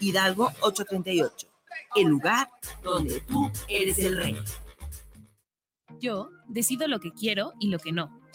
[0.00, 1.48] Hidalgo 838.
[1.94, 2.48] El lugar
[2.82, 4.38] donde tú eres el rey.
[6.00, 8.21] Yo decido lo que quiero y lo que no.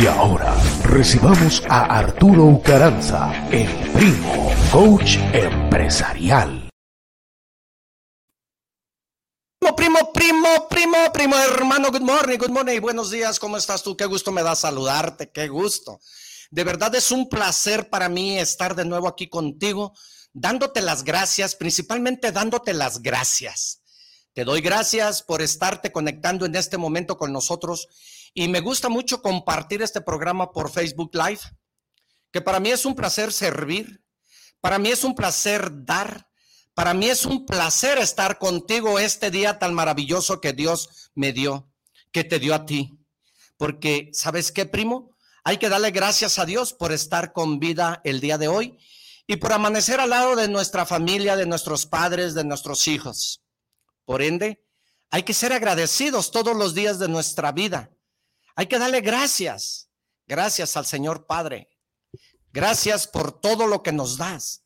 [0.00, 6.70] Y ahora recibamos a Arturo Ucaranza, el primo, coach empresarial.
[9.60, 13.94] Primo, primo, primo, primo, primo, hermano, good morning, good morning, buenos días, ¿cómo estás tú?
[13.94, 16.00] Qué gusto me da saludarte, qué gusto.
[16.50, 19.92] De verdad es un placer para mí estar de nuevo aquí contigo,
[20.32, 23.82] dándote las gracias, principalmente dándote las gracias.
[24.32, 27.88] Te doy gracias por estarte conectando en este momento con nosotros
[28.34, 31.40] y me gusta mucho compartir este programa por Facebook Live,
[32.30, 34.04] que para mí es un placer servir,
[34.60, 36.28] para mí es un placer dar,
[36.74, 41.72] para mí es un placer estar contigo este día tan maravilloso que Dios me dio,
[42.12, 42.98] que te dio a ti.
[43.56, 45.16] Porque, ¿sabes qué, primo?
[45.44, 48.78] Hay que darle gracias a Dios por estar con vida el día de hoy
[49.26, 53.42] y por amanecer al lado de nuestra familia, de nuestros padres, de nuestros hijos.
[54.04, 54.64] Por ende,
[55.10, 57.90] hay que ser agradecidos todos los días de nuestra vida
[58.56, 59.88] hay que darle gracias.
[60.26, 61.68] Gracias al Señor Padre.
[62.52, 64.62] Gracias por todo lo que nos das.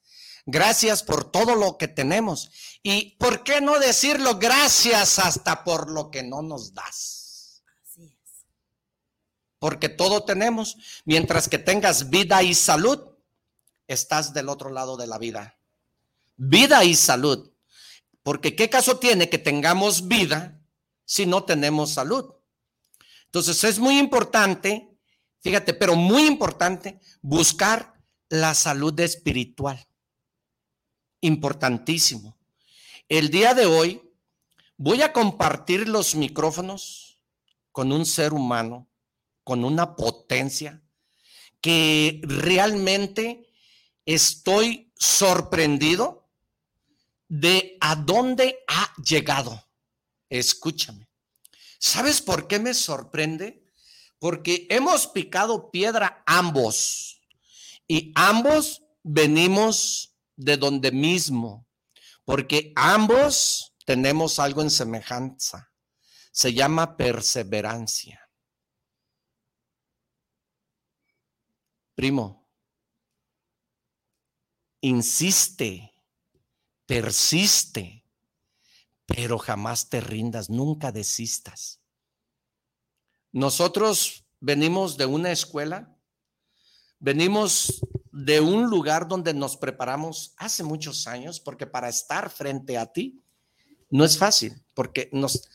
[0.47, 2.50] Gracias por todo lo que tenemos.
[2.83, 7.62] Y ¿por qué no decirlo gracias hasta por lo que no nos das?
[7.83, 8.47] Así es.
[9.59, 10.77] Porque todo tenemos.
[11.05, 13.00] Mientras que tengas vida y salud,
[13.89, 15.59] estás del otro lado de la vida.
[16.37, 17.50] Vida y salud.
[18.23, 20.61] Porque ¿qué caso tiene que tengamos vida
[21.05, 22.34] si no tenemos salud?
[23.34, 24.97] Entonces es muy importante,
[25.41, 29.84] fíjate, pero muy importante buscar la salud espiritual.
[31.21, 32.39] Importantísimo.
[33.09, 34.00] El día de hoy
[34.77, 37.19] voy a compartir los micrófonos
[37.73, 38.89] con un ser humano,
[39.43, 40.81] con una potencia
[41.61, 43.49] que realmente
[44.06, 46.28] estoy sorprendido
[47.27, 49.61] de a dónde ha llegado.
[50.28, 51.09] Escúchame.
[51.84, 53.62] ¿Sabes por qué me sorprende?
[54.19, 57.21] Porque hemos picado piedra ambos
[57.87, 61.69] y ambos venimos de donde mismo,
[62.25, 65.75] porque ambos tenemos algo en semejanza.
[66.33, 68.31] Se llama perseverancia.
[71.94, 72.49] Primo,
[74.81, 75.93] insiste,
[76.87, 78.03] persiste
[79.06, 81.81] pero jamás te rindas, nunca desistas.
[83.32, 85.97] Nosotros venimos de una escuela,
[86.98, 87.81] venimos
[88.12, 93.20] de un lugar donde nos preparamos hace muchos años, porque para estar frente a ti
[93.90, 95.49] no es fácil, porque nos...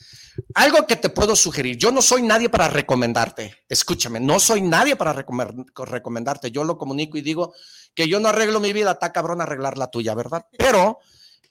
[0.53, 4.95] Algo que te puedo sugerir, yo no soy nadie para recomendarte, escúchame, no soy nadie
[4.95, 7.53] para recomendarte, yo lo comunico y digo
[7.93, 10.45] que yo no arreglo mi vida, está cabrón arreglar la tuya, ¿verdad?
[10.57, 10.99] Pero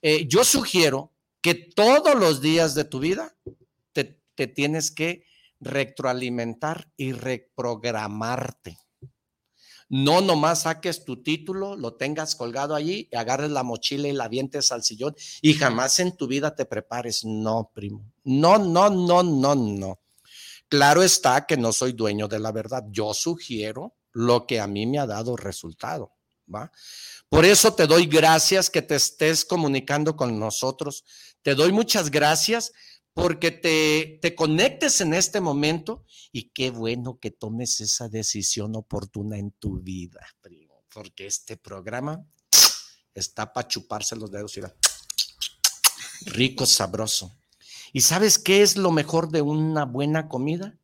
[0.01, 3.37] eh, yo sugiero que todos los días de tu vida
[3.93, 5.25] te, tienes que
[5.61, 8.79] retroalimentar y reprogramarte.
[9.89, 14.71] No nomás saques tu título, lo tengas colgado allí, agarres la mochila y la vientes
[14.71, 17.25] al sillón y jamás en tu vida te prepares.
[17.25, 18.05] No, primo.
[18.25, 19.99] No, no, no, no, no.
[20.69, 22.85] Claro está que no soy dueño de la verdad.
[22.91, 26.18] Yo sugiero lo que a mí me ha dado resultado.
[27.29, 31.05] Por eso te doy gracias que te estés comunicando con nosotros.
[31.43, 32.73] Te doy muchas gracias
[33.13, 39.39] porque te, te conectes en este momento y qué bueno que tomes esa decisión oportuna
[39.39, 42.25] en tu vida, primo, porque este programa
[43.15, 44.75] está para chuparse los dedos, mira.
[46.27, 47.37] rico, sabroso.
[47.93, 50.78] ¿Y sabes qué es lo mejor de una buena comida?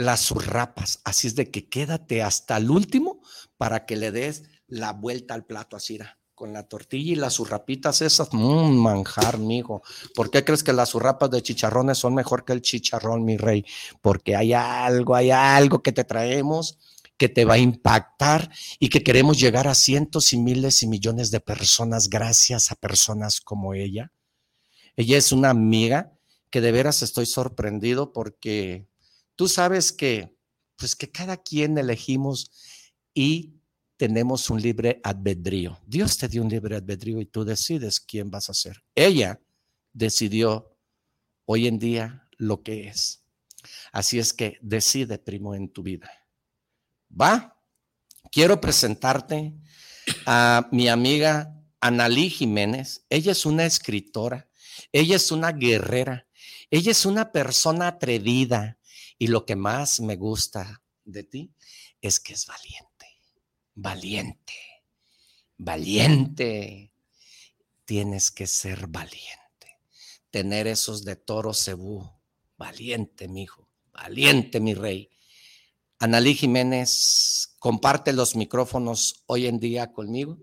[0.00, 1.00] Las surrapas.
[1.04, 3.20] Así es de que quédate hasta el último
[3.58, 5.98] para que le des la vuelta al plato así,
[6.34, 9.82] con la tortilla y las surrapitas esas, mmm, manjar, mijo.
[10.14, 13.66] ¿Por qué crees que las surrapas de chicharrones son mejor que el chicharrón, mi rey?
[14.00, 16.78] Porque hay algo, hay algo que te traemos
[17.18, 21.30] que te va a impactar y que queremos llegar a cientos y miles y millones
[21.30, 24.10] de personas gracias a personas como ella.
[24.96, 26.14] Ella es una amiga
[26.48, 28.89] que de veras estoy sorprendido porque
[29.40, 30.36] tú sabes que
[30.76, 32.50] pues que cada quien elegimos
[33.14, 33.54] y
[33.96, 35.80] tenemos un libre albedrío.
[35.86, 38.84] Dios te dio un libre albedrío y tú decides quién vas a ser.
[38.94, 39.40] Ella
[39.94, 40.76] decidió
[41.46, 43.24] hoy en día lo que es.
[43.92, 46.10] Así es que decide, primo, en tu vida.
[47.08, 47.58] ¿Va?
[48.30, 49.54] Quiero presentarte
[50.26, 53.06] a mi amiga Analí Jiménez.
[53.08, 54.50] Ella es una escritora,
[54.92, 56.26] ella es una guerrera,
[56.70, 58.76] ella es una persona atrevida
[59.20, 61.52] y lo que más me gusta de ti
[62.00, 62.90] es que es valiente
[63.80, 64.54] valiente,
[65.56, 66.92] valiente.
[67.84, 69.78] Tienes que ser valiente,
[70.30, 72.08] tener esos de toro cebú,
[72.56, 75.10] valiente, mi hijo, valiente, mi rey.
[75.98, 80.38] Analí Jiménez comparte los micrófonos hoy en día conmigo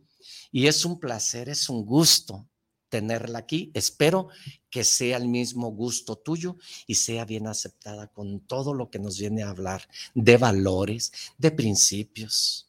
[0.51, 2.49] y es un placer, es un gusto
[2.89, 3.71] tenerla aquí.
[3.73, 4.29] Espero
[4.69, 9.19] que sea el mismo gusto tuyo y sea bien aceptada con todo lo que nos
[9.19, 12.67] viene a hablar de valores, de principios,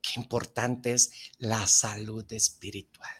[0.00, 3.10] qué importante es la salud espiritual.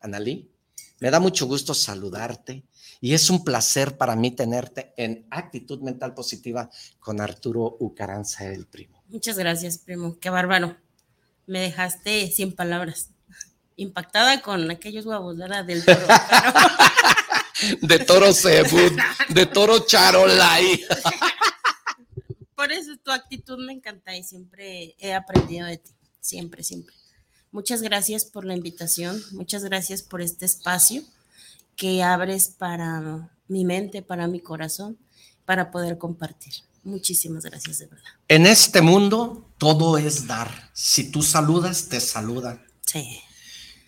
[0.00, 0.50] Analí,
[0.98, 2.64] me da mucho gusto saludarte
[3.00, 8.66] y es un placer para mí tenerte en actitud mental positiva con Arturo Ucaranza, el
[8.66, 9.02] primo.
[9.08, 10.18] Muchas gracias, primo.
[10.20, 10.76] Qué bárbaro.
[11.46, 13.10] Me dejaste sin palabras.
[13.80, 15.64] Impactada con aquellos huevos, ¿verdad?
[15.64, 16.06] Del toro.
[17.82, 18.96] de toro cebú,
[19.28, 20.84] de toro charolay.
[22.54, 26.94] Por eso tu actitud me encanta y siempre he aprendido de ti siempre, siempre.
[27.52, 31.02] Muchas gracias por la invitación, muchas gracias por este espacio
[31.74, 34.98] que abres para mi mente, para mi corazón,
[35.44, 36.52] para poder compartir.
[36.84, 38.10] Muchísimas gracias de verdad.
[38.28, 40.70] En este mundo todo es dar.
[40.72, 42.64] Si tú saludas, te saludan.
[42.86, 43.20] Sí.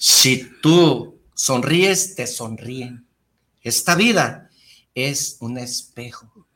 [0.05, 3.07] Si tú sonríes, te sonríen.
[3.61, 4.51] Esta vida
[4.97, 6.49] es un espejo.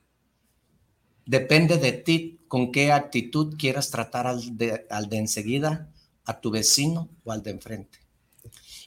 [1.24, 5.92] Depende de ti con qué actitud quieras tratar al de, al de enseguida,
[6.24, 8.00] a tu vecino o al de enfrente.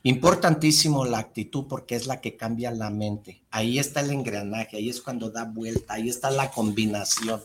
[0.03, 3.41] Importantísimo la actitud porque es la que cambia la mente.
[3.51, 7.41] Ahí está el engranaje, ahí es cuando da vuelta, ahí está la combinación.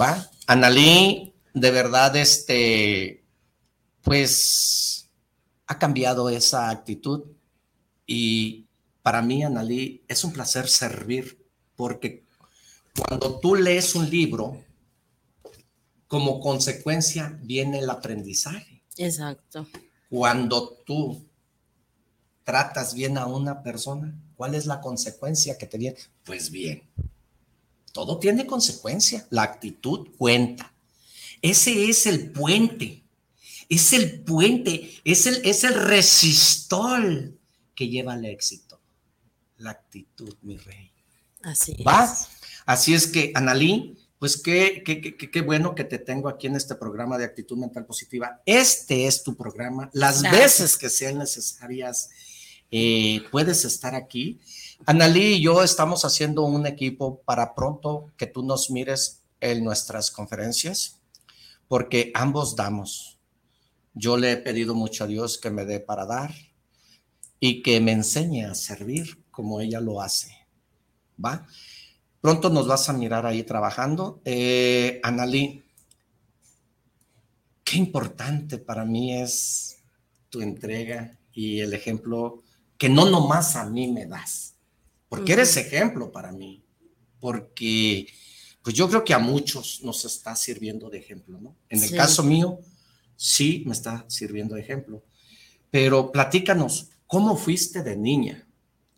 [0.00, 0.30] ¿Va?
[0.46, 3.24] Analí, de verdad, este,
[4.02, 4.99] pues
[5.70, 7.26] ha cambiado esa actitud
[8.04, 8.66] y
[9.02, 11.46] para mí, Analí, es un placer servir
[11.76, 12.24] porque
[12.98, 14.60] cuando tú lees un libro,
[16.08, 18.82] como consecuencia viene el aprendizaje.
[18.96, 19.64] Exacto.
[20.08, 21.24] Cuando tú
[22.42, 25.98] tratas bien a una persona, ¿cuál es la consecuencia que te viene?
[26.24, 26.82] Pues bien,
[27.92, 29.24] todo tiene consecuencia.
[29.30, 30.72] La actitud cuenta.
[31.40, 33.04] Ese es el puente.
[33.70, 37.38] Es el puente, es el, es el resistol
[37.74, 38.78] que lleva al éxito.
[39.56, 40.90] La actitud, mi rey.
[41.42, 42.14] Así ¿Va?
[42.66, 46.74] Así es que, Analí, pues qué, qué, qué, bueno que te tengo aquí en este
[46.74, 48.42] programa de actitud mental positiva.
[48.44, 49.88] Este es tu programa.
[49.94, 52.10] Las veces que sean necesarias,
[52.70, 54.38] eh, puedes estar aquí.
[54.84, 60.10] Analí y yo estamos haciendo un equipo para pronto que tú nos mires en nuestras
[60.10, 60.98] conferencias,
[61.66, 63.09] porque ambos damos.
[63.94, 66.34] Yo le he pedido mucho a Dios que me dé para dar
[67.38, 70.36] y que me enseñe a servir como ella lo hace.
[71.22, 71.46] ¿Va?
[72.20, 74.20] Pronto nos vas a mirar ahí trabajando.
[74.24, 75.62] Eh, Analí,
[77.64, 79.78] qué importante para mí es
[80.28, 82.42] tu entrega y el ejemplo
[82.76, 84.54] que no nomás a mí me das,
[85.08, 86.64] porque eres ejemplo para mí,
[87.20, 88.06] porque
[88.62, 91.56] pues yo creo que a muchos nos está sirviendo de ejemplo, ¿no?
[91.68, 92.58] En el caso mío,
[93.22, 95.02] sí me está sirviendo de ejemplo,
[95.70, 98.46] pero platícanos, ¿cómo fuiste de niña?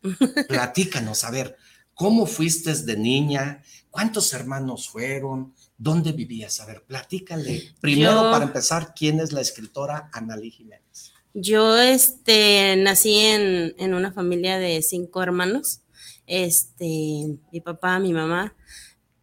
[0.48, 1.56] Platícanos, a ver,
[1.94, 3.62] ¿Cómo fuiste de niña?
[3.90, 5.54] ¿Cuántos hermanos fueron?
[5.76, 6.60] ¿Dónde vivías?
[6.60, 7.74] A ver, platícale.
[7.80, 11.12] Primero, Yo- para empezar, ¿quién es la escritora Analí Jiménez?
[11.34, 15.80] Yo este, nací en, en una familia de cinco hermanos.
[16.26, 18.54] Este, mi papá, mi mamá.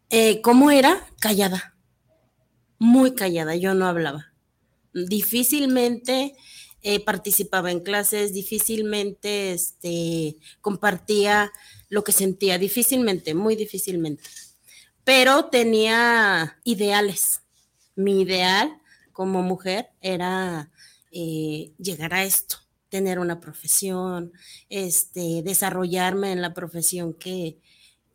[0.09, 1.07] Eh, ¿Cómo era?
[1.19, 1.75] Callada.
[2.77, 3.55] Muy callada.
[3.55, 4.28] Yo no hablaba.
[4.93, 6.36] Difícilmente
[6.81, 11.51] eh, participaba en clases, difícilmente este, compartía
[11.89, 14.24] lo que sentía, difícilmente, muy difícilmente.
[15.03, 17.41] Pero tenía ideales.
[17.96, 18.79] Mi ideal
[19.12, 20.72] como mujer era
[21.12, 22.58] eh, llegar a esto,
[22.89, 24.31] tener una profesión,
[24.69, 27.58] este, desarrollarme en la profesión que,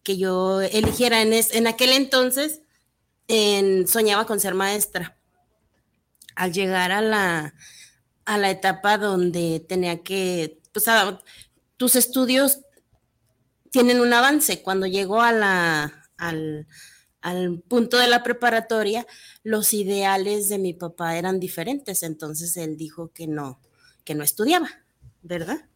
[0.02, 1.20] que yo eligiera.
[1.22, 2.62] En, en aquel entonces
[3.28, 5.18] en- soñaba con ser maestra.
[6.34, 7.54] Al llegar a la,
[8.24, 10.86] a la etapa donde tenía que, pues,
[11.76, 12.60] tus estudios
[13.70, 14.62] tienen un avance.
[14.62, 16.66] Cuando llegó a la, al,
[17.20, 19.06] al punto de la preparatoria,
[19.42, 23.60] los ideales de mi papá eran diferentes, entonces él dijo que no,
[24.04, 24.68] que no estudiaba,
[25.22, 25.68] ¿verdad?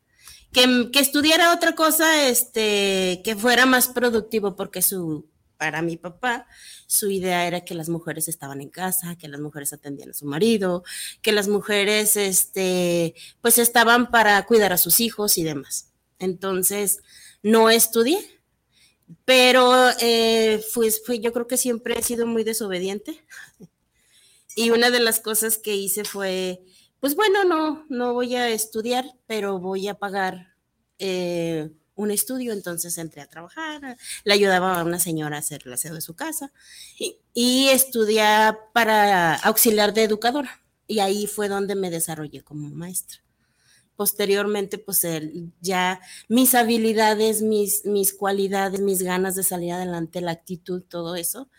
[0.52, 5.26] Que, que estudiara otra cosa, este, que fuera más productivo, porque su,
[5.58, 6.46] para mi papá,
[6.86, 10.26] su idea era que las mujeres estaban en casa, que las mujeres atendían a su
[10.26, 10.84] marido,
[11.22, 15.92] que las mujeres, este, pues estaban para cuidar a sus hijos y demás.
[16.18, 17.00] Entonces,
[17.42, 18.18] no estudié,
[19.24, 23.24] pero eh, pues, fui- yo creo que siempre he sido muy desobediente.
[24.56, 26.62] Y una de las cosas que hice fue,
[27.00, 30.54] pues bueno, no, no voy a estudiar, pero voy a pagar
[30.98, 32.52] eh, un estudio.
[32.54, 36.14] Entonces entré a trabajar, le ayudaba a una señora a hacer el aseo de su
[36.14, 36.52] casa
[36.98, 38.24] y, y estudié
[38.72, 40.62] para auxiliar de educadora.
[40.86, 43.20] Y ahí fue donde me desarrollé como maestra
[43.96, 45.04] posteriormente, pues
[45.60, 51.50] ya mis habilidades, mis, mis cualidades, mis ganas de salir adelante, la actitud, todo eso,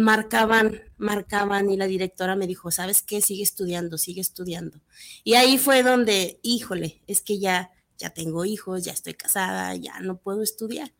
[0.00, 3.20] marcaban, marcaban y la directora me dijo, ¿sabes qué?
[3.20, 4.80] Sigue estudiando, sigue estudiando.
[5.24, 7.70] Y ahí fue donde, híjole, es que ya,
[8.02, 10.92] ya tengo hijos, ya estoy casada, ya no puedo estudiar.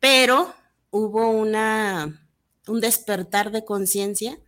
[0.00, 0.54] Pero
[0.90, 2.28] hubo una,
[2.66, 4.38] un despertar de conciencia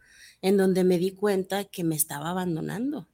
[0.43, 3.09] en donde me di cuenta que me estaba abandonando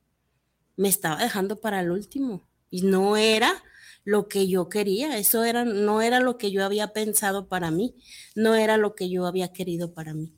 [0.81, 3.62] me estaba dejando para el último y no era
[4.02, 7.95] lo que yo quería, eso era no era lo que yo había pensado para mí,
[8.35, 10.35] no era lo que yo había querido para mí.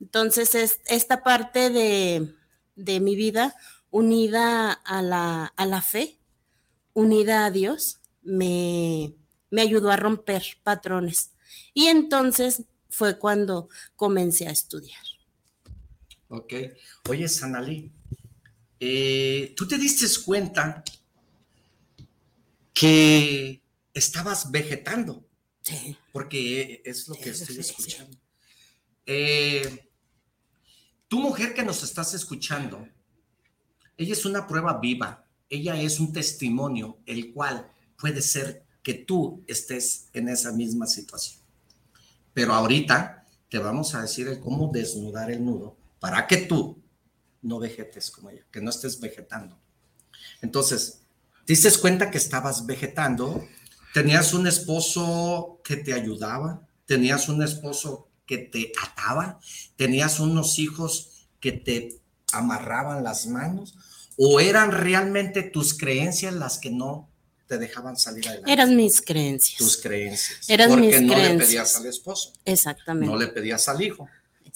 [0.00, 2.34] Entonces, es, esta parte de,
[2.74, 3.54] de mi vida
[3.90, 6.18] unida a la, a la fe,
[6.94, 9.14] unida a Dios, me,
[9.50, 11.32] me ayudó a romper patrones.
[11.74, 15.02] Y entonces fue cuando comencé a estudiar.
[16.28, 16.54] Ok.
[17.08, 17.92] Oye, Sanalí,
[18.80, 20.82] eh, ¿tú te diste cuenta
[22.72, 25.28] que estabas vegetando?
[25.62, 25.96] Sí.
[26.12, 28.16] Porque es lo que estoy escuchando.
[29.06, 29.90] Eh,
[31.08, 32.88] tu mujer que nos estás escuchando,
[33.96, 35.21] ella es una prueba viva,
[35.52, 41.42] ella es un testimonio, el cual puede ser que tú estés en esa misma situación.
[42.32, 46.82] Pero ahorita te vamos a decir el cómo desnudar el nudo para que tú
[47.42, 49.58] no vegetes como ella, que no estés vegetando.
[50.40, 51.02] Entonces,
[51.44, 53.46] ¿te diste cuenta que estabas vegetando?
[53.92, 56.66] ¿Tenías un esposo que te ayudaba?
[56.86, 59.38] ¿Tenías un esposo que te ataba?
[59.76, 62.00] ¿Tenías unos hijos que te
[62.32, 63.76] amarraban las manos?
[64.24, 67.10] ¿O eran realmente tus creencias las que no
[67.48, 68.52] te dejaban salir adelante?
[68.52, 69.58] Eran mis creencias.
[69.58, 70.48] tus creencias.
[70.48, 73.10] Eran Porque mis no le pedías al esposo, Exactamente.
[73.10, 74.08] no le pedías al hijo,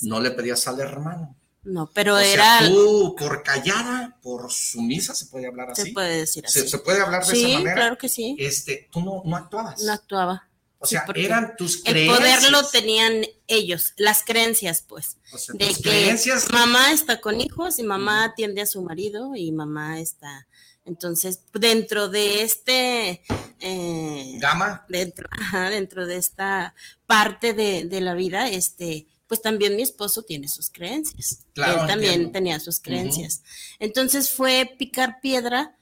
[0.02, 1.34] no le pedías al hermano.
[1.64, 5.82] No, pero o era, sea, tú por callada, por sumisa, se puede hablar así.
[5.82, 6.60] se puede decir así.
[6.60, 7.74] ¿Se, se puede hablar de sí, esa manera.
[7.74, 8.36] claro que sí.
[8.38, 9.82] Este, tú no, no actuabas.
[9.82, 10.48] No actuaba.
[10.78, 12.18] O sea, eran tus El creencias.
[12.18, 15.16] poder lo tenían ellos, las creencias, pues.
[15.32, 16.50] O sea, De que creencias.
[16.52, 20.46] mamá está con hijos y mamá atiende a su marido y mamá está.
[20.84, 23.22] Entonces, dentro de este.
[23.60, 24.84] eh, Gama.
[24.88, 26.74] dentro, ajá, dentro de esta
[27.06, 31.40] parte de, de la vida, este, pues también mi esposo tiene sus creencias.
[31.54, 32.32] Claro, Él también entiendo.
[32.32, 33.42] tenía sus creencias.
[33.80, 35.76] Entonces fue picar piedra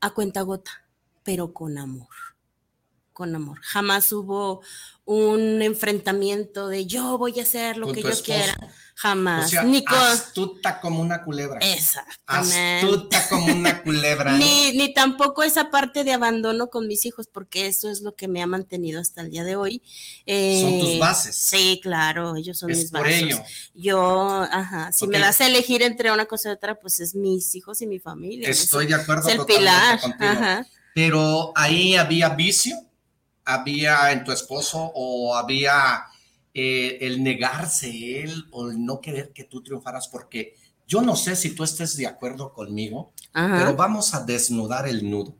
[0.00, 0.72] a cuenta gota,
[1.22, 2.08] pero con amor.
[3.18, 3.58] Con amor.
[3.62, 4.60] Jamás hubo
[5.04, 8.24] un enfrentamiento de yo voy a hacer lo Con que yo esposo.
[8.26, 8.56] quiera.
[8.94, 9.46] Jamás.
[9.46, 9.98] O sea, ni con.
[9.98, 11.58] astuta como una culebra.
[11.60, 12.80] Exactamente.
[12.86, 14.32] Astuta como una culebra.
[14.38, 18.28] Ni, ni tampoco esa parte de abandono con mis hijos, porque eso es lo que
[18.28, 19.82] me ha mantenido hasta el día de hoy.
[20.26, 21.34] Son tus Eh, bases.
[21.34, 23.22] Sí, claro, ellos son Es mis por bases.
[23.22, 23.42] ello.
[23.74, 27.52] Yo, ajá, si me das a elegir entre una cosa y otra, pues es mis
[27.56, 28.48] hijos y mi familia.
[28.48, 30.00] Estoy Es- de acuerdo Es el pilar.
[30.00, 30.24] contigo.
[30.24, 30.66] Ajá.
[30.94, 32.74] Pero ahí había vicio,
[33.48, 36.04] había en tu esposo o había
[36.52, 40.54] eh, el negarse él o el no querer que tú triunfaras, porque
[40.86, 43.56] yo no sé si tú estés de acuerdo conmigo, Ajá.
[43.58, 45.34] pero vamos a desnudar el nudo.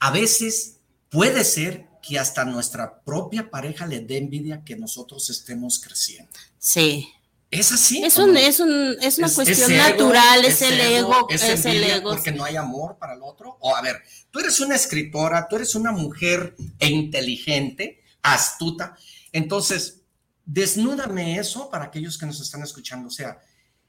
[0.00, 5.78] A veces puede ser que hasta nuestra propia pareja le dé envidia que nosotros estemos
[5.78, 6.30] creciendo.
[6.58, 7.08] Sí.
[7.54, 8.02] ¿Es así?
[8.04, 8.38] Es, un, no?
[8.38, 11.74] es, un, es una Es- cuestión es ego, natural, es, el ego, es, es, el
[11.76, 12.10] envidia ego.
[12.10, 13.56] Porque no hay amor para el otro.
[13.60, 18.96] O a ver, tú eres una escritora, tú eres una mujer e inteligente, astuta.
[19.32, 20.02] Entonces,
[20.44, 23.08] desnúdame eso para aquellos que nos están escuchando.
[23.08, 23.38] O sea,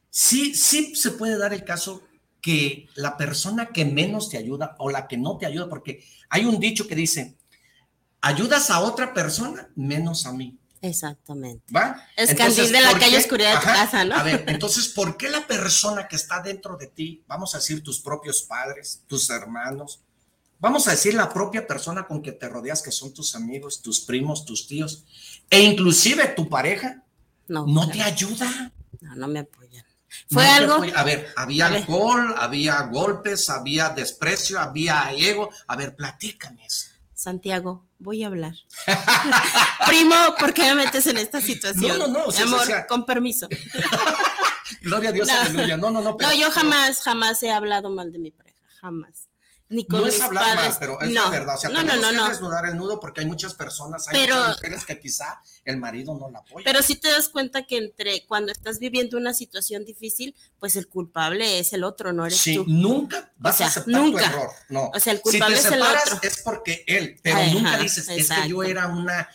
[0.10, 2.04] sí, sí se puede dar el caso
[2.42, 6.46] que la persona que menos te ayuda o la que no te ayuda, porque hay
[6.46, 7.36] un dicho que dice,
[8.22, 10.58] ayudas a otra persona menos a mí.
[10.88, 11.64] Exactamente.
[11.74, 12.08] ¿Va?
[12.16, 13.18] Es candil de la ¿por calle qué?
[13.18, 14.16] oscuridad de tu casa, ¿no?
[14.16, 17.84] A ver, entonces, ¿por qué la persona que está dentro de ti, vamos a decir
[17.84, 20.02] tus propios padres, tus hermanos,
[20.60, 24.02] vamos a decir la propia persona con que te rodeas, que son tus amigos, tus
[24.02, 25.04] primos, tus tíos,
[25.50, 27.04] e inclusive tu pareja,
[27.48, 28.72] no, no te ayuda?
[29.02, 29.86] No, no me apoyan.
[30.30, 30.86] Fue No algo.
[30.96, 31.80] A ver, había A ver.
[31.82, 35.50] alcohol, había golpes, había desprecio, había ego.
[35.68, 36.88] A ver, platícame eso.
[37.16, 38.54] Santiago, voy a hablar.
[39.88, 41.98] Primo, ¿por qué me metes en esta situación?
[41.98, 43.48] No, no, no, o sea, Mi amor, o sea- con permiso.
[44.82, 45.34] Gloria a Dios, No.
[45.34, 45.78] aleluya.
[45.78, 46.18] No, no, no.
[46.18, 49.25] pero- no, yo jamás, jamás he hablado mal de mi pareja, jamás.
[49.76, 50.70] Ni con no mis es hablar padres.
[50.70, 51.56] mal, pero es no, la verdad.
[51.56, 54.22] O sea, no, no, tenemos no, que desnudar el nudo porque hay muchas personas, hay
[54.22, 56.64] Pero- muchas mujeres que quizá el marido no la apoya.
[56.64, 60.88] Pero si te das cuenta que entre cuando estás viviendo una situación difícil, pues el
[60.88, 62.64] culpable es el otro, no eres Sí, tú.
[62.68, 64.20] nunca vas O sea, a aceptar nunca.
[64.24, 64.50] tu error.
[64.70, 64.92] No.
[64.94, 66.20] O sea, el si culpable te es el otro.
[66.22, 68.64] es porque él, pero Ajá, nunca dices, es que yo exacto.
[68.64, 69.28] era una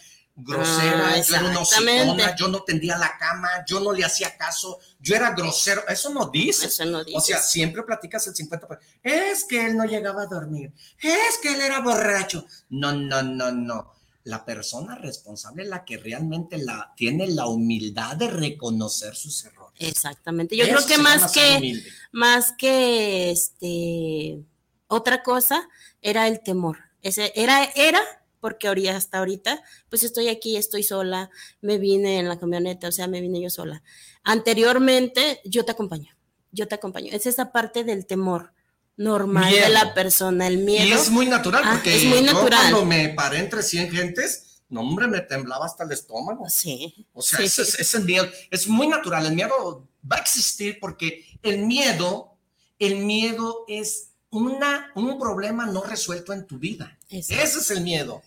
[0.43, 4.37] grosera, Ah, yo era una hocicona, yo no tendía la cama, yo no le hacía
[4.37, 5.87] caso, yo era grosero.
[5.89, 6.65] Eso no dices.
[6.81, 8.79] Eso no O sea, siempre platicas el 50%.
[9.03, 10.73] Es que él no llegaba a dormir.
[11.01, 12.45] Es que él era borracho.
[12.69, 13.93] No, no, no, no.
[14.25, 19.61] La persona responsable es la que realmente la, tiene la humildad de reconocer sus errores.
[19.79, 20.57] Exactamente.
[20.57, 21.91] Yo Eso creo que más que humilde.
[22.13, 24.45] más que este
[24.89, 25.69] otra cosa
[26.03, 26.79] era el temor.
[27.01, 28.01] Ese era era
[28.41, 32.93] porque ahorita hasta ahorita pues estoy aquí, estoy sola, me vine en la camioneta, o
[32.93, 33.83] sea, me vine yo sola.
[34.25, 36.13] Anteriormente yo te acompaño.
[36.53, 37.11] Yo te acompaño.
[37.13, 38.53] Es esa parte del temor
[38.97, 39.65] normal Miedo.
[39.65, 40.85] de la persona, el miedo.
[40.87, 42.71] Y es muy natural, Ah, porque es muy yo natural.
[42.73, 46.49] cuando me paré entre 100 gentes, no, hombre, me temblaba hasta el estómago.
[46.49, 47.07] Sí.
[47.13, 47.77] O sea, Sí, ese, sí.
[47.81, 49.27] ese miedo es muy natural.
[49.27, 52.37] El miedo va a existir porque el miedo,
[52.79, 56.99] el miedo es una, un problema no resuelto en tu vida.
[57.11, 57.43] Exacto.
[57.45, 58.23] Ese es el miedo.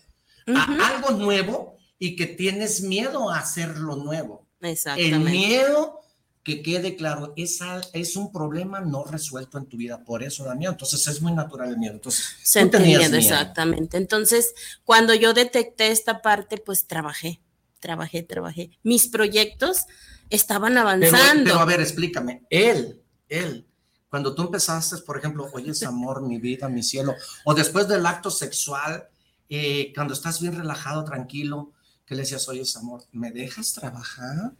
[0.46, 0.82] A Ujú.
[0.82, 4.46] algo nuevo y que tienes miedo a hacer lo nuevo.
[4.60, 5.18] El Exactamente.
[5.30, 6.00] miedo,
[6.42, 7.60] que quede claro, es,
[7.94, 10.04] es un problema no resuelto en tu vida.
[10.04, 10.72] Por eso da miedo.
[10.72, 11.94] Entonces es muy natural el miedo.
[11.94, 13.16] Entonces, Se entendiendo, miedo.
[13.18, 13.96] exactamente.
[13.96, 14.54] Entonces,
[14.84, 17.40] cuando yo detecté esta parte, pues trabajé,
[17.80, 18.70] trabajé, trabajé.
[18.82, 19.84] Mis proyectos
[20.28, 21.44] estaban Pero, avanzando.
[21.44, 22.42] pero a ver, explícame.
[22.50, 23.66] Él, él,
[24.10, 28.04] cuando tú empezaste, por ejemplo, oye, es amor, mi vida, mi cielo, o después del
[28.06, 29.08] acto sexual,
[29.48, 31.72] eh, cuando estás bien relajado, tranquilo,
[32.06, 34.52] que le decías, oye, amor, ¿me dejas trabajar?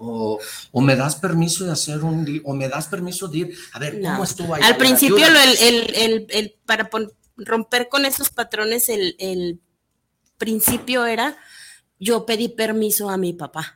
[0.00, 0.38] O,
[0.70, 3.58] o me das permiso de hacer un o me das permiso de ir.
[3.72, 4.24] A ver, ¿cómo No.
[4.24, 4.62] estuvo ahí?
[4.62, 6.88] Al principio, el, el- el- el- para
[7.36, 9.60] romper con esos patrones, el, el
[10.36, 11.36] principio era,
[11.98, 13.74] yo pedí permiso a mi papá.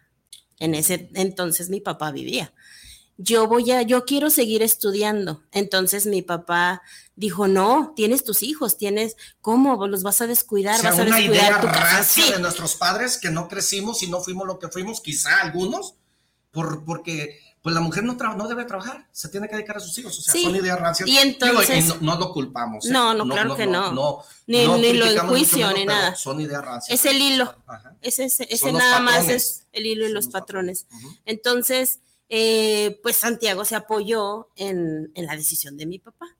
[0.59, 2.53] En ese entonces mi papá vivía.
[3.18, 5.42] Yo voy a, yo quiero seguir estudiando.
[5.53, 6.83] Entonces mi papá
[7.14, 9.87] dijo, no, tienes tus hijos, tienes, ¿cómo?
[9.87, 12.38] Los vas a descuidar, O sea, vas a una descuidar idea tu rancia Sí, de
[12.40, 15.94] nuestros padres que no crecimos y no fuimos lo que fuimos, quizá algunos,
[16.51, 19.96] por, porque pues la mujer no, no debe trabajar, se tiene que dedicar a sus
[19.98, 20.42] hijos, o sea, Sí.
[20.42, 21.09] son ideas rancias.
[21.09, 22.87] Y entonces- no, no lo culpamos.
[22.87, 22.90] ¿eh?
[22.90, 24.25] No, no, claro que no.
[24.48, 26.16] Ni- no ni lo enjuicio, ni nada.
[26.16, 26.98] Son ideas rancias.
[26.98, 27.55] es el hilo.
[27.68, 27.94] Ajá.
[28.01, 29.37] Ese, ese, ese nada más patrones.
[29.44, 30.87] es el hilo y Son los los patrones.
[30.92, 31.09] Ujú.
[31.25, 32.01] Entonces,
[32.35, 36.38] eh, pues Santiago se apoyó en, en la decisión de mi papá.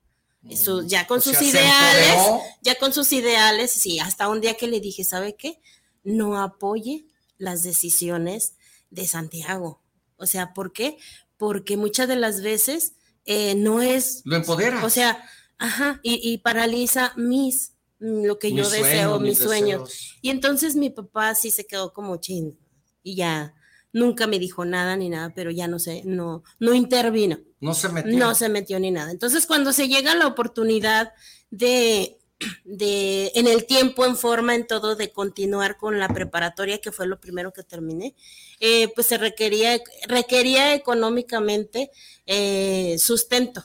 [0.49, 4.55] Eso, ya con O sus sea, ideales, ya con sus ideales, sí, hasta un día
[4.55, 5.61] que le dije, ¿sabe qué?
[6.03, 7.05] No apoye
[7.37, 8.55] las decisiones
[8.89, 9.83] de Santiago.
[10.17, 10.97] O sea, ¿por qué?
[11.37, 12.93] Porque muchas de las veces
[13.25, 14.83] eh, no es, Lo empodera.
[14.83, 15.23] o sea,
[15.59, 20.17] ajá, y, y paraliza mis, mm, lo que yo Mis deseo, sueños, mis sueños.
[20.23, 22.57] Y entonces mi papá sí se quedó como chin
[23.03, 23.53] y ya
[23.93, 27.89] nunca me dijo nada ni nada, pero ya no sé, no, no intervino, No se
[27.89, 28.17] metió.
[28.17, 29.11] no se metió ni nada.
[29.11, 31.13] Entonces cuando se llega la oportunidad
[31.51, 32.17] de,
[32.65, 37.07] de, en el tiempo, en forma, en todo, de continuar con la preparatoria, que fue
[37.07, 38.15] lo primero que terminé,
[38.59, 41.91] eh, pues se requería, requería económicamente
[42.25, 43.63] eh, sustento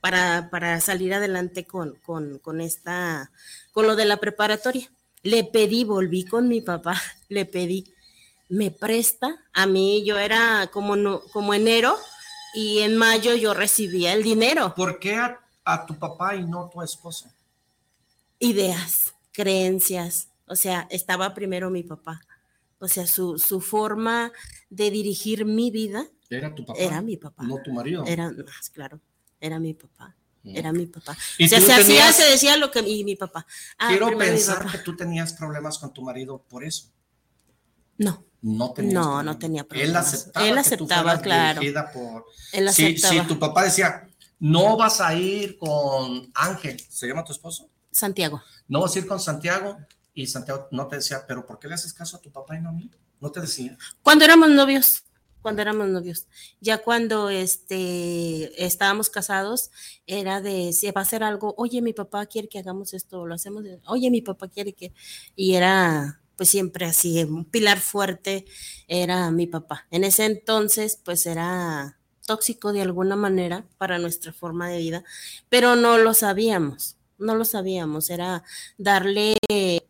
[0.00, 3.30] para, para salir adelante con, con, con esta,
[3.72, 4.90] con lo de la preparatoria.
[5.22, 7.92] Le pedí, volví con mi papá, le pedí,
[8.48, 9.44] me presta.
[9.52, 11.96] A mí yo era como, no, como enero
[12.54, 14.74] y en mayo yo recibía el dinero.
[14.76, 17.28] ¿Por qué a, a tu papá y no a tu esposo?
[18.38, 20.28] Ideas, creencias.
[20.46, 22.20] O sea, estaba primero mi papá.
[22.78, 24.32] O sea, su, su forma
[24.68, 26.78] de dirigir mi vida ¿Era tu papá?
[26.78, 27.42] era mi papá.
[27.44, 28.04] No tu marido.
[28.06, 29.00] Era, más claro,
[29.40, 30.14] era mi papá.
[30.42, 30.56] Mm.
[30.56, 31.16] Era mi papá.
[31.38, 33.46] ¿Y O sea, se hacía, tenías- se decía lo que y mi papá.
[33.78, 34.72] Ah, Quiero pensar papá.
[34.72, 36.88] que tú tenías problemas con tu marido por eso.
[37.98, 39.24] No, No tenías no, problemas.
[39.24, 40.14] no tenía Él problemas.
[40.14, 40.46] aceptaba.
[40.46, 41.60] Él que tú aceptaba, claro.
[41.92, 43.14] por- Él Si, aceptaba.
[43.22, 47.68] si tu papá decía, no vas a ir con Ángel, ¿se llama tu esposo?
[47.90, 48.40] Santiago.
[48.68, 49.76] No vas a ir con Santiago.
[50.14, 52.60] Y Santiago no te decía, pero ¿por qué le haces caso a tu papá y
[52.62, 52.88] no a mí?
[53.20, 53.76] No te decía.
[54.02, 55.02] Cuando éramos novios,
[55.42, 56.26] cuando éramos novios,
[56.60, 59.70] ya cuando este estábamos casados,
[60.06, 63.34] era de si va a hacer algo, oye, mi papá quiere que hagamos esto, lo
[63.34, 64.92] hacemos, oye, mi papá quiere que,
[65.34, 68.44] y era pues siempre así, un pilar fuerte
[68.88, 69.86] era mi papá.
[69.90, 75.04] En ese entonces, pues era tóxico de alguna manera para nuestra forma de vida,
[75.48, 78.42] pero no lo sabíamos, no lo sabíamos, era
[78.78, 79.36] darle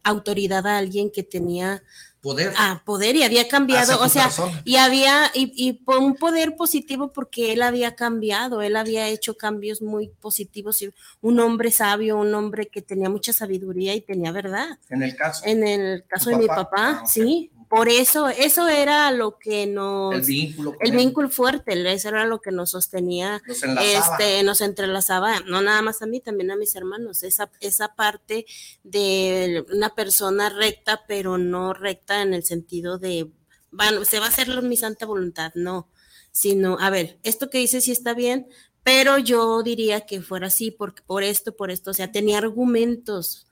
[0.05, 1.83] autoridad a alguien que tenía
[2.27, 2.55] Poder.
[2.57, 4.61] Ah, poder y había cambiado, o sea, persona.
[4.65, 9.37] y había, y, y por un poder positivo porque él había cambiado, él había hecho
[9.37, 14.33] cambios muy positivos, y un hombre sabio, un hombre que tenía mucha sabiduría y tenía
[14.33, 14.67] verdad.
[14.91, 15.47] En el caso.
[15.47, 17.03] En el caso ¿Tu de mi papá?
[17.03, 20.77] Ah, sí, por eso, eso era lo que nos, El vínculo.
[20.81, 23.83] el vínculo fuerte, eso era lo que nos sostenía enlazaba.
[23.83, 28.47] este, nos entrelazaba, no nada más a mí, también a mis hermanos, esa, esa parte
[28.85, 33.31] de una persona recta, pero no recta en el sentido de,
[33.71, 35.89] bueno, se va a hacer mi santa voluntad, no,
[36.31, 38.49] sino, a ver, esto que dice sí está bien,
[38.83, 43.46] pero yo diría que fuera así por, por esto, por esto, o sea, tenía argumentos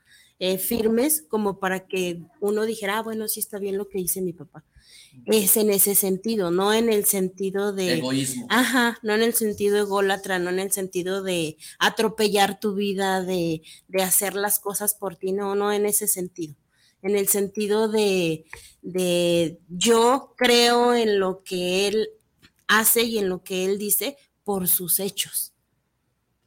[0.46, 4.20] eh, firmes como para que uno dijera, ah, bueno, sí está bien lo que dice
[4.20, 4.62] mi papá.
[5.24, 7.94] Es en ese sentido, no en el sentido de...
[7.94, 8.46] Egoísmo.
[8.50, 13.62] Ajá, no en el sentido ególatra, no en el sentido de atropellar tu vida, de,
[13.88, 16.56] de hacer las cosas por ti, no, no en ese sentido.
[17.00, 18.44] En el sentido de,
[18.82, 22.10] de yo creo en lo que él
[22.66, 25.53] hace y en lo que él dice por sus hechos,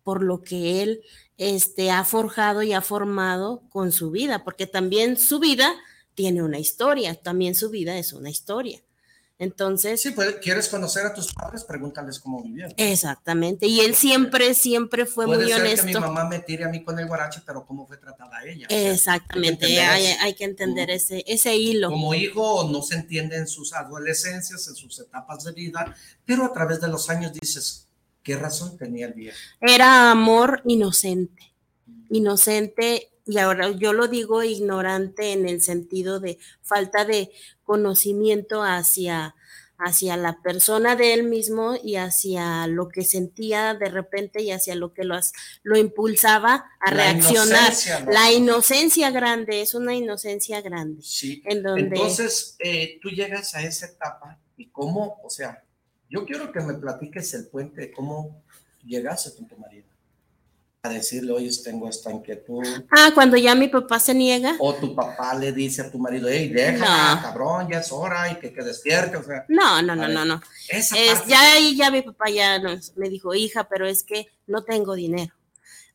[0.07, 1.01] por lo que él
[1.35, 5.75] este, ha forjado y ha formado con su vida, porque también su vida
[6.15, 8.81] tiene una historia, también su vida es una historia.
[9.37, 11.65] Entonces, Sí, pues, ¿quieres conocer a tus padres?
[11.65, 12.73] Pregúntales cómo vivieron.
[12.77, 13.67] Exactamente.
[13.67, 15.85] Y él siempre, siempre fue Puede muy ser honesto.
[15.87, 18.65] que mi mamá me tire a mí con el guarache, pero ¿cómo fue tratada ella?
[18.67, 19.65] O sea, Exactamente.
[19.65, 21.89] hay que entender Hay, hay que entender ese, ese hilo.
[21.89, 25.93] Como hijo no se entiende en sus adolescencias, en sus etapas de vida,
[26.23, 27.86] pero a través de los años dices,
[28.27, 29.37] ¿qué razón tenía el viejo?
[29.61, 31.53] Era amor inocente.
[32.09, 37.31] Inocente, y ahora yo lo digo ignorante en el sentido de falta de
[37.63, 39.33] conocimiento hacia,
[39.77, 44.75] hacia la persona de él mismo y hacia lo que sentía de repente y hacia
[44.75, 45.17] lo que lo,
[45.63, 47.61] lo impulsaba a La reaccionar.
[47.61, 48.11] inocencia, ¿no?
[48.11, 51.01] La inocencia grande, es una inocencia grande.
[51.01, 51.41] Sí.
[51.45, 55.63] En donde Entonces, eh, tú llegas a esa etapa y cómo, o sea,
[56.09, 58.41] yo quiero que me platiques el puente cómo
[58.85, 59.85] llegaste con tu marido.
[60.83, 62.63] A decirle, oye, tengo esta inquietud.
[62.91, 64.55] Ah, cuando ya mi papá se niega.
[64.59, 67.21] O tu papá le dice a tu marido, hey, déjala, No.
[67.23, 69.17] cabrón, ya es hora y que, que despierte.
[69.17, 70.41] O sea, No, no, A no, no, no.
[70.69, 74.03] esa Es, parte- ya ahí ya mi papá ya nos- me dijo, hija, pero es
[74.03, 75.33] que no tengo dinero.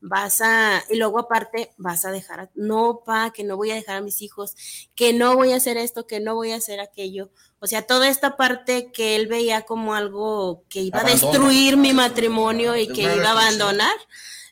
[0.02, 3.76] Vas a, y luego aparte vas a dejar, a- no, pa, que no voy a
[3.76, 4.56] dejar a mis hijos,
[4.96, 7.30] que no voy a hacer esto, que no voy a hacer aquello.
[7.62, 11.92] O sea, toda esta parte que él veía como algo que iba a destruir mi
[11.92, 13.94] matrimonio y que iba a abandonar,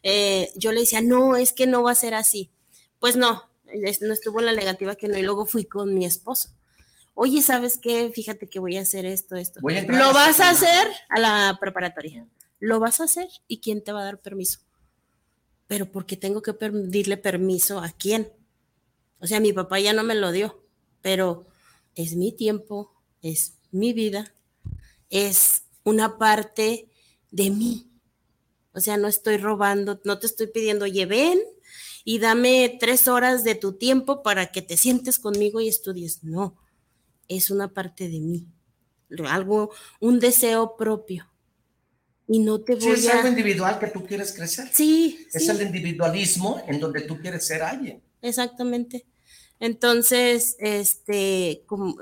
[0.04, 2.52] eh, yo le decía, no, es que no va a ser así.
[3.00, 3.50] Pues no,
[4.00, 6.50] no estuvo en la negativa que no, y luego fui con mi esposo.
[7.14, 8.12] Oye, ¿sabes qué?
[8.14, 9.58] Fíjate que voy a hacer esto, esto.
[9.60, 12.28] Voy a entrar Lo a vas a hacer a la preparatoria.
[12.60, 14.60] Lo vas a hacer y quién te va a dar permiso.
[15.66, 18.32] Pero porque tengo que pedirle permiso a quién.
[19.18, 20.62] O sea, mi papá ya no me lo dio,
[21.02, 21.48] pero
[21.96, 24.32] es mi tiempo, es mi vida,
[25.10, 26.88] es una parte
[27.30, 27.86] de mí.
[28.72, 31.40] O sea, no estoy robando, no te estoy pidiendo, oye, ven
[32.04, 36.22] y dame tres horas de tu tiempo para que te sientes conmigo y estudies.
[36.22, 36.56] No,
[37.28, 38.46] es una parte de mí,
[39.28, 41.26] algo, un deseo propio.
[42.28, 43.16] Y no te Sí, voy es a...
[43.16, 44.68] algo individual que tú quieres crecer.
[44.72, 45.50] Sí, Es sí.
[45.50, 48.02] el individualismo en donde tú quieres ser alguien.
[48.22, 49.04] Exactamente.
[49.58, 51.96] Entonces, este, como,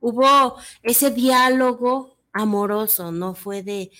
[0.00, 3.90] hubo ese diálogo amoroso, no fue de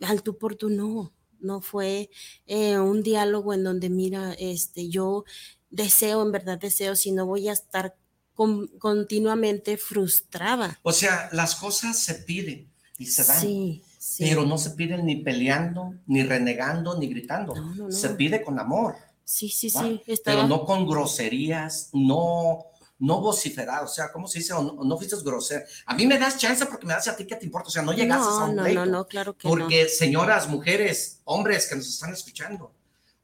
[0.00, 2.10] al tú por tú, no, no fue
[2.46, 5.24] eh, un diálogo en donde, mira, este, yo
[5.70, 7.96] deseo, en verdad deseo, si no voy a estar
[8.34, 10.78] con- continuamente frustraba.
[10.82, 13.40] O sea, las cosas se piden y se dan.
[13.40, 14.24] Sí, sí.
[14.24, 17.54] Pero no se piden ni peleando, ni renegando, ni gritando.
[17.54, 17.92] No, no, no.
[17.92, 18.96] Se pide con amor.
[19.24, 19.82] Sí, sí, ¿va?
[19.82, 20.02] sí.
[20.06, 20.36] Estaba...
[20.38, 22.64] Pero no con groserías, no,
[22.98, 23.82] no vociferar.
[23.84, 24.52] O sea, ¿cómo se dice?
[24.52, 25.64] O no, no fuiste grosero.
[25.86, 27.68] A mí me das chance porque me das a ti que te importa.
[27.68, 28.84] O sea, no llegaste a un no, pleito.
[28.86, 32.74] no, no, claro que Porque, señoras, mujeres, hombres que nos están escuchando,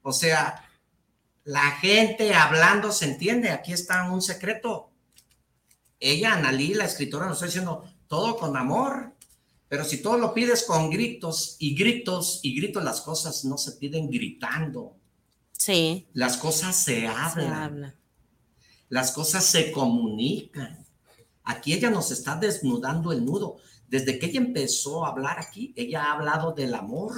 [0.01, 0.65] o sea,
[1.43, 3.49] la gente hablando se entiende.
[3.51, 4.91] Aquí está un secreto.
[5.99, 9.13] Ella, Analí, la escritora, nos está diciendo todo con amor.
[9.67, 13.73] Pero si todo lo pides con gritos y gritos y gritos, las cosas no se
[13.73, 14.95] piden gritando.
[15.51, 17.53] Sí, Las cosas se se hablan.
[17.53, 17.95] habla.
[18.89, 20.85] Las cosas se comunican.
[21.43, 23.57] Aquí ella nos está desnudando el nudo.
[23.87, 27.13] Desde que ella empezó a hablar aquí, ella ha hablado del amor.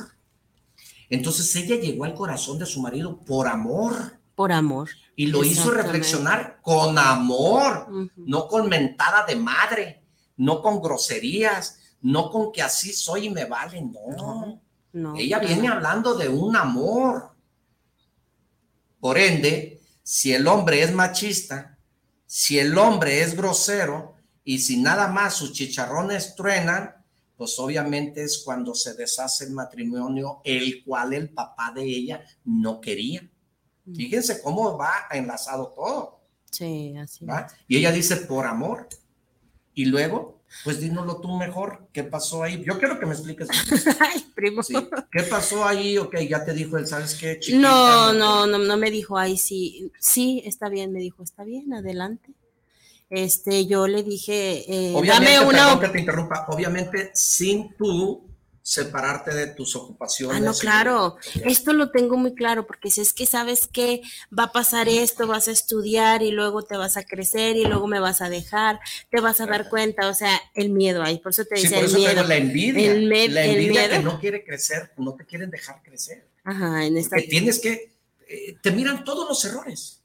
[1.10, 4.90] Entonces ella llegó al corazón de su marido por amor Por amor.
[5.18, 10.04] y lo hizo reflexionar con amor, no con mentada de madre,
[10.38, 14.62] no con groserías, no con que así soy y me vale, no.
[14.94, 15.48] No, Ella no.
[15.48, 17.32] viene hablando de un amor.
[19.02, 19.81] Por ende,
[20.12, 21.78] si el hombre es machista,
[22.26, 26.94] si el hombre es grosero y si nada más sus chicharrones truenan,
[27.38, 32.82] pues obviamente es cuando se deshace el matrimonio, el cual el papá de ella no
[32.82, 33.26] quería.
[33.86, 36.20] Fíjense cómo va enlazado todo.
[36.52, 37.24] Sí, así.
[37.24, 37.48] ¿va?
[37.66, 38.90] Y ella dice por amor.
[39.74, 42.64] Y luego, pues dínoslo tú mejor, ¿qué pasó ahí?
[42.66, 43.48] Yo quiero que me expliques.
[44.00, 44.62] Ay, primo.
[44.64, 44.76] Sí.
[45.12, 45.98] ¿Qué pasó ahí?
[45.98, 47.40] Ok, ya te dijo él, ¿sabes qué?
[47.40, 47.60] chiquita?
[47.60, 51.74] No, no, no, no me dijo, ay, sí, sí, está bien, me dijo, está bien,
[51.74, 52.32] adelante.
[53.10, 55.58] Este, yo le dije, eh, Obviamente, dame una...
[55.58, 58.31] perdón op- que te interrumpa, obviamente sin tú
[58.64, 60.38] separarte de tus ocupaciones.
[60.38, 64.02] Ah, no, y- claro, esto lo tengo muy claro, porque si es que sabes que
[64.38, 67.88] va a pasar esto, vas a estudiar y luego te vas a crecer y luego
[67.88, 71.32] me vas a dejar, te vas a dar cuenta, o sea, el miedo ahí, por
[71.32, 72.14] eso te Sí, por el eso miedo.
[72.14, 72.92] tengo la envidia.
[72.92, 74.12] El me- la el envidia que miedo.
[74.14, 76.28] no quiere crecer, no te quieren dejar crecer.
[76.44, 77.16] Ajá, en esta...
[77.18, 77.94] Que tienes que,
[78.28, 80.02] eh, te miran todos los errores,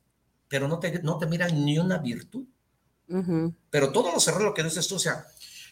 [0.49, 2.45] pero no te, no te miran ni una virtud.
[3.09, 3.55] Ujú.
[3.71, 5.27] Pero todos los errores, lo que dices tú, o sea,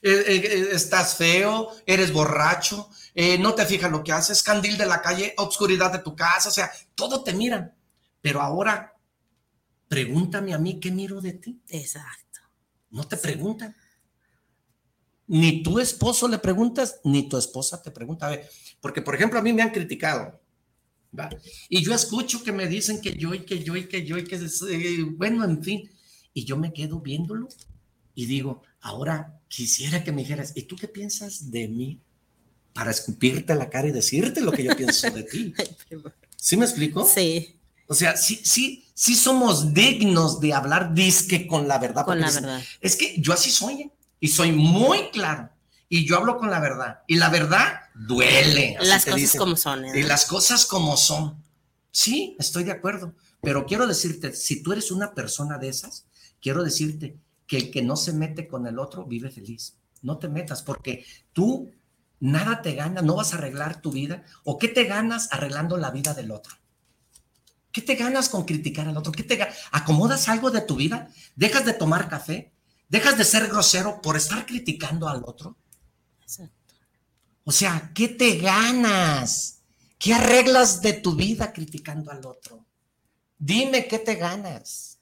[0.04, 5.32] estás feo, eres borracho, eh, no te fijas lo que haces, candil de la calle,
[5.38, 7.74] obscuridad de tu casa, o sea, todo te miran.
[8.20, 8.94] Pero ahora,
[9.88, 11.58] pregúntame a mí qué miro de ti.
[11.68, 12.40] Exacto.
[12.90, 13.74] No te preguntan.
[15.26, 18.26] Ni tu esposo le preguntas, ni tu esposa te pregunta.
[18.26, 20.38] A ver, porque, por ejemplo, a mí me han criticado.
[21.18, 21.30] ¿va?
[21.70, 24.24] Y yo escucho que me dicen que yo y que yo y que yo y
[24.24, 25.90] que, eh, bueno, en fin.
[26.34, 27.48] Y yo me quedo viéndolo
[28.14, 32.00] y digo, ahora quisiera que me dijeras, ¿y tú qué piensas de mí?
[32.74, 35.54] Para escupirte la cara y decirte lo que yo pienso de ti.
[36.36, 37.06] ¿Sí me explico?
[37.06, 42.04] Sí, O sea, sí, sí, sí somos dignos de hablar disque con la verdad.
[42.04, 42.62] con la dicen, verdad.
[42.80, 43.92] Es que yo así soy ¿eh?
[44.20, 45.48] y soy muy claro
[45.88, 48.76] y yo hablo con la verdad y la verdad duele.
[48.80, 49.38] Las cosas dicen.
[49.38, 49.84] como son.
[49.86, 50.00] ¿eh?
[50.00, 51.42] Y las cosas como son.
[51.90, 56.04] Sí, estoy de acuerdo, pero quiero decirte, si tú eres una persona de esas,
[56.42, 57.16] quiero decirte
[57.54, 59.76] que el que no se mete con el otro vive feliz.
[60.02, 61.70] No te metas porque tú
[62.18, 64.24] nada te gana, no vas a arreglar tu vida.
[64.42, 66.56] ¿O qué te ganas arreglando la vida del otro?
[67.70, 69.12] ¿Qué te ganas con criticar al otro?
[69.12, 69.38] ¿Qué te
[69.70, 71.08] ¿Acomodas algo de tu vida?
[71.36, 72.52] ¿Dejas de tomar café?
[72.88, 75.56] ¿Dejas de ser grosero por estar criticando al otro?
[76.22, 76.74] Exacto.
[77.44, 79.60] O sea, ¿qué te ganas?
[79.98, 82.64] ¿Qué arreglas de tu vida criticando al otro?
[83.38, 84.93] Dime qué te ganas.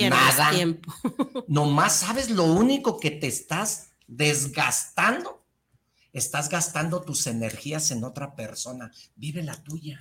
[0.00, 0.50] Pierdes Nada.
[0.50, 0.92] tiempo.
[1.48, 5.42] Nomás sabes lo único que te estás desgastando.
[6.12, 8.90] Estás gastando tus energías en otra persona.
[9.16, 10.00] Vive la tuya.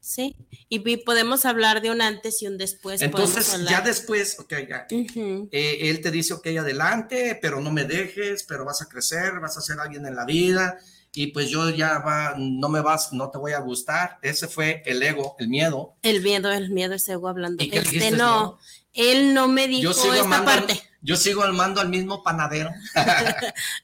[0.00, 0.36] Sí,
[0.68, 3.02] y podemos hablar de un antes y un después.
[3.02, 4.86] Entonces, ya después, ok, ya.
[4.90, 9.56] Eh, él te dice, ok, adelante, pero no me dejes, pero vas a crecer, vas
[9.56, 10.78] a ser alguien en la vida,
[11.14, 14.18] y pues yo ya va, no me vas, no te voy a gustar.
[14.22, 15.94] Ese fue el ego, el miedo.
[16.02, 17.62] El miedo, el miedo es ego hablando.
[17.62, 18.58] ¿Y qué Este no?
[18.94, 20.82] Él no me dijo esta al- parte.
[21.00, 22.70] yo sigo amando al mismo panadero.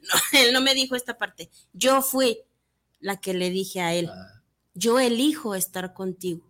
[0.02, 1.50] No, él no me dijo esta parte.
[1.72, 2.40] Yo fui
[3.00, 4.42] la que le dije a él, Ah.
[4.74, 6.44] yo elijo estar contigo.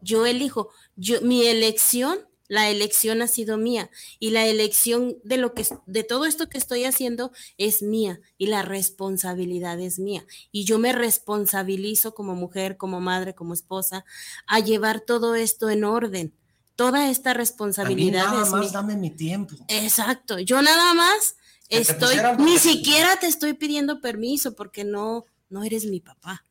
[0.00, 5.52] Yo elijo, yo mi elección, la elección ha sido mía y la elección de lo
[5.54, 10.64] que de todo esto que estoy haciendo es mía y la responsabilidad es mía y
[10.64, 14.04] yo me responsabilizo como mujer, como madre, como esposa
[14.48, 16.34] a llevar todo esto en orden.
[16.80, 19.54] Toda esta A mí responsabilidad nada es más dame mi tiempo.
[19.68, 21.36] Exacto, yo nada más
[21.68, 26.42] estoy, ni siquiera te estoy pidiendo permiso porque no, no eres mi papá.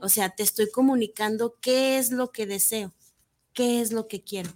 [0.00, 2.92] O sea, te estoy comunicando qué es lo que deseo,
[3.52, 4.50] qué es lo que quiero.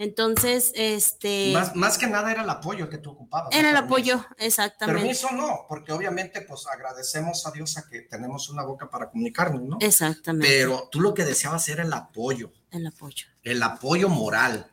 [0.00, 1.52] Entonces, este...
[1.52, 3.54] Más, más que nada era el apoyo que tú ocupabas.
[3.54, 3.80] Era el ¿no?
[3.80, 5.02] apoyo, exactamente.
[5.02, 9.60] Permiso no, porque obviamente pues agradecemos a Dios a que tenemos una boca para comunicarnos,
[9.60, 9.76] ¿no?
[9.78, 10.48] Exactamente.
[10.48, 13.26] Pero tú lo que deseabas era el apoyo, El apoyo.
[13.42, 14.68] el apoyo moral,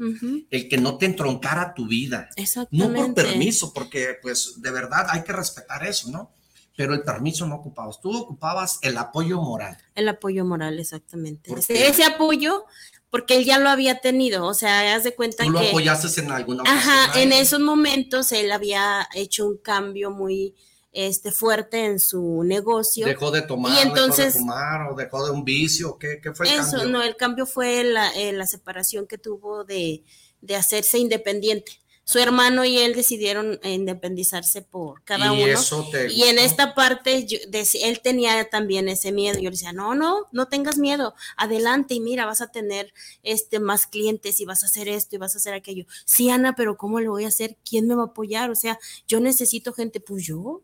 [0.50, 2.30] el que no te entroncara tu vida.
[2.38, 2.98] No Exactamente.
[3.02, 6.32] por permiso, porque pues de verdad hay que respetar eso, ¿no?
[6.78, 9.78] Pero el permiso no ocupabas, tú ocupabas el apoyo moral.
[9.96, 11.52] El apoyo moral, exactamente.
[11.68, 12.66] Ese apoyo,
[13.10, 15.70] porque él ya lo había tenido, o sea, haz de cuenta Tú lo que...
[15.70, 16.80] apoyaste en alguna ocasión.
[16.94, 20.56] Ajá, en esos momentos él había hecho un cambio muy
[20.92, 23.06] este, fuerte en su negocio.
[23.06, 26.34] Dejó de tomar, Y entonces- dejó de fumar o dejó de un vicio, ¿qué, qué
[26.34, 26.90] fue el Eso, cambio?
[26.90, 30.04] no, el cambio fue la, eh, la separación que tuvo de,
[30.42, 31.74] de hacerse independiente.
[32.10, 35.52] Su hermano y él decidieron independizarse por cada y uno.
[35.52, 37.38] eso te Y en esta parte, yo
[37.84, 39.36] él tenía también ese miedo.
[39.36, 42.94] Yo le decía, no, no, no tengas miedo, adelante y mira, vas a tener
[43.24, 45.86] este, más clientes y vas a hacer esto y vas a hacer aquello.
[46.06, 47.58] Sí, Ana, pero ¿cómo le voy a hacer?
[47.70, 48.52] ¿Quién me va a apoyar?
[48.52, 50.62] O sea, yo necesito gente, pues yo.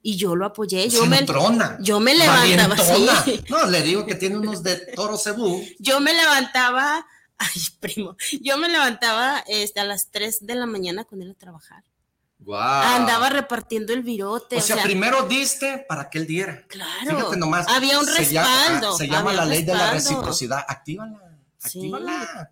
[0.00, 0.88] Y yo lo apoyé.
[0.88, 1.26] Yo me,
[1.80, 2.76] yo me levantaba.
[3.50, 5.62] No, le digo que tiene unos de toro cebú.
[5.78, 7.06] Yo me levantaba,
[7.38, 11.34] ay, primo, yo me levantaba este, a las 3 de la mañana con él a
[11.34, 11.84] trabajar.
[12.38, 12.60] Guau.
[12.96, 14.56] Andaba repartiendo el virote.
[14.56, 16.66] O sea, primero diste para que él diera.
[16.68, 17.16] Claro.
[17.16, 17.66] Fíjate nomás.
[17.68, 20.18] Había un se llama- respaldo, Se llama, había la un ley de la respaldo.
[20.20, 20.64] reciprocidad.
[20.68, 21.78] Actívala, Sí.
[21.78, 22.50] actívala.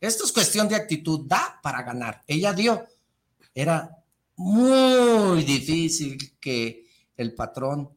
[0.00, 1.22] Esto es cuestión de actitud.
[1.26, 2.22] Da para ganar.
[2.28, 2.86] Ella dio.
[3.54, 3.90] Era
[4.36, 7.90] muy difícil que el patrón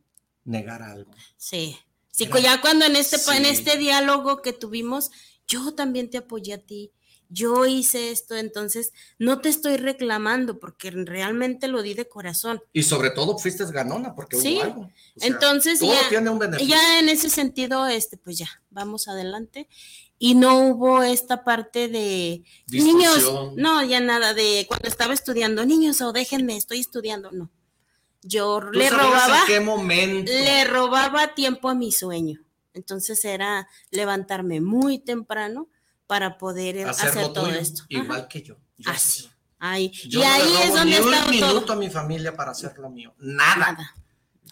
[0.46, 1.12] negara algo.
[1.36, 1.78] Sí.
[2.10, 3.52] Sí, Era- ya cuando en este, pa- en Sí.
[3.52, 5.12] este diálogo que tuvimos,
[5.48, 6.92] yo también te apoyé a ti,
[7.30, 12.62] yo hice esto, entonces no te estoy reclamando porque realmente lo di de corazón.
[12.72, 14.56] Y sobre todo fuiste ganona porque Sí.
[14.56, 14.82] hubo algo.
[14.84, 16.74] O sea, Entonces todo ya, tiene un beneficio.
[16.74, 19.68] ya en ese sentido, este, pues ya, vamos adelante.
[20.20, 26.02] Y no hubo esta parte de niños, no, ya nada de cuando estaba estudiando, niños,
[26.02, 27.52] o déjenme, estoy estudiando, no.
[28.24, 30.32] Yo ¿Tú le robaba, en qué momento?
[30.32, 32.40] le robaba tiempo a mi sueño.
[32.78, 35.68] Entonces era levantarme muy temprano
[36.08, 37.84] para poder hacer hacer todo tuyo, esto.
[37.90, 38.28] igual Ajá.
[38.30, 38.56] que yo.
[38.78, 39.30] Yo Así.
[39.60, 39.92] Ahí.
[39.92, 42.90] Yo y no ahí es donde ni un minuto a mi familia para hacer lo
[42.90, 43.13] mío.
[43.18, 43.96] Nada, Nada.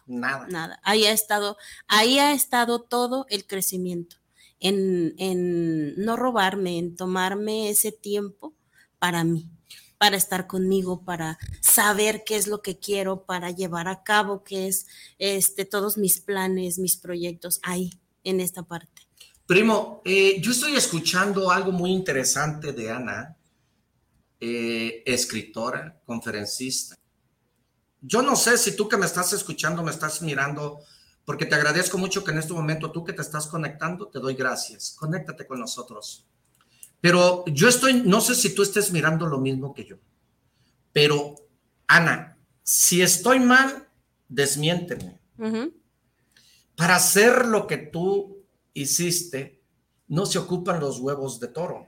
[0.08, 0.48] nada.
[0.50, 0.80] Nada.
[0.84, 1.58] Ahí ha estado,
[1.88, 4.18] ahí ha estado todo el crecimiento.
[4.60, 8.56] En, en no robarme, en tomarme ese tiempo
[9.00, 9.48] para mí,
[10.00, 14.68] para estar conmigo, para saber qué es lo que quiero, para llevar a cabo qué
[14.68, 14.88] es
[15.20, 17.92] este, todos mis planes, mis proyectos, ahí,
[18.26, 19.04] en esta parte.
[19.46, 23.38] Primo, eh, yo estoy escuchando algo muy interesante de Ana,
[24.40, 26.98] eh, escritora, conferencista.
[28.02, 30.80] Yo no sé si tú que me estás escuchando, me estás mirando,
[31.24, 34.34] porque te agradezco mucho que en este momento tú que te estás conectando, te doy
[34.34, 34.96] gracias.
[35.00, 36.28] Conéctate con nosotros.
[37.02, 39.98] Pero yo estoy, no sé si tú estés mirando lo mismo que yo.
[40.92, 41.36] Pero,
[41.88, 43.88] Ana, si estoy mal,
[44.28, 45.20] desmiénteme.
[45.38, 45.74] Ujú.
[46.76, 49.62] Para hacer lo que tú hiciste,
[50.08, 51.88] no se ocupan los huevos de toro.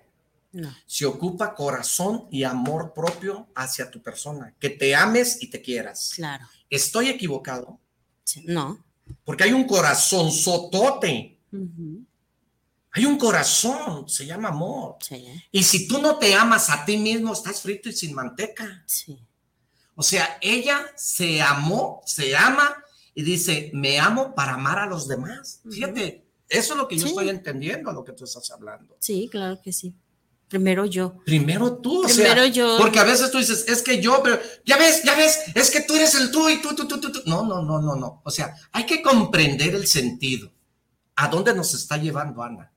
[0.53, 0.73] No.
[0.85, 4.55] Se ocupa corazón y amor propio hacia tu persona.
[4.59, 6.13] Que te ames y te quieras.
[6.15, 6.45] Claro.
[6.69, 7.79] ¿Estoy equivocado?
[8.23, 8.83] Sí, No.
[9.23, 11.39] Porque hay un corazón sotote.
[12.91, 14.97] Hay un corazón, se llama amor.
[14.99, 18.83] Sí, Y si tú no te amas a ti mismo, estás frito y sin manteca.
[18.85, 19.17] sí.
[19.99, 22.75] O sea, ella se amó, se ama
[23.17, 25.61] y dice, me amo para amar a los demás.
[25.65, 25.73] Ujú.
[25.73, 27.09] Fíjate, eso es lo que yo Sí.
[27.09, 28.95] estoy entendiendo, lo que tú estás hablando.
[28.99, 29.95] Sí, claro que sí.
[30.47, 31.17] Primero yo.
[31.25, 32.77] Primero tú, o Primero sea, yo.
[32.77, 35.81] porque a veces tú dices, es que yo, pero ya ves, ya ves, es que
[35.81, 37.21] tú eres el tú y tú, tú, tú, tú, tú.
[37.25, 38.21] No, no, no, no, no.
[38.23, 40.51] O sea, hay que comprender el sentido.
[41.15, 42.71] ¿A dónde nos está llevando Ana?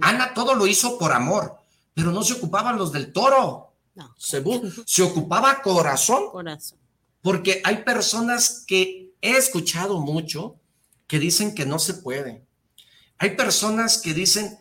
[0.00, 1.54] Ana todo lo hizo por amor,
[1.94, 3.72] pero no se ocupaban los del toro.
[3.94, 4.12] No.
[4.18, 4.60] Cebú.
[4.86, 6.78] Se ocupaba corazón, Corazón.
[7.22, 10.60] porque hay personas que he escuchado mucho
[11.06, 12.46] que dicen que no se puede.
[13.18, 14.58] Hay personas que dicen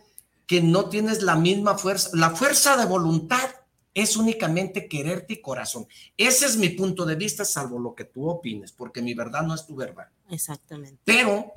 [0.48, 2.10] que no tienes la misma fuerza.
[2.14, 3.50] La fuerza de voluntad
[3.94, 5.88] es únicamente quererte y corazón.
[6.16, 9.56] Ese es mi punto de vista, salvo lo que tú opines, porque mi verdad no
[9.56, 10.08] es tu verdad.
[10.30, 11.00] Exactamente.
[11.04, 11.54] Pero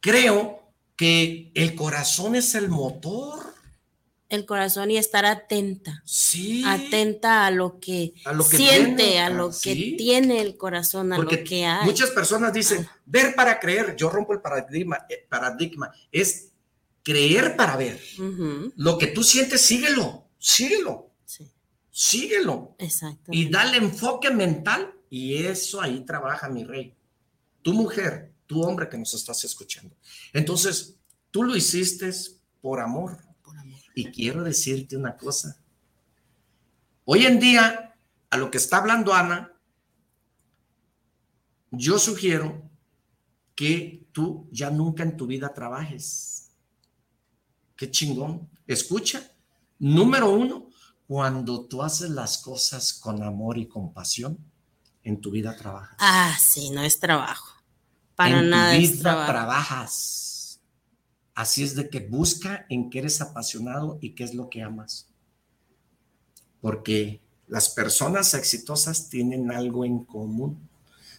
[0.00, 0.62] creo
[0.96, 3.54] que el corazón es el motor.
[4.30, 6.02] El corazón y estar atenta.
[6.06, 6.62] Sí.
[6.66, 9.90] Atenta a lo que, A lo que siente, tiene, a ah, lo sí.
[9.90, 11.84] que tiene el corazón, a Porque lo que hay.
[11.84, 13.96] muchas personas dicen, ver para creer.
[13.96, 15.04] Yo rompo el paradigma.
[15.10, 15.90] eh, paradigma.
[16.12, 16.52] Es
[17.02, 18.00] creer para ver.
[18.76, 21.50] Lo que tú sientes, síguelo, síguelo, Sí,
[21.90, 22.76] síguelo.
[22.78, 23.30] exacto.
[23.32, 24.94] Y dale enfoque mental.
[25.10, 26.94] Y eso ahí trabaja mi rey.
[27.62, 29.96] Tu mujer, tu hombre que nos estás escuchando.
[30.32, 30.94] Entonces,
[31.32, 32.10] tú lo hiciste
[32.60, 33.18] por amor.
[33.94, 35.60] Y quiero decirte una cosa.
[37.04, 37.94] Hoy en día,
[38.30, 39.52] a lo que está hablando Ana,
[41.70, 42.70] yo sugiero
[43.54, 46.50] que tú ya nunca en tu vida trabajes.
[47.76, 48.48] Qué chingón.
[48.66, 49.22] Escucha,
[49.78, 50.68] número uno,
[51.06, 54.38] cuando tú haces las cosas con amor y compasión,
[55.02, 55.96] en tu vida trabajas.
[55.98, 57.60] Ah, sí, no es trabajo.
[58.14, 59.32] Para en nada tu es vida trabajo.
[59.32, 60.29] trabajas.
[61.40, 65.06] Así es de que busca en qué eres apasionado y qué es lo que amas.
[66.60, 70.68] Porque las personas exitosas tienen algo en común.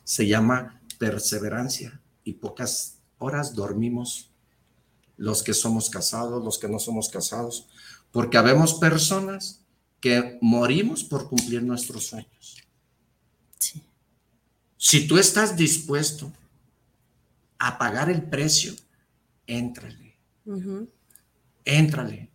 [0.03, 4.30] Se llama perseverancia y pocas horas dormimos
[5.17, 7.67] los que somos casados, los que no somos casados,
[8.11, 9.61] porque habemos personas
[9.99, 12.57] que morimos por cumplir nuestros sueños.
[13.57, 13.82] Sí.
[14.78, 16.32] Si tú estás dispuesto
[17.57, 18.76] a pagar el precio,
[19.47, 20.01] éntrale,
[20.45, 20.89] Ujú.
[21.65, 22.31] éntrale,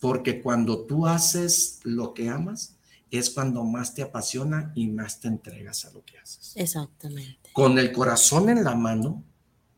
[0.00, 2.76] porque cuando tú haces lo que amas,
[3.10, 6.52] es cuando más te apasiona y más te entregas a lo que haces.
[6.56, 7.50] Exactamente.
[7.52, 9.24] Con el corazón en la mano,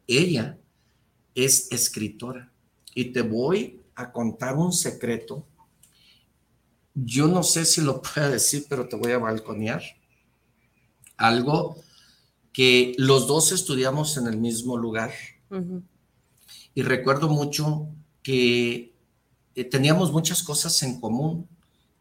[0.06, 0.58] ella
[1.34, 2.52] es escritora.
[2.94, 5.46] Y te voy a contar un secreto.
[6.94, 9.82] Yo no sé si lo puedo decir, pero te voy a balconear.
[11.16, 11.76] Algo
[12.52, 15.12] que los dos estudiamos en el mismo lugar.
[16.74, 17.88] Y recuerdo mucho
[18.22, 18.94] que
[19.54, 21.48] eh, teníamos muchas cosas en común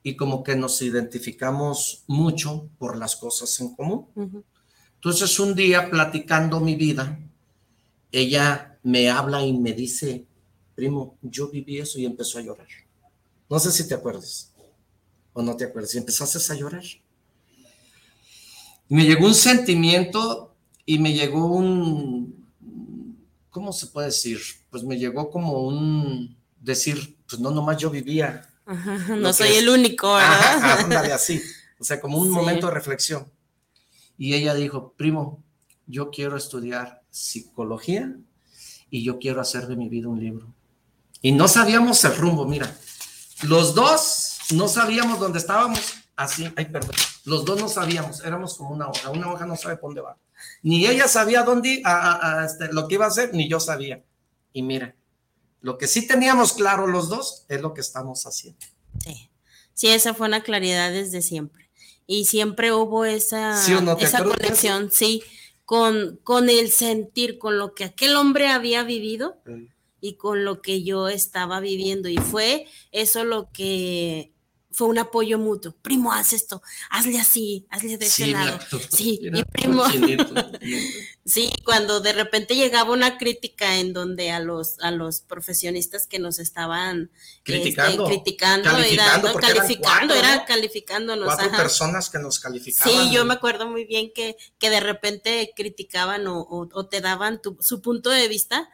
[0.04, 4.08] y como que nos identificamos mucho por las cosas en común.
[4.96, 7.20] Entonces un día platicando mi vida,
[8.12, 10.26] ella me habla y me dice,
[10.76, 12.68] primo, yo viví eso y empezó a llorar.
[13.50, 14.54] No sé si te acuerdas
[15.34, 15.94] o no te acuerdas.
[15.96, 16.84] Y empezaste a llorar.
[18.90, 20.56] Y me llegó un sentimiento
[20.86, 22.48] y me llegó un,
[23.50, 24.40] ¿cómo se puede decir?
[24.72, 28.48] Pues me llegó como un decir, pues no, nomás yo vivía.
[28.66, 30.80] Ajá, No soy es- el único, Ajá, ¿verdad?
[30.86, 31.42] ándale, así.
[31.80, 32.34] O sea, como un Sí.
[32.34, 33.30] momento de reflexión.
[34.18, 35.44] Y ella dijo, primo,
[35.88, 38.16] yo quiero estudiar psicología
[38.90, 40.48] y yo quiero hacer de mi vida un libro.
[41.22, 42.74] Y no sabíamos el rumbo, mira.
[43.44, 45.82] Los dos no sabíamos dónde estábamos.
[46.16, 46.96] Así, ay, perdón.
[47.26, 49.10] Los dos no sabíamos, éramos como una hoja.
[49.10, 50.18] Una hoja no sabe por dónde va.
[50.64, 53.60] Ni ella sabía dónde, a- a- a, este, lo que iba a hacer, ni yo
[53.60, 54.04] sabía.
[54.54, 54.96] Y mira,
[55.62, 58.60] lo que sí teníamos claro los dos es lo que estamos haciendo.
[59.04, 59.30] Sí.
[59.74, 61.70] Sí, esa fue una claridad desde siempre.
[62.06, 63.96] Y siempre hubo esa, ¿Sí o no?
[63.96, 65.24] ¿Te esa conexión, sí,
[65.66, 69.38] con, con el sentir, con lo que aquel hombre había vivido
[70.02, 72.10] y con lo que yo estaba viviendo.
[72.10, 74.31] Y fue eso lo que
[74.72, 75.74] fue un apoyo mutuo.
[75.82, 78.60] Primo, haz esto, hazle así, hazle de ese Sí, lado.
[78.72, 79.84] mira, Sí, y primo.
[81.26, 86.20] Sí, cuando de repente llegaba una crítica en donde a los, a los profesionistas que
[86.20, 91.26] nos estaban este, Criticando, calificando, era, no, porque eran calificando, cuatro, calificándonos.
[91.26, 91.58] Cuatro ajá.
[91.58, 92.92] personas que nos calificaban.
[93.10, 97.02] Sí, yo me acuerdo muy bien que, que de repente criticaban o, o- o te
[97.02, 98.70] daban tu- su punto de vista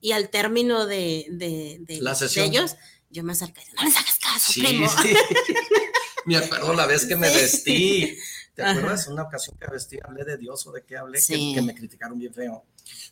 [0.00, 2.46] y al término de, de, de- La de sesión.
[2.46, 2.74] ellos,
[3.12, 4.88] yo me acerqué y decía, no les hagas caso, Sí, primo.
[5.02, 5.14] sí.
[6.24, 8.16] Me acuerdo la vez que me vestí.
[8.54, 8.72] ¿Te Ajá.
[8.72, 9.08] acuerdas?
[9.08, 11.52] Una ocasión que vestí, hablé de Dios o de qué hablé, que- Sí.
[11.54, 12.64] que, me criticaron bien feo.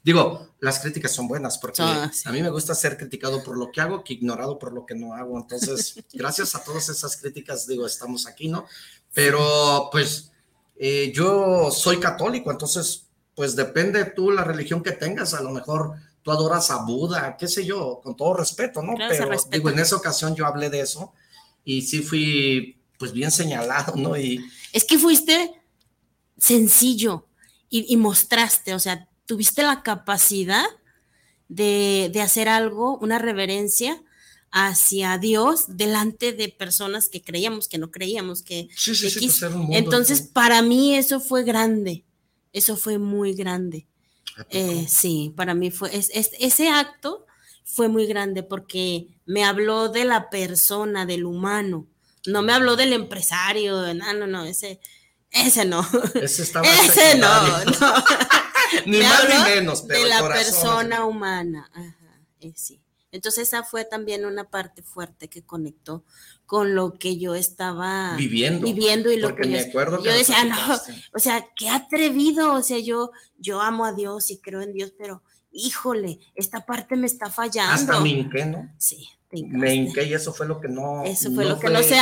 [0.05, 2.23] Digo, las críticas son buenas porque Son, sí.
[2.29, 4.95] a mí me gusta ser criticado por lo que hago que ignorado por lo que
[4.95, 5.39] no hago.
[5.41, 8.67] Entonces, gracias a todas esas críticas, digo, estamos aquí, ¿no?
[9.13, 10.31] Pero pues
[10.77, 15.95] eh, yo soy católico, entonces, pues depende tú la religión que tengas, a lo mejor
[16.23, 18.95] tú adoras a Buda, qué sé yo, con todo respeto, ¿no?
[18.95, 21.13] Claro, Pero digo, en esa ocasión yo hablé de eso
[21.65, 24.17] y sí fui pues bien señalado, ¿no?
[24.17, 25.53] Y Es que fuiste
[26.37, 27.27] sencillo
[27.69, 30.65] y, y mostraste, o sea, tuviste la capacidad
[31.49, 34.03] de, de hacer algo, una reverencia
[34.53, 39.43] hacia Dios delante de personas que creíamos, que no creíamos, que sí, sí, sí, pues
[39.43, 42.05] era un mundo, Entonces, para mí eso fue grande,
[42.53, 43.87] eso fue muy grande.
[44.51, 47.27] Eh, sí, para mí fue, es- es- ese acto
[47.65, 51.87] fue muy grande porque me habló de la persona, del humano,
[52.27, 54.81] no me habló del empresario, no, no, no, ese,
[55.31, 57.61] ese no, ese estaba ese no,
[58.87, 62.80] ni Me más ni menos, pero de la corazón, persona humana, ajá, eh, sí.
[63.13, 66.05] Entonces esa fue también una parte fuerte que conectó
[66.47, 70.05] con lo que yo estaba Viviendo, viviendo y lo porque que me yo, acuerdo que
[70.09, 71.05] yo decía, no, platicaste.
[71.15, 74.93] o sea, qué atrevido, o sea, yo, yo amo a Dios y creo en Dios,
[74.97, 77.75] pero híjole, esta parte me está fallando.
[77.75, 78.73] Hasta me hinqué, ¿no?
[78.79, 81.05] Sí, te Me hinqué y eso fue lo que no.
[81.05, 81.97] Eso fue lo que no se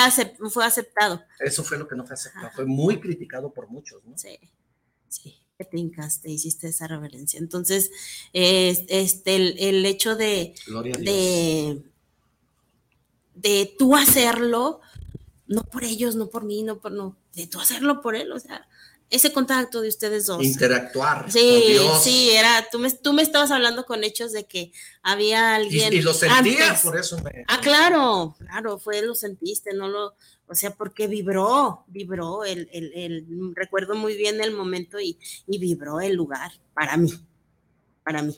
[0.51, 1.23] fue aceptado.
[1.41, 2.51] Eso fue lo que no fue aceptado.
[2.55, 4.17] Fue muy criticado por muchos, ¿no?
[4.17, 4.39] Sí,
[5.09, 7.39] sí, que te hincaste, hiciste esa reverencia.
[7.41, 7.91] Entonces,
[8.33, 10.55] es- este, el, el hecho de,
[11.05, 11.83] de,
[13.35, 14.81] de tú hacerlo,
[15.49, 18.39] no por ellos, no por mí, no por no, de tú hacerlo por él, o
[18.41, 18.69] sea,
[19.11, 20.45] ese contacto de ustedes dos.
[20.45, 21.31] Interactuar.
[21.33, 22.03] Sí, con Dios.
[22.05, 25.93] sí, era, tú me, tú me estabas hablando con hechos de que había alguien.
[25.93, 26.83] y lo sentía, antes.
[26.83, 27.45] por eso me.
[27.49, 30.15] Ah, claro, claro, fue, lo sentiste, no lo,
[30.47, 35.59] o sea, porque vibró, vibró, el, el, el- recuerdo muy bien el momento y, y
[35.59, 37.13] vibró el lugar para mí,
[38.05, 38.37] para mí.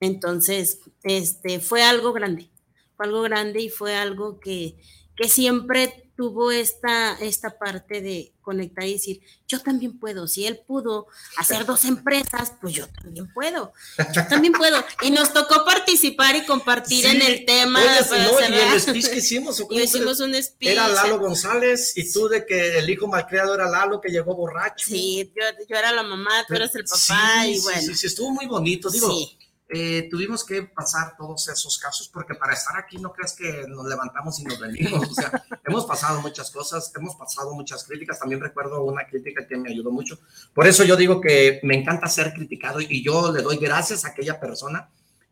[0.00, 2.50] Entonces, este, fue algo grande,
[2.96, 4.76] fue algo grande y fue algo que,
[5.16, 10.60] que siempre tuvo esta, esta parte de conectar y decir, yo también puedo, si él
[10.66, 11.06] pudo
[11.38, 13.72] hacer dos empresas, pues yo también puedo,
[14.14, 14.84] yo también puedo.
[15.02, 17.80] Y nos tocó participar y compartir en Sí, el tema.
[17.80, 20.70] oye, no, y el speech que hicimos, ¿o Y hicimos un speech.
[20.72, 24.86] Era Lalo González y tú de que el hijo malcriado era Lalo que llegó borracho.
[24.88, 26.96] Sí, yo, yo era la mamá, tú eres el papá
[27.44, 27.82] Sí, y bueno.
[27.82, 28.90] Sí, sí, estuvo muy bonito.
[28.90, 29.38] Digo, Sí.
[29.74, 33.86] Eh, tuvimos que pasar todos esos casos porque para estar aquí no crees que nos
[33.86, 35.10] levantamos y nos venimos.
[35.10, 38.18] O sea, hemos pasado muchas cosas, hemos pasado muchas críticas.
[38.18, 40.18] También recuerdo una crítica que me ayudó mucho.
[40.52, 44.08] Por eso yo digo que me encanta ser criticado y yo le doy gracias a
[44.08, 44.90] aquella persona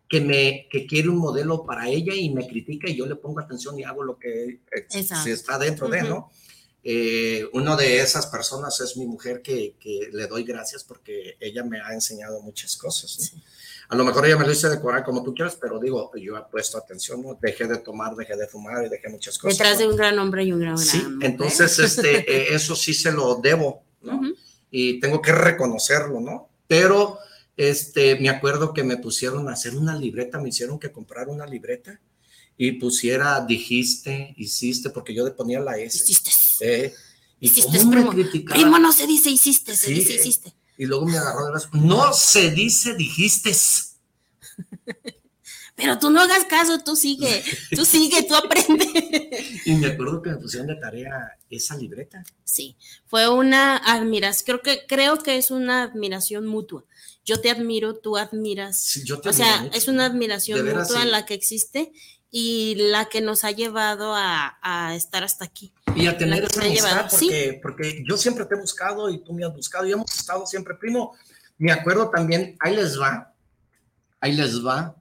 [0.09, 3.41] que me que quiere un modelo para ella y me critica y yo le pongo
[3.41, 6.09] atención y hago lo que eh, si está dentro de, Ujú.
[6.09, 6.30] ¿no?
[6.82, 11.62] Eh, una de esas personas es mi mujer que, que le doy gracias porque ella
[11.62, 13.34] me ha enseñado muchas cosas.
[13.34, 13.43] ¿no?
[13.91, 16.43] A lo mejor ella me lo hizo decorar como tú quieras, pero digo, yo he
[16.49, 17.36] puesto atención, ¿no?
[17.43, 19.59] dejé de tomar, dejé de fumar y dejé muchas cosas.
[19.59, 22.95] Detrás de un gran hombre y un gran Sí, gran entonces este, eh, eso sí
[22.95, 24.20] se lo debo, ¿no?
[24.70, 26.51] Y tengo que reconocerlo, ¿no?
[26.68, 27.18] Pero
[27.57, 31.45] este, me acuerdo que me pusieron a hacer una libreta, me hicieron que comprar una
[31.45, 32.01] libreta
[32.57, 35.99] y pusiera, dijiste, hiciste, porque yo le ponía la S.
[35.99, 36.30] Hiciste.
[36.61, 36.95] Eh,
[37.41, 38.45] y Hiciste, cómo me primo.
[38.55, 40.55] Primo no se dice hiciste, se Sí, dice eh, hiciste.
[40.81, 41.68] Y luego me agarró de brazo.
[41.74, 43.53] No se dice dijiste.
[45.76, 47.45] Pero tú no hagas caso, tú sigue,
[47.76, 48.87] tú sigue, tú aprende.
[49.66, 52.24] Y me acuerdo que me pusieron de tarea esa libreta.
[52.45, 56.87] Sí, fue una admiración, creo que, creo que es una admiración mutua.
[57.26, 58.81] Yo te admiro, tú admiras.
[58.81, 59.76] Sí, yo te o sea, mucho.
[59.76, 61.09] es una admiración veras, mutua sí.
[61.11, 61.93] la que existe
[62.31, 65.72] y la que nos ha llevado a, a estar hasta aquí.
[65.95, 67.26] Y a tener esa amistad, sí.
[67.26, 70.47] porque, porque yo siempre te he buscado y tú me has buscado y hemos estado
[70.47, 71.16] siempre, primo.
[71.59, 73.35] Me acuerdo también, ahí les va,
[74.20, 74.97] ahí les va.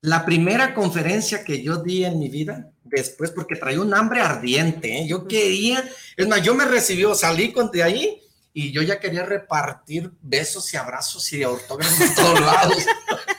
[0.00, 4.98] La primera conferencia que yo di en mi vida, después, porque traía un hambre ardiente,
[4.98, 5.06] ¿eh?
[5.08, 8.22] yo quería, es más, yo me recibió, salí con de ahí
[8.52, 12.86] y yo ya quería repartir besos y abrazos y autógrafos a todos lados.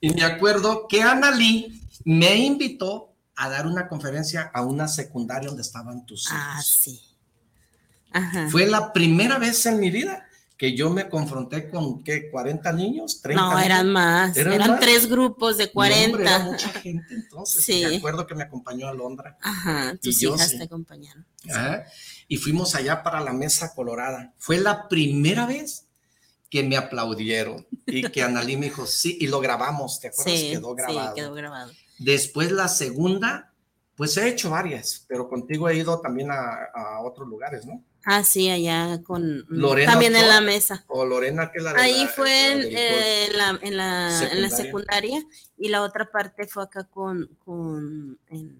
[0.00, 5.48] y me acuerdo que Ana Lee me invitó a dar una conferencia a una secundaria
[5.48, 6.38] donde estaban tus hijos.
[6.40, 7.00] Ah, sí.
[8.12, 8.48] Ajá.
[8.50, 10.26] Fue la primera vez en mi vida
[10.56, 12.30] que yo me confronté con, ¿qué?
[12.30, 13.64] 40 niños, 30 No, niños?
[13.64, 14.80] eran más, ¿Eran eran, más?
[14.80, 16.06] tres grupos de No, 40.
[16.06, 17.64] hombre, era mucha gente entonces.
[17.64, 17.82] Sí.
[17.88, 19.38] Me acuerdo que me acompañó a Londra.
[19.40, 20.58] Ajá, Y tus yo hijas sí.
[20.58, 21.24] te acompañaron.
[21.50, 21.84] Ajá.
[22.28, 24.34] Y fuimos allá para la mesa colorada.
[24.36, 25.86] Fue la primera vez
[26.50, 30.34] que me aplaudieron y que Analí me dijo, sí, y lo grabamos, ¿te acuerdas?
[30.38, 31.14] Sí, quedó grabado.
[31.14, 31.72] sí, quedó grabado.
[31.98, 33.52] Después la segunda,
[33.94, 37.84] pues he hecho varias, pero contigo he ido también a, a otros lugares, ¿no?
[38.04, 40.84] Ah, sí, allá con Lorena también en Ochoa, la mesa.
[40.88, 44.50] O Lorena, que la Ahí fue en, eh, la, en, la, en la Secundaria.
[44.50, 45.22] secundaria
[45.58, 48.56] y la otra parte fue acá con, con en,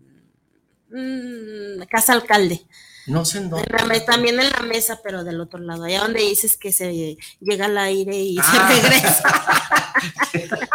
[0.90, 2.66] mm, Casa Alcalde.
[3.06, 3.66] No sé en dónde.
[3.70, 6.72] En la me- también en la mesa, pero del otro lado, allá donde dices que
[6.72, 8.68] se llega al aire y Ah.
[8.68, 9.44] se regresa.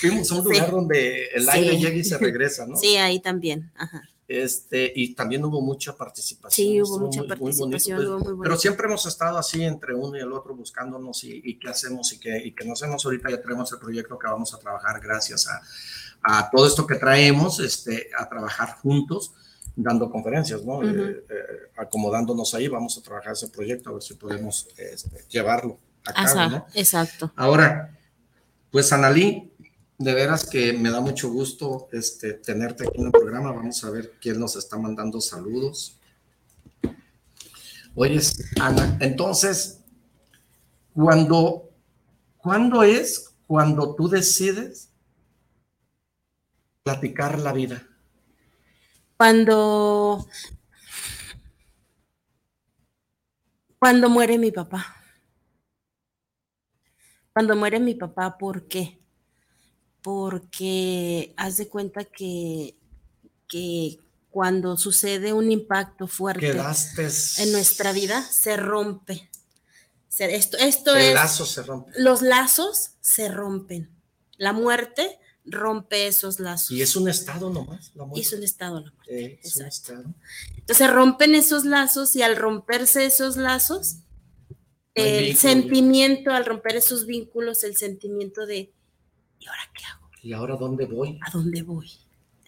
[0.00, 0.48] Fuimos a un Sí.
[0.52, 1.50] lugar donde el Sí.
[1.52, 2.76] aire llega y se regresa, ¿no?
[2.76, 3.70] Sí, ahí también.
[3.76, 4.02] Ajá.
[4.28, 6.50] Este, y también hubo mucha participación.
[6.66, 8.56] Sí, hubo estuvo mucha muy- muy bonito, participación, pues, muy Pero bonito.
[8.58, 12.18] siempre hemos estado así entre uno y el otro buscándonos y, y qué hacemos y
[12.18, 13.04] qué, y qué no hacemos.
[13.04, 15.62] Ahorita ya tenemos el proyecto que vamos a trabajar gracias a,
[16.22, 19.32] a todo esto que traemos, este, a trabajar juntos,
[19.76, 20.82] dando conferencias, ¿no?
[20.82, 21.34] Eh, eh,
[21.76, 26.26] acomodándonos ahí, vamos a trabajar ese proyecto, a ver si podemos este, llevarlo a cabo,
[26.28, 26.66] Ajá, ¿no?
[26.74, 27.30] exacto.
[27.36, 27.96] Ahora,
[28.70, 29.52] pues Analí,
[29.98, 33.52] de veras que me da mucho gusto este, tenerte aquí en el programa.
[33.52, 35.98] Vamos a ver quién nos está mandando saludos.
[37.94, 39.80] Oyes, Ana, entonces,
[40.94, 41.70] cuando,
[42.36, 44.90] ¿cuándo es cuando tú decides
[46.82, 47.86] platicar la vida?
[49.16, 50.26] Cuando
[53.78, 54.94] cuando muere mi papá.
[57.32, 58.98] Cuando muere mi papá, ¿por qué?
[60.02, 62.76] Porque haz de cuenta que,
[63.48, 63.98] que
[64.30, 67.08] cuando sucede un impacto fuerte Quedaste.
[67.42, 69.30] en nuestra vida, se rompe.
[70.18, 71.92] Esto, esto El es, lazo se rompe.
[71.98, 73.90] los lazos se rompen.
[74.38, 76.72] La muerte rompe esos lazos.
[76.72, 78.20] Y es un estado nomás, la Y muerte.
[78.26, 79.24] es un estado la muerte.
[79.24, 80.04] Eh, es un estado.
[80.56, 83.96] Entonces rompen esos lazos y al romperse esos lazos,
[84.48, 85.40] No el vínculo.
[85.40, 88.72] sentimiento, al romper esos vínculos, el sentimiento de,
[89.38, 90.10] ¿y ahora qué hago?
[90.22, 91.18] ¿Y ahora dónde voy?
[91.24, 91.90] ¿A dónde voy?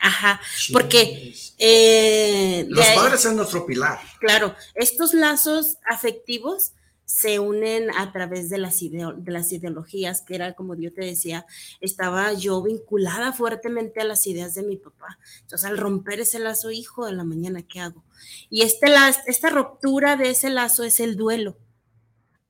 [0.01, 0.41] Ajá,
[0.73, 3.99] porque eh, Los padres es nuestro pilar.
[4.21, 6.73] Claro, estos lazos afectivos
[7.09, 11.47] se unen a través de las, de las ideologías, que era como yo te decía,
[11.81, 15.19] estaba yo vinculada fuertemente a las ideas de mi papá.
[15.41, 18.05] Entonces, al romper ese lazo, hijo de la mañana, ¿qué hago?
[18.51, 21.57] Y este, la- esta ruptura de ese lazo es el duelo.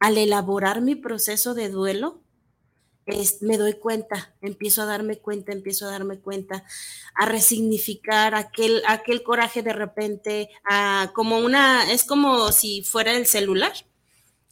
[0.01, 2.21] Al elaborar mi proceso de duelo,
[3.07, 6.65] es- me doy cuenta, empiezo a darme cuenta, empiezo a darme cuenta,
[7.15, 13.27] a resignificar aquel, aquel coraje de repente, a, como una, es como si fuera el
[13.27, 13.73] celular.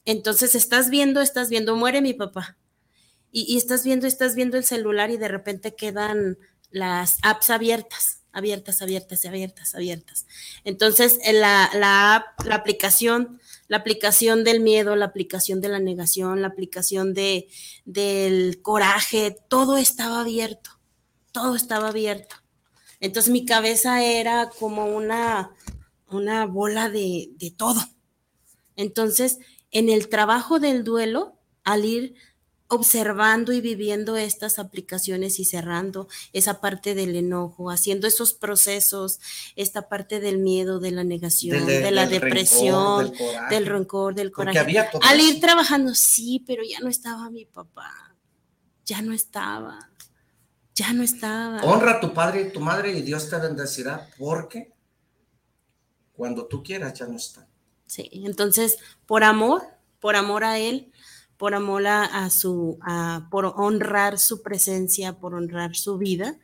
[0.06, 2.56] Entonces estás viendo, estás viendo, muere mi papá.
[3.30, 6.38] Y, y estás viendo, estás viendo el celular y de repente quedan
[6.70, 10.26] las apps abiertas, abiertas, abiertas, abiertas, abiertas.
[10.64, 16.48] Entonces, en la, la aplicación, la aplicación del miedo, la aplicación de la negación, la
[16.48, 17.48] aplicación de,
[17.84, 20.70] del coraje, todo estaba abierto,
[21.32, 22.36] todo estaba abierto.
[23.00, 25.50] Entonces mi cabeza era como una,
[26.48, 27.80] bola de todo.
[28.76, 29.38] Entonces,
[29.78, 32.14] en el trabajo del duelo, al ir
[32.68, 39.20] observando y viviendo estas aplicaciones y cerrando esa parte del enojo, haciendo esos procesos,
[39.54, 43.54] esta parte del miedo, de la negación, Del- de la rencor, depresión, del coraje.
[43.54, 44.58] del rencor, del coraje.
[44.58, 48.16] había Al ir trabajando, sí, pero ya no estaba mi papá,
[48.84, 49.90] ya no estaba,
[50.74, 51.62] ya no estaba.
[51.62, 54.72] Honra a tu padre y tu madre y Dios te bendecirá porque
[56.14, 57.46] cuando tú quieras ya no está.
[57.86, 59.62] Sí, entonces, por amor,
[60.00, 60.92] por amor a él,
[61.36, 66.36] por amor a, a su, a- por honrar su presencia, por honrar su vida,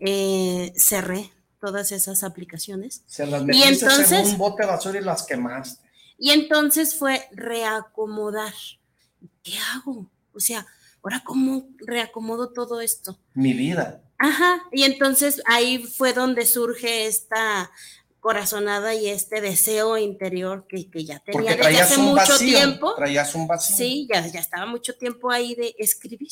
[0.00, 3.02] eh, cerré todas esas aplicaciones.
[3.06, 5.84] Se las Y metiste entonces- en un bote de basura y las quemaste.
[6.18, 8.54] Y entonces fue reacomodar.
[9.42, 10.10] ¿Qué hago?
[10.32, 10.66] O sea,
[11.02, 13.18] ahora cómo reacomodo todo esto.
[13.34, 14.02] Mi vida.
[14.18, 17.70] Ajá, y entonces ahí fue donde surge esta
[18.26, 22.58] corazonada y este deseo interior que, que ya tenía Porque desde hace un mucho vacío.
[22.58, 22.92] tiempo.
[22.96, 23.76] Traías un vacío.
[23.76, 26.26] Sí, ya, ya estaba mucho tiempo ahí de escribir.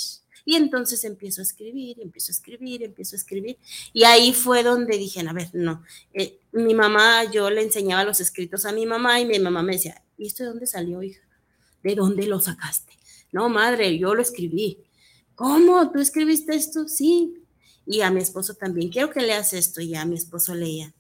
[0.45, 3.59] Y entonces empiezo a escribir, empiezo a escribir, empiezo a escribir.
[3.93, 5.85] Y ahí fue donde dije, a ver, no.
[6.13, 9.75] eh, mi mamá, yo le enseñaba los escritos a mi mamá y mi mamá me
[9.75, 11.23] decía, ¿y esto de dónde salió, hija?
[11.85, 12.95] ¿De dónde lo sacaste?
[13.31, 14.79] No, madre, yo lo escribí.
[15.37, 15.93] ¿Cómo?
[15.93, 16.89] ¿Tú escribiste esto?
[16.89, 17.35] Sí.
[17.87, 19.81] Y a mi esposo también, quiero que leas esto.
[19.81, 20.93] Y a mi esposo leía,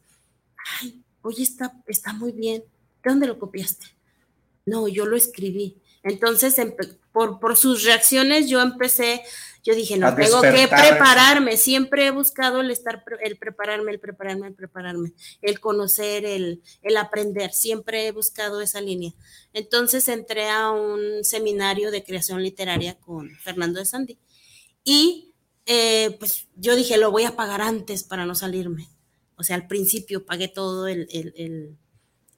[0.80, 2.64] ay, oye, está, está muy bien.
[3.02, 3.86] ¿De dónde lo copiaste?
[4.66, 5.76] No, yo lo escribí.
[6.02, 6.56] Entonces,
[7.12, 9.22] por, por sus reacciones, yo empecé,
[9.62, 11.56] yo dije, no, tengo que prepararme.
[11.56, 16.96] Siempre he buscado el estar, el prepararme, el prepararme, el prepararme, el conocer, el, el
[16.98, 17.52] aprender.
[17.52, 19.12] Siempre he buscado esa línea.
[19.54, 24.18] Entonces, entré a un seminario de creación literaria con Fernando de Sandy.
[24.84, 25.32] Y
[25.64, 28.88] eh, pues yo dije, lo voy a pagar antes para no salirme.
[29.44, 31.76] O sea, al principio pagué todo el, el,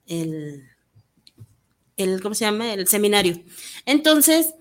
[0.07, 0.69] el,
[1.95, 2.73] el, ¿cómo se llama?
[2.73, 3.41] El seminario.
[3.85, 4.55] Entonces,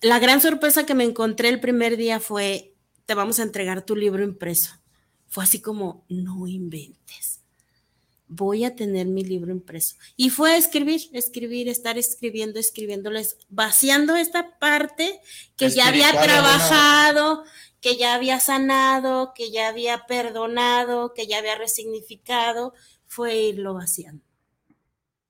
[0.00, 2.74] la gran sorpresa que me encontré el primer día fue,
[3.04, 4.70] te vamos a entregar tu libro impreso.
[5.28, 7.42] Fue así como, no inventes.
[8.28, 9.96] Voy a tener mi libro impreso.
[10.16, 15.20] Y fue escribir, escribir, estar escribiendo, escribiéndoles, vaciando esta parte
[15.54, 16.14] que ya había
[17.12, 17.44] ¿no?
[17.84, 22.72] Que ya había sanado, que ya había perdonado, que ya había resignificado,
[23.06, 24.24] fue irlo vaciando.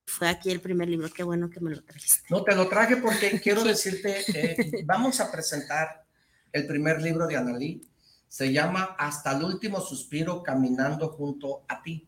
[0.07, 2.23] Fue aquí el primer libro, qué bueno que me lo trajiste.
[2.31, 6.07] No, te lo traje porque quiero decirte, eh, vamos a presentar
[6.53, 7.91] el primer libro de Analí.
[8.29, 12.07] Se llama Hasta el último suspiro caminando junto a ti.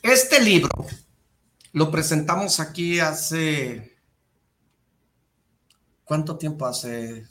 [0.00, 0.70] Este libro
[1.72, 3.98] lo presentamos aquí hace...
[6.04, 7.26] ¿Cuánto tiempo hace?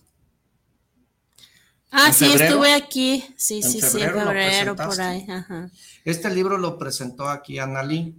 [1.92, 2.46] Ah, ¿En sí, febrero?
[2.46, 3.24] estuve aquí.
[3.38, 5.26] Sí, ¿En sí, sí, en febrero por ahí.
[5.30, 5.70] Ajá.
[6.04, 8.16] Este libro lo presentó aquí Analí.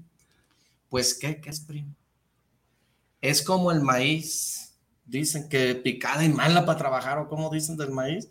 [0.88, 1.94] Pues, ¿qué, ¿qué es primo?
[3.20, 4.72] Es como el maíz.
[5.04, 8.28] Dicen que picada y mala para trabajar, o como dicen del maíz.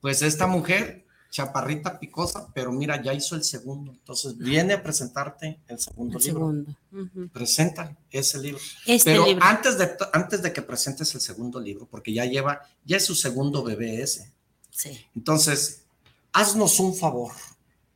[0.00, 3.92] Pues esta mujer, chaparrita picosa, pero mira, ya hizo el segundo.
[3.92, 6.40] Entonces viene a presentarte el segundo El libro.
[6.40, 7.30] segundo.
[7.32, 8.60] Presenta ese libro.
[8.86, 9.44] Este pero libro.
[9.44, 13.14] Antes, de, antes de que presentes el segundo libro, porque ya lleva, ya es su
[13.14, 14.32] segundo bebé ese.
[14.78, 15.04] Sí.
[15.16, 15.82] Entonces,
[16.32, 17.32] haznos un favor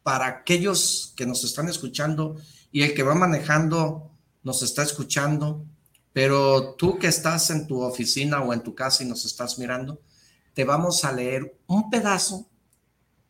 [0.02, 2.36] para aquellos que nos están escuchando
[2.72, 4.10] y el que va manejando
[4.42, 5.64] nos está escuchando,
[6.12, 10.00] pero tú que estás en tu oficina o en tu casa y nos estás mirando,
[10.54, 12.48] te vamos a leer un pedazo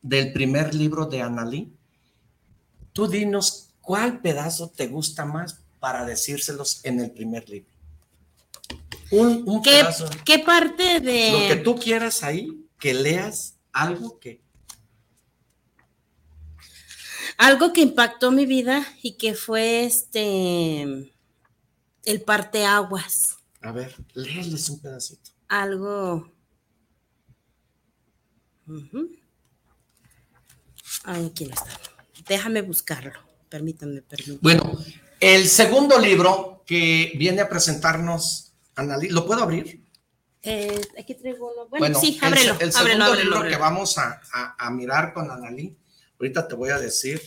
[0.01, 1.71] del primer libro de Analí.
[2.95, 7.71] Tú dinos cuál pedazo te gusta más para decírselos en el primer libro.
[9.11, 10.09] Un, un ¿Qué, pedazo.
[10.25, 11.33] qué parte de...?
[11.33, 14.43] Lo que tú quieras ahí, que leas algo que...
[17.39, 21.15] Algo que impactó mi vida y que fue este...
[22.05, 23.37] El parteaguas.
[23.61, 25.31] A ver, léeles un pedacito.
[25.47, 26.29] Algo...
[31.05, 31.81] Ay, aquí no está.
[32.27, 33.13] Déjame buscarlo.
[33.49, 34.41] Permítanme, permítanme.
[34.43, 34.77] Bueno,
[35.21, 39.82] el segundo libro que viene a presentarnos, Analí, ¿lo puedo abrir?
[40.43, 41.69] Eh, aquí traigo uno.
[41.69, 42.53] Bueno, sí, el, ábrelo.
[42.55, 43.57] el ábrelo, segundo ábrelo, libro ábrelo.
[43.57, 45.77] que vamos a, a- a mirar con Analí,
[46.19, 47.21] ahorita te voy a decir.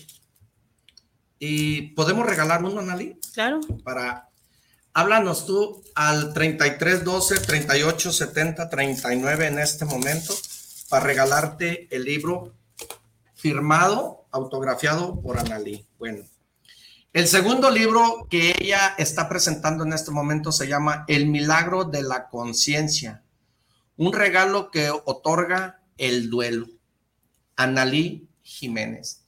[1.39, 3.19] ¿Y podemos regalar uno, Analí?
[3.33, 3.59] Claro.
[3.83, 4.29] Para,
[4.93, 10.33] háblanos tú al 33 12 38 70 39 en este momento
[10.89, 12.53] para regalarte el libro
[13.33, 15.85] firmado, autografiado por Analí.
[15.99, 16.23] Bueno,
[17.15, 22.03] el segundo libro que ella está presentando en este momento se llama El milagro de
[22.03, 23.23] la conciencia,
[23.95, 26.67] un regalo que otorga el duelo.
[27.55, 29.21] Analí Jiménez.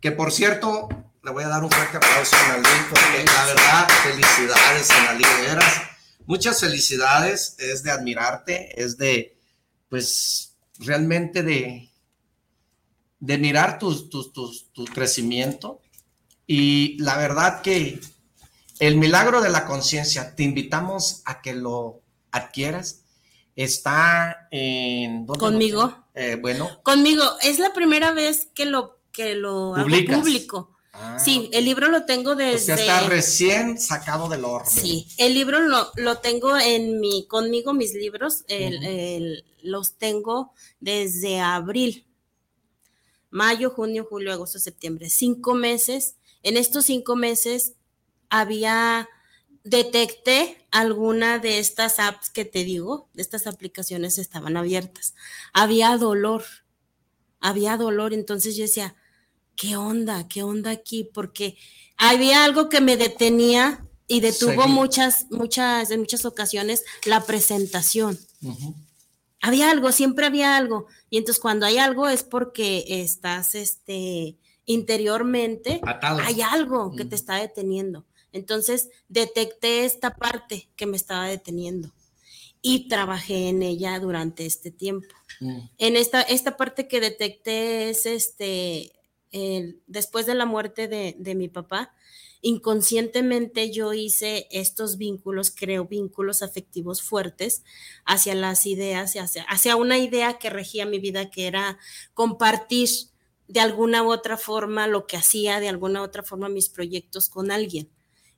[0.00, 0.88] Que por cierto,
[1.22, 5.66] le voy a dar un fuerte aplauso a Analí, porque la verdad, felicidades, Analí, de.
[6.24, 9.38] Muchas felicidades, es de admirarte, es de,
[9.90, 11.90] pues, realmente de,
[13.20, 15.82] de mirar tus, tus, tus- tu crecimiento.
[16.46, 18.00] Y la verdad que
[18.78, 23.02] el milagro de la conciencia, te invitamos a que lo adquieras.
[23.56, 25.24] Está en...
[25.26, 26.04] ¿dónde Conmigo.
[26.14, 27.24] Eh, bueno, Conmigo.
[27.42, 30.76] Es la primera vez que lo, que lo hago público.
[30.92, 32.58] Ah, sí, el libro lo tengo o desde...
[32.58, 34.70] sea, está recién sacado del horno.
[34.70, 38.86] Sí, el libro lo, lo tengo en mi, conmigo, mis libros, el- Ujú.
[38.88, 42.06] el- los tengo desde abril,
[43.30, 46.16] mayo, junio, julio, agosto, septiembre, cinco meses.
[46.46, 47.72] En estos cinco meses
[48.30, 49.08] había,
[49.64, 55.16] detecté alguna de estas apps que te digo, de estas aplicaciones estaban abiertas.
[55.52, 56.44] Había dolor,
[57.40, 58.94] había dolor, entonces yo decía,
[59.56, 60.28] ¿qué onda?
[60.28, 61.10] ¿Qué onda aquí?
[61.12, 61.58] Porque
[61.96, 64.68] había algo que me detenía y detuvo Seguir.
[64.68, 68.20] muchas, muchas, en muchas ocasiones la presentación.
[69.40, 70.86] Había algo, siempre había algo.
[71.10, 74.36] Y entonces cuando hay algo es porque estás, este,
[74.66, 75.80] interiormente,
[76.26, 78.04] hay algo que te está deteniendo.
[78.32, 81.92] Entonces detecté esta parte que me estaba deteniendo
[82.60, 85.14] y trabajé en ella durante este tiempo.
[85.40, 85.60] Mm.
[85.78, 88.92] En esta, esta parte que detecté es este,
[89.30, 91.94] el- después de la muerte de, de mi papá,
[92.42, 97.62] inconscientemente yo hice estos vínculos, creo vínculos afectivos fuertes
[98.04, 101.78] hacia las ideas, hacia, hacia una idea que regía mi vida, que era
[102.14, 102.88] compartir
[103.48, 107.28] de alguna u otra forma lo que hacía, de alguna u otra forma mis proyectos
[107.28, 107.90] con alguien.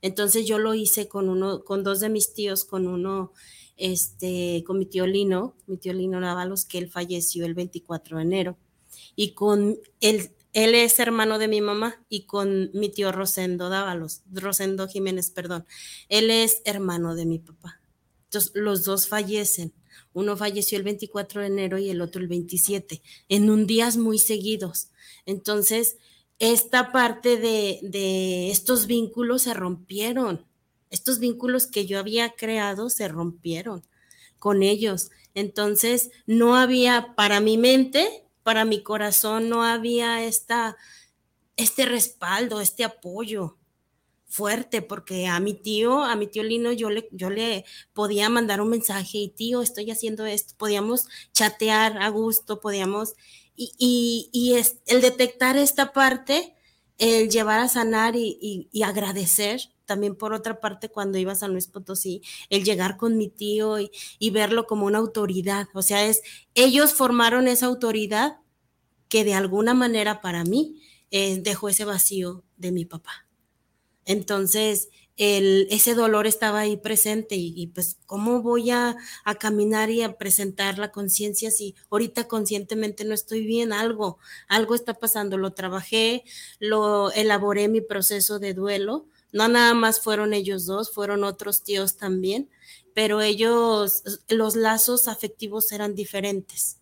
[0.02, 3.32] Entonces yo lo hice con uno, con dos de mis tíos, con uno,
[3.76, 8.22] este, con mi tío Lino, mi tío Lino Dávalos, que él falleció el 24 de
[8.22, 8.58] enero,
[9.16, 14.22] y con él, él es hermano de mi mamá, y con mi tío Rosendo Dávalos,
[14.30, 15.66] Rosendo Jiménez, perdón,
[16.08, 17.80] él es hermano de mi papá.
[18.24, 19.72] Entonces los dos fallecen.
[20.18, 24.18] Uno falleció el 24 de enero y el otro el 27, en un días muy
[24.18, 24.88] seguidos.
[25.26, 25.96] Entonces,
[26.40, 30.44] esta parte de, de estos vínculos se rompieron.
[30.90, 33.84] Estos vínculos que yo había creado se rompieron
[34.40, 35.10] con ellos.
[35.34, 40.76] Entonces, no había para mi mente, para mi corazón, no había esta,
[41.56, 43.56] este respaldo, este apoyo
[44.28, 48.60] fuerte, porque a mi tío, a mi tío Lino, yo le, yo le podía mandar
[48.60, 53.14] un mensaje y tío, estoy haciendo esto, podíamos chatear a gusto, podíamos,
[53.56, 56.54] y, y, es, el detectar esta parte,
[56.98, 61.66] el llevar a sanar y, agradecer, también por otra parte cuando iba a San Luis
[61.66, 66.22] Potosí, el llegar con mi tío y, y verlo como una autoridad, o sea, es,
[66.54, 68.38] ellos formaron esa autoridad
[69.08, 73.27] que de alguna manera para mí eh, dejó ese vacío de mi papá.
[74.08, 80.16] Entonces, ese dolor estaba ahí presente y, pues, ¿cómo voy a, a caminar y a
[80.16, 83.72] presentar la conciencia si ahorita conscientemente no estoy bien?
[83.72, 85.36] Algo, algo está pasando.
[85.36, 86.24] Lo trabajé,
[86.60, 89.08] lo elaboré mi proceso de duelo.
[89.32, 92.48] No nada más fueron ellos dos, fueron otros tíos también,
[92.94, 96.77] pero ellos, los lazos afectivos eran diferentes,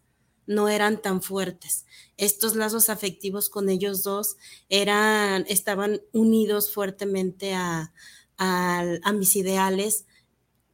[0.46, 1.86] no eran tan fuertes
[2.16, 4.36] estos lazos afectivos con ellos dos
[4.68, 7.92] eran, estaban unidos fuertemente a,
[8.38, 10.06] a, a mis ideales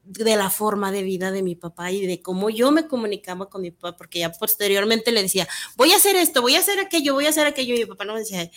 [0.05, 3.63] de la forma de vida de mi papá y de cómo yo me comunicaba con
[3.63, 7.15] mi papá, porque ya posteriormente le decía, voy a hacer esto, voy a hacer aquello,
[7.15, 8.51] voy a hacer aquello, y mi papá no me decía,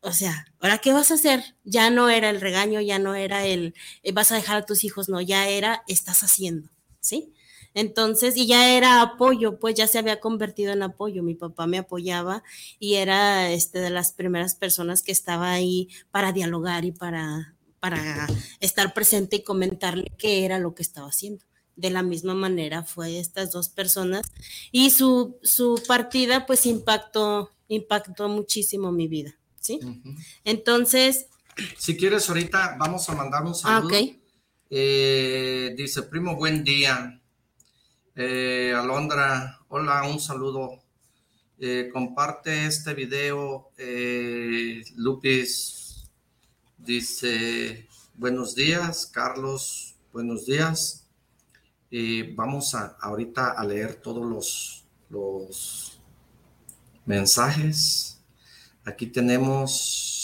[0.00, 1.56] o sea, ¿ahora qué vas a hacer?
[1.64, 3.74] Ya no era el regaño, ya no era el,
[4.04, 6.70] eh, vas a dejar a tus hijos, no, ya era, estás haciendo,
[7.00, 7.34] ¿sí?
[7.74, 11.22] Entonces, y ya era apoyo, pues ya se había convertido en apoyo.
[11.22, 12.42] Mi papá me apoyaba
[12.78, 18.28] y era este, de las primeras personas que estaba ahí para dialogar y para, para
[18.60, 21.44] estar presente y comentarle qué era lo que estaba haciendo.
[21.76, 24.26] De la misma manera fue estas dos personas
[24.70, 29.80] y su, su partida pues impactó, impactó muchísimo mi vida, ¿sí?
[30.44, 31.26] Entonces...
[31.78, 33.94] Si quieres ahorita vamos a mandar un saludo.
[33.94, 34.16] Ah, ok.
[34.70, 37.19] Eh, dice, primo, buen día.
[38.16, 40.82] Eh, Alondra, hola, un saludo.
[41.60, 43.70] Eh, comparte este video.
[43.78, 46.10] Eh, Lupis
[46.76, 51.06] dice, buenos días, Carlos, buenos días.
[52.34, 56.00] Vamos a ahorita a leer todos los, los
[57.06, 58.20] mensajes.
[58.84, 60.18] Aquí tenemos...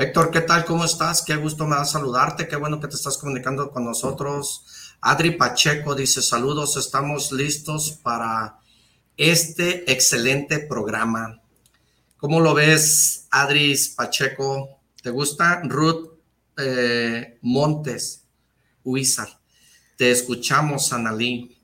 [0.00, 0.64] Héctor, ¿qué tal?
[0.64, 1.20] ¿Cómo estás?
[1.20, 2.48] Qué gusto me da saludarte.
[2.48, 4.64] Qué bueno que te estás comunicando con nosotros.
[5.02, 8.60] Adri Pacheco dice saludos, estamos listos para
[9.18, 11.42] este excelente programa.
[12.16, 14.80] ¿Cómo lo ves, Adri Pacheco?
[15.02, 15.60] ¿Te gusta?
[15.64, 16.14] Ruth
[16.56, 18.24] eh, Montes,
[18.82, 19.28] Huizar.
[19.98, 21.58] Te escuchamos, Analí.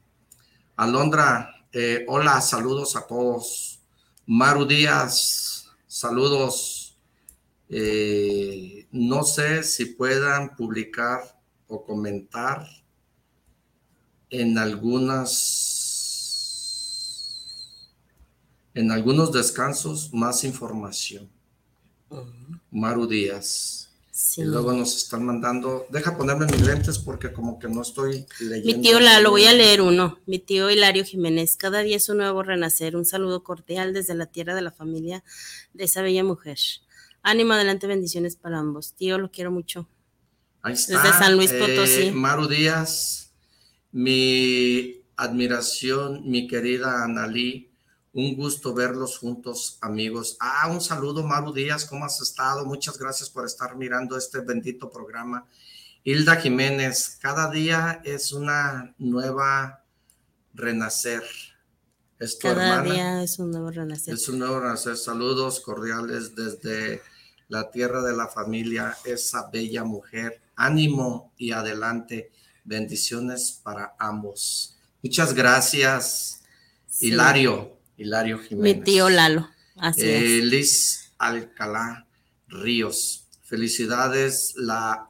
[0.77, 3.81] Alondra, eh, hola, saludos a todos.
[4.27, 6.76] Maru Díaz, saludos.
[7.69, 12.67] Eh, no sé si puedan publicar o comentar
[14.31, 15.67] en algunas
[18.75, 21.31] en algunos descansos más información.
[22.71, 23.83] Maru Díaz.
[24.37, 28.79] Y luego nos están mandando, deja ponerme mis lentes porque como que no estoy leyendo.
[28.79, 30.19] Mi tío lo voy a leer uno.
[30.27, 32.97] Mi tío Hilario Jiménez, cada día es un nuevo renacer.
[32.97, 35.23] Un saludo cordial desde la tierra de la familia
[35.75, 36.59] de esa bella mujer.
[37.27, 38.95] Ánimo, adelante, bendiciones para ambos.
[38.95, 39.89] Tío, lo quiero mucho.
[40.63, 41.03] Ahí está.
[41.03, 42.03] Desde San Luis Potosí.
[42.03, 43.33] Eh, Maru Díaz,
[43.91, 47.69] mi admiración, mi querida Analí.
[48.13, 50.37] Un gusto verlos juntos, amigos.
[50.39, 52.65] Ah, un saludo, Maru Díaz, ¿cómo has estado?
[52.65, 55.49] Muchas gracias por estar mirando este bendito programa.
[56.05, 59.83] Hilda Jiménez, cada día es una nueva
[60.55, 61.25] renacer.
[62.21, 62.95] Es tu Cada hermana.
[62.95, 64.15] día es un nuevo renacer.
[64.15, 64.97] Es un nuevo renacer.
[64.97, 67.03] Saludos cordiales desde
[67.49, 70.41] la tierra de la familia, esa bella mujer.
[70.57, 72.31] Ánimo y adelante.
[72.65, 74.77] Bendiciones para ambos.
[75.03, 76.43] Muchas gracias,
[76.89, 77.09] Sí.
[77.09, 77.79] Hilario.
[77.97, 78.77] Hilario Jiménez.
[78.79, 79.49] Mi tío Lalo.
[79.77, 80.45] Así Eh, es.
[80.45, 82.07] Liz Alcalá
[82.49, 83.27] Ríos.
[83.43, 85.09] Felicidades, la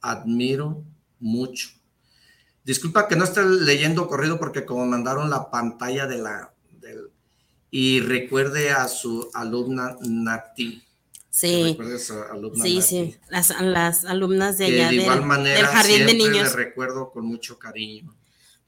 [0.00, 0.84] admiro
[1.18, 1.70] mucho.
[2.64, 7.10] Disculpa que no esté leyendo corrido porque como mandaron la pantalla de la del,
[7.70, 10.82] y recuerde a su alumna Nati.
[11.42, 11.76] Sí.
[12.28, 13.16] A alumna Sí.
[13.28, 16.56] Las, las alumnas de allá de del, igual manera del jardín de niños.
[16.56, 18.14] le recuerdo con mucho cariño.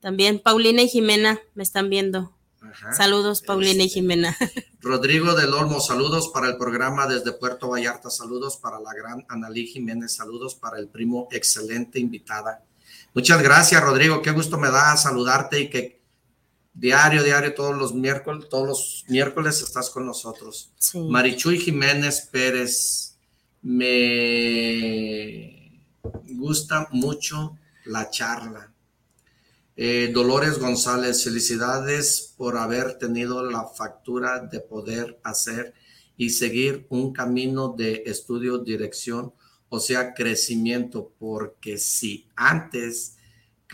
[0.01, 2.37] También Paulina y Jimena me están viendo.
[2.61, 2.93] Ajá.
[2.93, 4.37] Saludos, Paulina y Jimena.
[4.81, 9.69] Rodrigo del Olmo, saludos para el programa desde Puerto Vallarta, saludos para la gran Analí
[9.69, 12.65] Jiménez, saludos para el primo, excelente invitada.
[13.13, 16.03] Muchas gracias, Rodrigo, qué gusto me da saludarte y que
[16.75, 20.73] diario, diario, todos los miércoles, todos los miércoles estás con nosotros.
[20.77, 20.99] Sí.
[20.99, 23.17] Marichuy Jiménez Pérez,
[23.63, 25.65] me
[26.35, 27.57] gusta mucho
[27.87, 28.73] la charla.
[29.77, 35.75] Eh, Dolores González, felicidades por haber tenido la factura de poder hacer
[36.17, 39.33] y seguir un camino de estudio, dirección,
[39.69, 43.14] o sea, crecimiento, porque si antes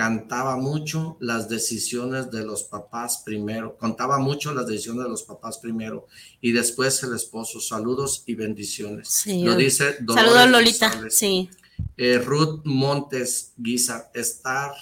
[0.00, 5.58] cantaba mucho las decisiones de los papás primero, contaba mucho las decisiones de los papás
[5.58, 6.06] primero
[6.40, 7.60] y después el esposo.
[7.60, 9.10] Saludos y bendiciones.
[9.10, 9.44] Sí.
[9.44, 10.88] Lo dice Dolores Saludos, Lolita.
[10.88, 11.16] González.
[11.18, 11.50] Sí.
[11.98, 14.72] Eh, Ruth Montes Guizar, estar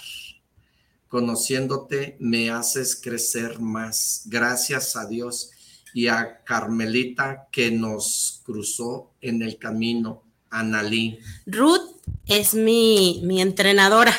[1.09, 4.23] conociéndote me haces crecer más.
[4.27, 5.51] Gracias a Dios
[5.95, 10.23] y a Carmelita que nos cruzó en el camino.
[10.49, 11.19] Analí.
[11.45, 14.15] Ruth es mi, mi entrenadora.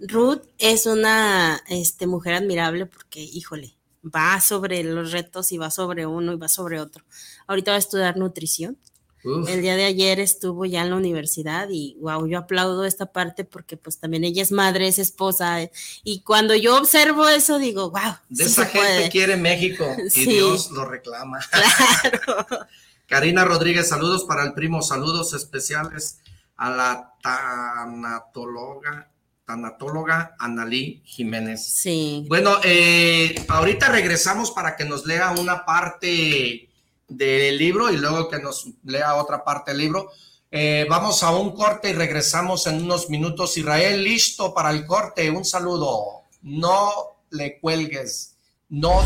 [0.00, 6.06] Ruth es una este, mujer admirable porque, híjole, va sobre los retos y va sobre
[6.06, 7.04] uno y va sobre otro.
[7.46, 8.76] Ahorita va a estudiar nutrición.
[9.24, 13.06] uf, El día de ayer estuvo ya en la universidad y wow, yo aplaudo esta
[13.06, 15.72] parte porque pues también ella es madre, es esposa eh,
[16.02, 19.08] y cuando yo observo eso digo, wow, de sí esa gente puede.
[19.08, 20.26] quiere México y Sí.
[20.26, 21.38] Dios lo reclama.
[21.50, 22.46] Claro.
[23.06, 26.18] Karina Rodríguez, saludos para el primo, saludos especiales
[26.56, 29.10] a la tanatóloga,
[29.44, 31.64] tanatóloga Analí Jiménez.
[31.64, 32.24] Sí.
[32.28, 36.68] Bueno, eh, ahorita regresamos para que nos lea una parte
[37.08, 40.10] del libro y luego que nos lea otra parte del libro.
[40.50, 43.56] Eh, vamos a un corte y regresamos en unos minutos.
[43.56, 45.30] Israel, listo para el corte.
[45.30, 46.22] Un saludo.
[46.42, 46.92] No
[47.30, 48.36] le cuelgues.
[48.68, 49.02] No.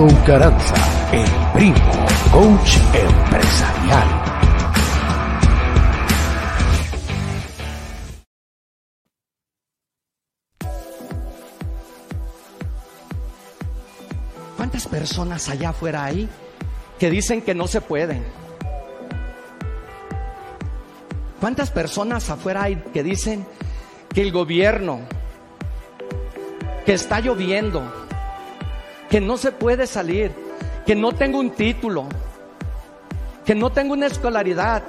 [0.00, 0.74] Arturo Ucaranza,
[1.12, 4.08] el primo, coach empresarial.
[14.56, 16.28] ¿Cuántas personas allá afuera hay
[16.98, 18.24] que dicen que no se pueden?
[21.40, 23.46] ¿Cuántas personas afuera hay que dicen
[24.14, 25.00] que el gobierno,
[26.86, 27.99] que está lloviendo,
[29.10, 30.32] que no se puede salir,
[30.86, 32.06] que no tengo un título,
[33.44, 34.84] que no tengo una escolaridad,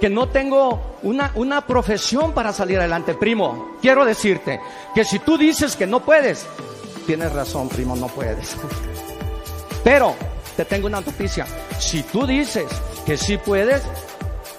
[0.00, 3.14] que no tengo una, una profesión para salir adelante?
[3.14, 4.60] Primo, quiero decirte
[4.94, 6.46] que si tú dices que no puedes,
[7.06, 8.56] tienes razón, primo, no puedes.
[9.84, 10.14] Pero
[10.56, 11.46] te tengo una noticia.
[11.78, 12.66] Si tú dices
[13.06, 13.82] que sí puedes,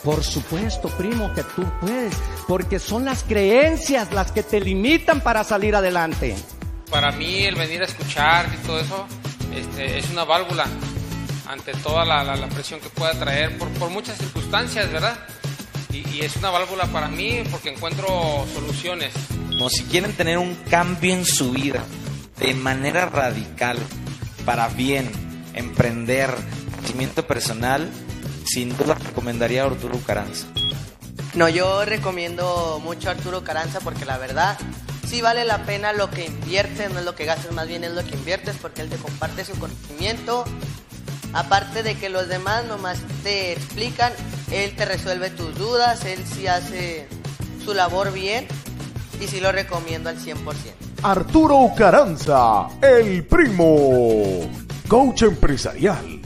[0.04, 2.14] por supuesto, primo, que tú puedes.
[2.48, 6.36] Porque son las creencias las que te limitan para salir adelante.
[6.92, 9.08] Para mí el venir a escuchar y todo eso
[9.56, 10.66] este, es una válvula
[11.48, 15.18] ante toda la, la- la presión que pueda traer por, por muchas circunstancias, ¿verdad?
[15.92, 19.12] Y, y es una válvula para mí porque encuentro soluciones.
[19.50, 21.84] Como si quieren tener un cambio en su vida
[22.40, 23.78] de manera radical,
[24.46, 25.10] para bien,
[25.54, 26.34] emprender,
[26.80, 27.90] crecimiento personal,
[28.46, 30.48] sin duda recomendaría a Arturo Caranza.
[31.36, 34.58] No, yo recomiendo mucho a Arturo Caranza porque la verdad
[35.12, 37.92] sí vale la pena lo que inviertes, no es lo que gastas, más bien es
[37.92, 40.46] lo que inviertes porque él te comparte su conocimiento.
[41.34, 44.14] Aparte de que los demás nomás te explican,
[44.52, 47.10] él te resuelve tus dudas, él sí hace
[47.66, 48.48] su labor bien
[49.22, 50.38] y sí lo recomiendo al 100%.
[51.04, 54.50] Arturo Ucaranza, el primo,
[54.88, 56.21] coach empresarial.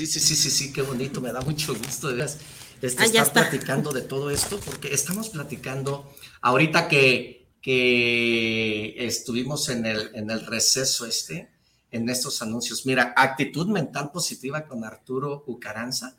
[0.00, 2.38] Sí, sí, sí, sí, sí, qué bonito, me da mucho gusto de veras,
[2.80, 3.32] este, Ah, estar está.
[3.50, 10.46] platicando de todo esto, porque estamos platicando ahorita que, que estuvimos en el, en el
[10.46, 11.50] receso este,
[11.90, 12.86] en estos anuncios.
[12.86, 16.16] Mira, actitud mental positiva con Arturo Ucaranza,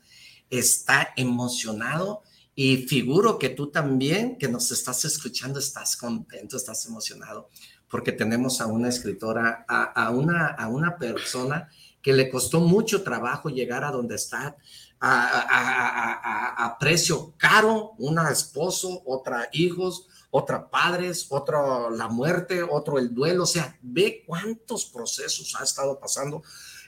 [0.48, 2.22] está emocionado
[2.54, 7.48] y figuro que tú también, que nos estás escuchando, estás contento, estás emocionado,
[7.88, 11.68] porque tenemos a una escritora, a, a una, a una persona
[12.02, 14.56] que le costó mucho trabajo llegar a donde está,
[15.00, 22.62] a, a- a- a- precio caro, una esposo, otra hijos, otra padres, otro la muerte,
[22.62, 26.42] otro el duelo, o sea, ve cuántos procesos ha estado pasando,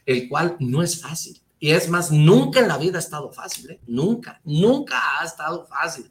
[0.07, 1.41] el cual no es fácil.
[1.59, 3.81] Y es más, nunca en la vida ha estado fácil, ¿eh?
[3.87, 6.11] nunca, nunca ha estado fácil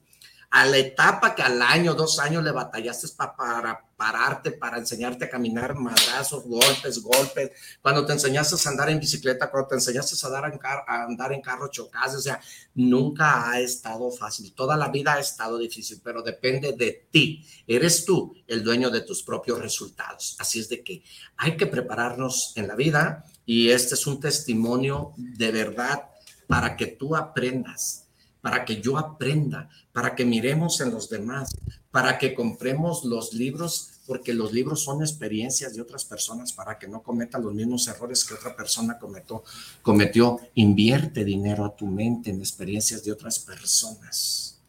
[0.49, 5.29] a la etapa que al año, dos años le batallaste para pararte, para enseñarte a
[5.29, 7.51] caminar, madrazos, golpes, golpes,
[7.81, 11.31] cuando te enseñaste a andar en bicicleta, cuando te enseñaste a, dar en a andar
[11.31, 12.41] en carro chocas, o sea,
[12.75, 18.03] nunca ha estado fácil, toda la vida ha estado difícil, pero depende de ti, eres
[18.03, 21.01] tú el dueño de tus propios resultados, así es de que
[21.37, 26.09] hay que prepararnos en la vida y este es un testimonio de verdad
[26.45, 28.03] para que tú aprendas
[28.43, 31.55] para que yo aprenda, para que miremos en los demás,
[31.91, 36.87] para que compremos los libros, porque los libros son experiencias de otras personas, para que
[36.87, 39.43] no cometa los mismos errores que otra persona cometió.
[39.81, 40.39] cometió.
[40.55, 44.59] Invierte dinero a tu mente en experiencias de otras personas.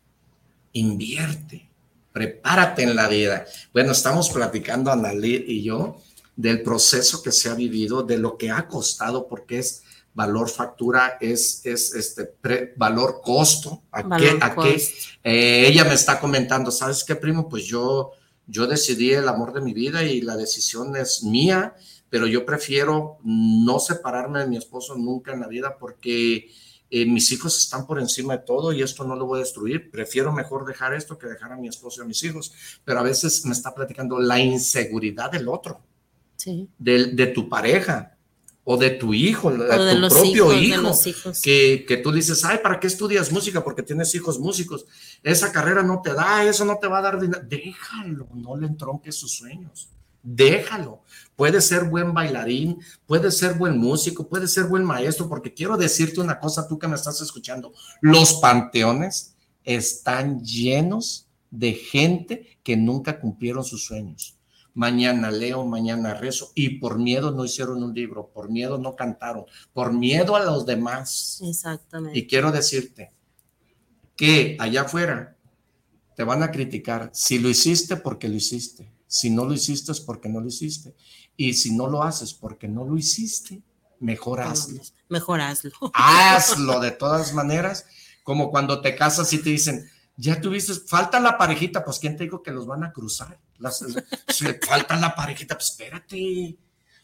[0.72, 1.68] Invierte,
[2.12, 3.44] prepárate en la vida.
[3.72, 6.00] Bueno, estamos platicando, Analí y yo,
[6.36, 9.82] del proceso que se ha vivido, de lo que ha costado, porque es
[10.14, 12.34] valor factura es, es este
[12.76, 13.82] valor costo.
[13.90, 14.38] ¿A qué?
[14.40, 14.82] A qué?
[15.24, 17.48] Eh, ella me está comentando, ¿sabes qué, primo?
[17.48, 18.12] Pues yo,
[18.46, 21.74] yo decidí el amor de mi vida y la decisión es mía,
[22.10, 26.50] pero yo prefiero no separarme de mi esposo nunca en la vida porque
[26.90, 29.90] eh, mis hijos están por encima de todo y esto no lo voy a destruir.
[29.90, 32.52] Prefiero mejor dejar esto que dejar a mi esposo y a mis hijos.
[32.84, 35.80] Pero a veces me está platicando la inseguridad del otro,
[36.36, 36.68] sí.
[36.78, 38.13] de, de tu pareja
[38.64, 40.92] o de tu hijo, de, tu propio hijo,
[41.42, 43.62] Que, que tú dices, ay, ¿para qué estudias música?
[43.62, 44.86] Porque tienes hijos músicos.
[45.22, 47.42] Esa carrera no te da, eso no te va a dar dinero.
[47.46, 49.90] Déjalo, no le entronques sus sueños.
[50.22, 51.02] Déjalo.
[51.36, 56.20] Puede ser buen bailarín, puede ser buen músico, puede ser buen maestro, porque quiero decirte
[56.20, 63.20] una cosa, tú que me estás escuchando, los panteones están llenos de gente que nunca
[63.20, 64.33] cumplieron sus sueños
[64.74, 69.46] mañana leo, mañana rezo, y por miedo no hicieron un libro, por miedo no cantaron,
[69.72, 71.40] por miedo a los demás.
[71.42, 72.18] Exactamente.
[72.18, 73.12] Y quiero decirte
[74.16, 75.36] que allá afuera
[76.16, 80.00] te van a criticar si lo hiciste porque lo hiciste, si no lo hiciste es
[80.00, 80.94] porque no lo hiciste,
[81.36, 83.62] y si no lo haces porque no lo hiciste,
[84.00, 84.82] mejor hazlo.
[85.08, 85.72] Mejor hazlo.
[85.94, 87.86] Hazlo de todas maneras,
[88.22, 92.24] como cuando te casas y te dicen, ya tuviste, falta la parejita, pues ¿quién te
[92.24, 93.38] dijo que los van a cruzar?
[93.58, 93.84] Las,
[94.66, 96.56] falta la parejita, pues espérate.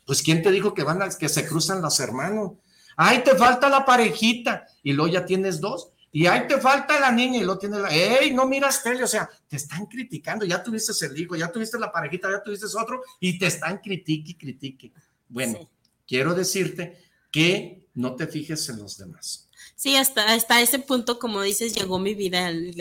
[0.05, 2.53] Pues ¿quién te dijo que van a, que se cruzan los hermanos?
[2.97, 7.13] Ay, te falta la parejita, y luego ya tienes dos, y ahí te falta la
[7.13, 9.05] niña, y luego tienes la, ¡ey, no miras tele!
[9.05, 12.67] O sea, te están criticando, ya tuviste el hijo, ya tuviste la parejita, ya tuviste
[12.77, 14.93] otro, y te están critique y critique.
[15.29, 15.71] Bueno,
[16.07, 21.41] quiero decirte que no te fijes en los demás Sí, hasta, hasta ese punto, como
[21.41, 22.75] dices, llegó mi vida, el,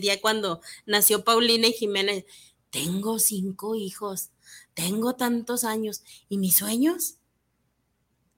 [0.00, 2.24] día cuando nació Paulina y Jiménez.
[2.70, 4.30] Tengo cinco hijos,
[4.74, 7.16] tengo tantos años, ¿y mis sueños?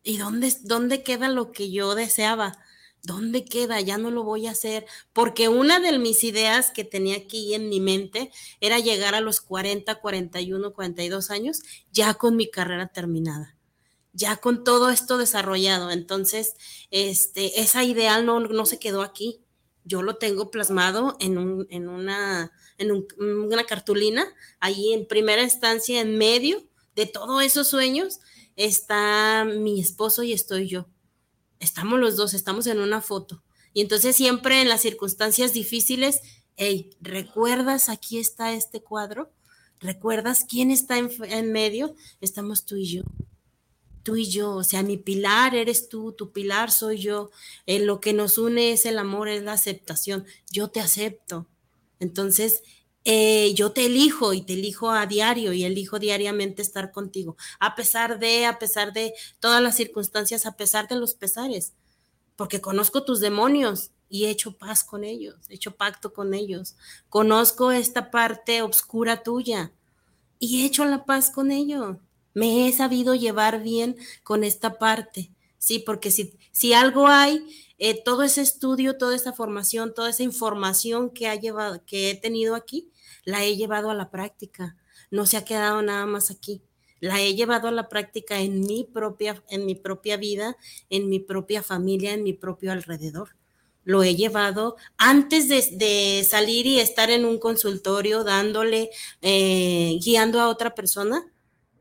[0.02, 2.58] ¿Y dónde, dónde queda lo que yo deseaba?
[3.02, 3.80] ¿Dónde queda?
[3.80, 4.86] Ya no lo voy a hacer.
[5.12, 9.40] Porque una de mis ideas que tenía aquí en mi mente era llegar a los
[9.40, 11.62] 40, 41, 42 años
[11.92, 13.56] ya con mi carrera terminada
[14.12, 15.90] ya con todo esto desarrollado.
[15.90, 16.54] Entonces,
[16.90, 19.40] este, esa ideal no, no se quedó aquí.
[19.84, 24.26] Yo lo tengo plasmado en, un, en, una, en una cartulina,
[24.58, 26.66] ahí en primera instancia, en medio
[26.96, 28.20] de todos esos sueños,
[28.56, 30.88] está mi esposo y estoy yo.
[31.60, 33.42] Estamos los dos, estamos en una foto.
[33.72, 36.20] Y entonces siempre en las circunstancias difíciles,
[36.56, 39.30] hey, ¿recuerdas aquí está este cuadro?
[39.78, 41.94] ¿Recuerdas quién está en, en medio?
[42.20, 43.02] Estamos tú y yo
[44.02, 47.30] tú y yo, o sea, mi pilar eres tú, tu pilar soy yo,
[47.66, 51.46] en lo que nos une es el amor, es la aceptación, yo te acepto.
[52.00, 52.62] Entonces,
[53.04, 57.74] eh, yo te elijo y te elijo a diario y elijo diariamente estar contigo, a
[57.74, 61.72] pesar de, a pesar de todas las circunstancias, a pesar de los pesares,
[62.36, 66.76] porque conozco tus demonios y he hecho paz con ellos, he hecho pacto con ellos,
[67.08, 69.72] conozco esta parte oscura tuya
[70.38, 71.96] y he hecho la paz con ellos
[72.34, 75.78] me he sabido llevar bien con esta parte, ¿sí?
[75.78, 77.46] Porque si, si algo hay,
[77.78, 82.16] eh, todo ese estudio, toda esa formación, toda esa información que, ha llevado, que he
[82.16, 82.90] tenido aquí,
[83.24, 84.76] la he llevado a la práctica.
[85.12, 86.62] No se ha quedado nada más aquí.
[86.98, 90.56] La he llevado a la práctica en mi propia, en mi propia vida,
[90.90, 93.36] en mi propia familia, en mi propio alrededor.
[93.84, 98.90] Lo he llevado antes de, salir y estar en un consultorio dándole,
[99.22, 101.24] eh, guiando a otra persona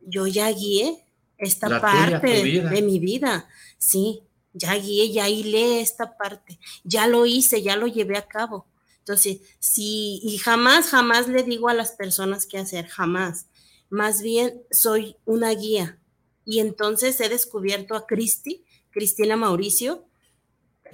[0.10, 1.06] yo ya guié
[1.40, 3.48] esta parte de mi vida,
[3.78, 4.22] sí,
[4.54, 8.68] ya guié, ya hilé esta parte, ya lo hice, ya lo llevé a cabo.
[9.00, 13.48] Entonces, sí, y jamás, jamás le digo a las personas qué hacer, jamás.
[13.90, 15.98] Más bien soy una guía.
[16.46, 20.06] Y entonces he descubierto a Cristi, Cristina Mauricio.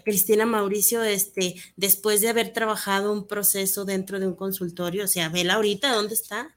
[0.04, 5.30] Cristina Mauricio, este, después de haber trabajado un proceso dentro de un consultorio, o sea,
[5.30, 6.55] vela ahorita, ¿dónde está?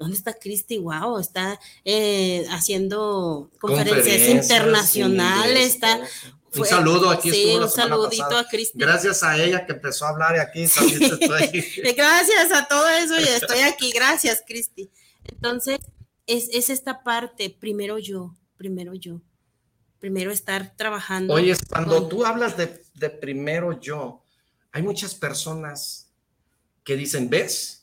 [0.00, 0.78] ¿Dónde está Cristi?
[0.78, 6.00] Wow, está eh, haciendo conferencias, Conferencias, internacionales, sí, está.
[6.56, 8.40] Un saludo, aquí sí, estuvo la un saludito pasada.
[8.40, 8.78] a Cristi.
[8.78, 11.64] Gracias a ella que empezó a hablar y aquí también estoy.
[11.96, 13.92] Gracias a todo eso y estoy aquí.
[13.92, 14.90] Gracias, Cristi.
[15.24, 15.78] Entonces,
[16.26, 19.20] es, es esta parte, primero yo, primero yo.
[19.98, 21.34] Primero estar trabajando.
[21.34, 24.24] Oye, cuando con- tú hablas de, de primero yo,
[24.72, 26.08] hay muchas personas
[26.84, 27.79] que dicen, ¿ves?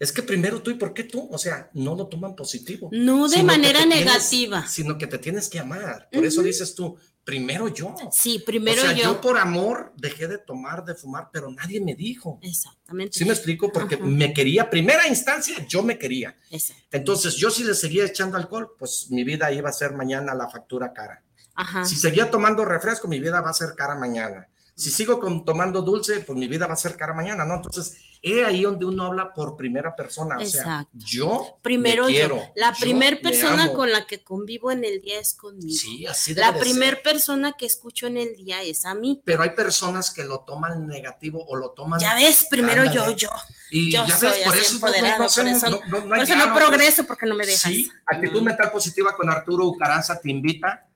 [0.00, 2.88] Es que primero tú y por qué tú, o sea, no lo toman positivo.
[2.90, 4.66] No de manera te tienes- negativa.
[4.66, 6.08] sino que te tienes que amar.
[6.10, 7.94] Por eso dices tú, primero yo.
[8.10, 9.02] Sí, primero o sea, yo.
[9.04, 12.38] yo por amor dejé de tomar, de fumar, pero nadie me dijo.
[12.42, 13.18] Exactamente.
[13.18, 13.70] ¿Sí me explico?
[13.70, 14.04] Porque Ajá.
[14.06, 16.34] me quería, primera instancia, yo me quería.
[16.50, 16.82] Exacto.
[16.92, 20.48] Entonces, yo si le seguía echando alcohol, pues mi vida iba a ser mañana la
[20.48, 21.22] factura cara.
[21.54, 21.84] Ajá.
[21.84, 24.48] Si seguía tomando refresco, mi vida va a ser cara mañana.
[24.74, 27.56] Si sigo con- tomando dulce, pues mi vida va a ser cara mañana, ¿no?
[27.56, 30.36] Entonces, es ahí donde uno habla por primera persona.
[30.36, 30.90] O sea, Exacto.
[30.92, 35.00] yo Primero me quiero, La yo primer me persona con la que convivo en el
[35.00, 35.74] día es conmigo.
[35.74, 37.02] Sí, así La de primer ser.
[37.02, 39.22] persona que escucho en el día es a mí.
[39.24, 41.98] Pero hay personas que lo toman negativo o lo toman.
[42.00, 43.16] Ya ves, primero yo, Ándale.
[43.16, 43.30] yo.
[43.70, 46.34] Y yo ya ves, por eso no- no- por eso, no- no- por hay eso
[46.34, 46.56] no diálogo.
[46.58, 47.62] progreso porque no me dejas.
[47.72, 50.86] Sí, Actitud Mental Positiva con Arturo Ucaranza te invita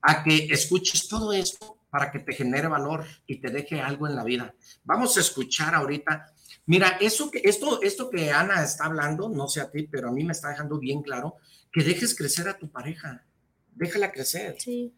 [0.00, 4.14] a que escuches todo esto para que te genere valor y te deje algo en
[4.14, 4.54] la vida.
[4.84, 6.32] Vamos a escuchar ahorita.
[6.66, 10.12] Mira, eso que, esto, esto que Ana está hablando, no sé a ti, pero a
[10.12, 11.36] mí me está dejando bien claro
[11.72, 13.24] que dejes crecer a tu pareja.
[13.74, 14.56] Déjala crecer.
[14.58, 14.92] Sí.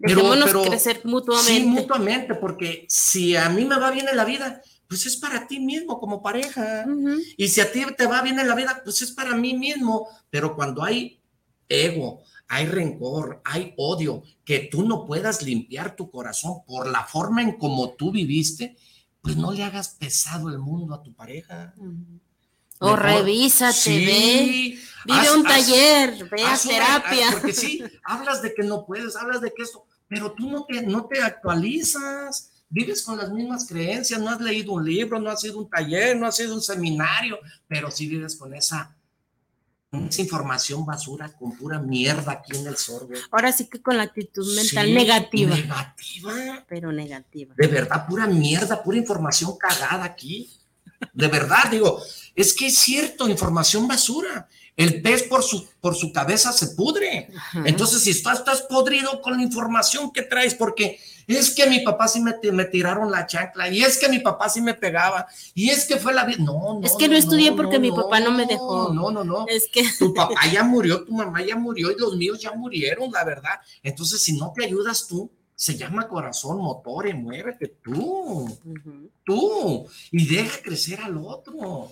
[0.00, 1.52] Pero- Dejémonos pero- crecer mutuamente.
[1.52, 5.46] Sí, mutuamente, porque si a mí me va bien en la vida, pues es para
[5.46, 6.86] ti mismo como pareja.
[7.36, 10.08] Y si a ti te va bien en la vida, pues es para mí mismo.
[10.30, 11.20] Pero cuando hay
[11.68, 17.42] ego, hay rencor, hay odio, que tú no puedas limpiar tu corazón por la forma
[17.42, 18.76] en como tú viviste,
[19.22, 21.74] pues no le hagas pesado el mundo a tu pareja.
[22.80, 24.78] O Mejor- revísate, Sí, ve.
[25.04, 27.28] Vive haz- un haz- taller, ve a una- terapia.
[27.32, 30.82] Porque sí, hablas de que no puedes, hablas de que esto, pero tú no te,
[30.82, 32.50] no te actualizas.
[32.70, 35.70] Vives con las mismas creencias, no has leído un libro, no has ido a un
[35.70, 38.94] taller, no has ido a un seminario, pero sí vives con esa,
[39.90, 43.14] esa información basura, con pura mierda aquí en el sorbo.
[43.30, 45.56] Ahora sí que con la actitud mental Sí, negativa.
[45.56, 46.64] Negativa.
[46.68, 47.54] Pero negativa.
[47.56, 50.50] De verdad, pura mierda, pura información cagada aquí.
[51.12, 52.02] De verdad, digo,
[52.34, 54.48] es que es cierto, información basura.
[54.76, 57.28] El pez por su, por su cabeza se pudre.
[57.64, 61.00] Entonces, si estás, estás podrido con la información que traes, porque
[61.36, 64.48] es que mi papá sí me, me tiraron la chancla, y es que mi papá
[64.48, 66.38] sí me pegaba, y es que fue la vida.
[66.42, 66.80] No, no.
[66.82, 68.92] Es que no estudié porque mi papá no me dejó.
[68.94, 69.46] No, no, no.
[69.46, 69.84] Es que.
[69.98, 73.60] Tu papá ya murió, tu mamá ya murió, y los míos ya murieron, la verdad.
[73.82, 78.48] Entonces, si no te ayudas tú, se llama corazón, motor, y muévete tú.
[79.24, 79.86] Tú.
[80.12, 81.90] Y deja crecer al otro.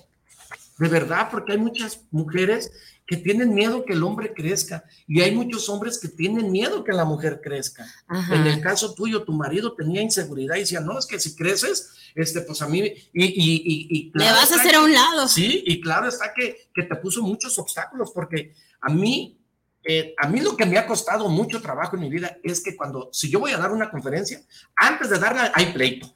[0.78, 2.70] De verdad, porque hay muchas mujeres
[3.06, 6.92] que tienen miedo que el hombre crezca y hay muchos hombres que tienen miedo que
[6.92, 7.86] la mujer crezca.
[8.08, 8.34] Ajá.
[8.34, 11.92] En el caso tuyo, tu marido tenía inseguridad y decía, no, es que si creces,
[12.14, 13.28] este, pues a mí, y, y,
[13.64, 15.28] y, y Me vas a hacer a un lado.
[15.28, 19.38] Sí, y claro está que, que te puso muchos obstáculos, porque a mí,
[19.84, 22.74] eh, a mí lo que me ha costado mucho trabajo en mi vida es que
[22.74, 24.40] cuando, si yo voy a dar una conferencia,
[24.74, 26.12] antes de darla hay pleito.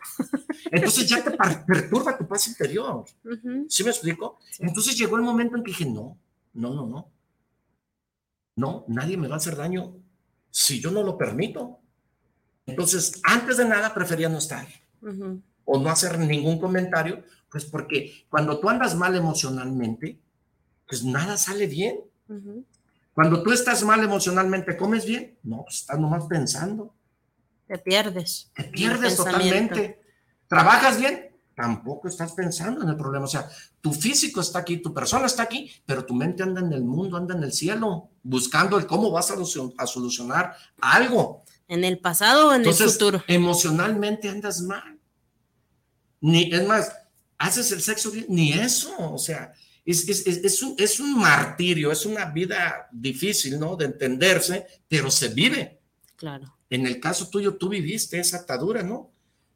[0.73, 1.31] Entonces ya te
[1.67, 3.05] perturba tu paz interior.
[3.69, 4.41] ¿Sí me explico?
[4.59, 6.19] Entonces llegó el momento en que dije, no,
[6.53, 7.13] no, no, no.
[8.57, 9.97] No, nadie me va a hacer daño
[10.51, 11.81] si yo no lo permito.
[12.67, 14.67] Entonces, antes de nada, prefería no estar
[15.65, 20.21] o no hacer ningún comentario, pues porque cuando tú andas mal emocionalmente,
[20.87, 22.01] pues nada sale bien.
[23.15, 25.39] Cuando tú estás mal emocionalmente, ¿comes bien?
[25.43, 26.95] No, pues estás nomás pensando.
[27.67, 28.51] Te pierdes.
[28.55, 30.01] Te pierdes totalmente.
[30.49, 31.30] ¿Trabajas bien?
[31.61, 33.25] Tampoco estás pensando en el problema.
[33.27, 33.47] O sea,
[33.83, 37.17] tu físico está aquí, tu persona está aquí, pero tu mente anda en el mundo,
[37.19, 41.45] anda en el cielo, buscando el cómo vas a, solucion- a solucionar algo.
[41.69, 43.23] En el pasado o en Entonces, el futuro.
[43.29, 44.99] emocionalmente andas mal.
[46.23, 46.93] Ni, es más,
[47.39, 48.95] haces el sexo ni eso.
[48.99, 49.53] O sea,
[49.85, 53.77] es, es un, es un martirio, es una vida difícil, ¿no?
[53.77, 55.81] De entenderse, pero se vive.
[56.17, 56.57] Claro.
[56.71, 59.11] En el caso tuyo, tú viviste esa atadura, ¿no?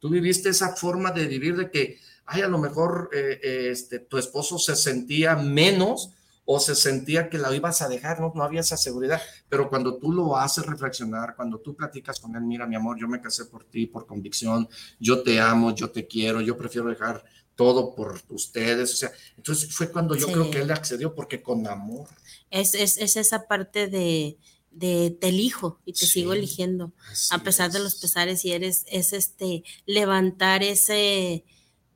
[0.05, 4.01] Tú viviste esa forma de vivir de que, ay, a lo mejor eh, eh, este,
[4.01, 6.11] tu esposo se sentía menos
[6.45, 8.31] o se sentía que la ibas a dejar, ¿no?
[8.35, 9.19] no había esa seguridad,
[9.49, 13.09] pero cuando tú lo haces reflexionar, cuando tú platicas con él, mira, mi amor, yo
[13.09, 14.69] me casé por ti, por convicción,
[15.01, 17.25] yo te amo, yo te quiero, yo prefiero dejar
[17.55, 20.35] todo por ustedes, o sea, entonces fue cuando yo Sí.
[20.35, 22.09] creo que él accedió porque con amor.
[22.51, 24.37] Es, es, es esa parte de,
[24.75, 26.93] de te elijo y te Sí, sigo eligiendo,
[27.31, 27.85] a pesar de es.
[27.85, 31.45] los pesares, y eres, es este, levantar ese,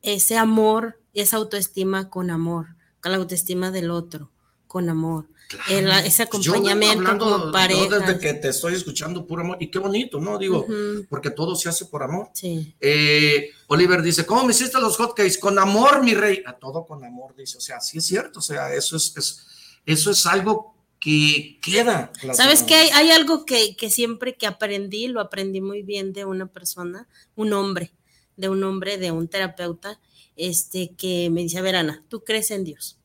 [0.01, 2.67] ese amor, esa autoestima con amor,
[3.01, 4.31] con la autoestima del otro,
[4.67, 5.27] con amor.
[5.67, 7.99] El- ese Pues yo acompañamiento hablando, como yo pareja.
[7.99, 10.37] desde que te estoy escuchando puro amor, y qué bonito, ¿no?
[10.37, 11.07] Digo, Ujú.
[11.09, 12.29] porque todo se hace por amor.
[12.33, 12.75] Sí.
[12.79, 15.39] Eh, Oliver dice, ¿cómo me hiciste los hotcakes?
[15.39, 16.43] Con amor, mi rey.
[16.45, 17.57] A todo con amor, dice.
[17.57, 18.37] O sea, sí es cierto.
[18.39, 19.45] O sea, eso es, es-
[19.87, 22.11] eso es algo que queda.
[22.33, 22.75] ¿Sabes qué?
[22.75, 27.07] Hay, hay algo que, que siempre que aprendí, lo aprendí muy bien de una persona,
[27.35, 27.93] un hombre,
[28.35, 29.99] de un hombre, de un terapeuta,
[30.35, 32.97] este, que me dice, a ver, Ana, ¿tú crees en Dios?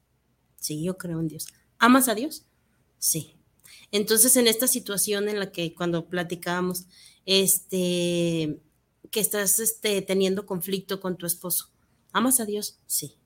[0.58, 1.46] Sí, yo creo en Dios.
[1.78, 2.44] ¿Amas a Dios?
[2.98, 3.36] Sí.
[3.90, 6.86] Entonces, en esta situación en la que cuando platicábamos,
[7.26, 8.60] este,
[9.10, 11.70] que estás este, teniendo conflicto con tu esposo,
[12.12, 12.78] ¿amas a Dios?
[12.86, 13.16] Sí.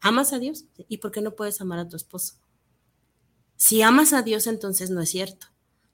[0.00, 0.64] ¿Amas a Dios?
[0.88, 2.34] ¿Y por qué no puedes amar a tu esposo?
[3.64, 5.46] Si amas a Dios, entonces no es cierto,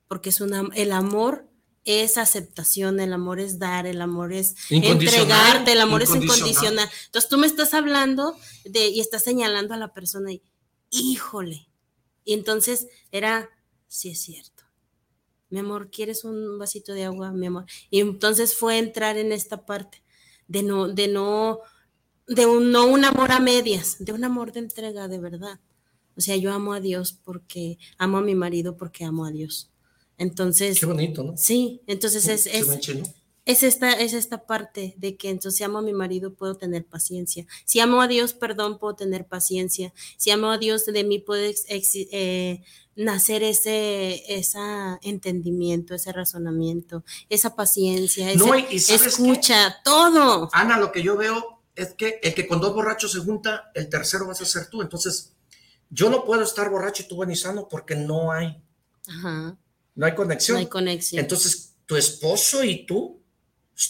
[0.09, 1.49] porque es una, el amor
[1.85, 6.39] es aceptación, el amor es dar, el amor es entregarte, el amor es incondicional.
[6.41, 6.91] incondicional.
[7.07, 10.43] Entonces tú me estás hablando de, y estás señalando a la persona y,
[10.91, 11.69] híjole.
[12.25, 13.49] Y entonces era,
[13.87, 14.65] sí es cierto.
[15.49, 17.67] Mi amor, ¿quieres un vasito de agua, mi amor?
[17.89, 20.03] Y entonces fue entrar en esta parte
[20.49, 21.61] de no, de no,
[22.27, 25.61] de un, no un amor a medias, de un amor de entrega de verdad.
[26.21, 29.71] O sea, yo amo a Dios porque amo a mi marido porque amo a Dios.
[30.19, 30.79] Entonces.
[30.79, 31.35] Qué bonito, ¿no?
[31.35, 32.69] Sí, entonces es, es,
[33.47, 36.85] es esta, es esta parte de que entonces si amo a mi marido puedo tener
[36.85, 37.47] paciencia.
[37.65, 39.95] Si amo a Dios, perdón, puedo tener paciencia.
[40.19, 42.63] Si amo a Dios, de mí puede eh,
[42.97, 44.23] nacer ese,
[45.01, 50.51] entendimiento, ese razonamiento, esa paciencia, No, y- y ¿sabes escucha, todo.
[50.53, 53.89] Ana, lo que yo veo es que el que con dos borrachos se junta, el
[53.89, 54.83] tercero vas a ser tú.
[54.83, 55.33] Entonces,
[55.91, 58.62] yo no puedo estar borracho y tú buen y sano porque no hay,
[59.09, 59.57] Ajá,
[59.95, 60.55] no hay conexión.
[60.55, 61.21] no hay conexión.
[61.21, 63.21] Entonces, tu esposo y tú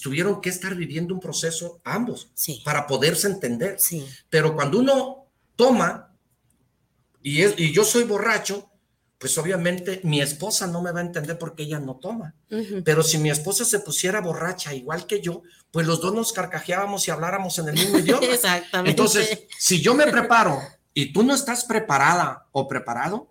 [0.02, 2.30] tuvieron que estar viviendo un proceso ambos
[2.64, 3.76] para poderse entender.
[4.28, 6.14] Pero cuando uno toma
[7.22, 8.70] y, es, y yo soy borracho,
[9.18, 12.34] pues obviamente mi esposa no me va a entender porque ella no toma.
[12.84, 17.06] Pero si mi esposa se pusiera borracha igual que yo, pues los dos nos carcajeábamos
[17.06, 18.24] y habláramos en el mismo idioma.
[18.26, 18.90] Exactamente.
[18.90, 20.62] Entonces, si yo me preparo
[20.94, 23.30] y tú no estás preparada o preparado,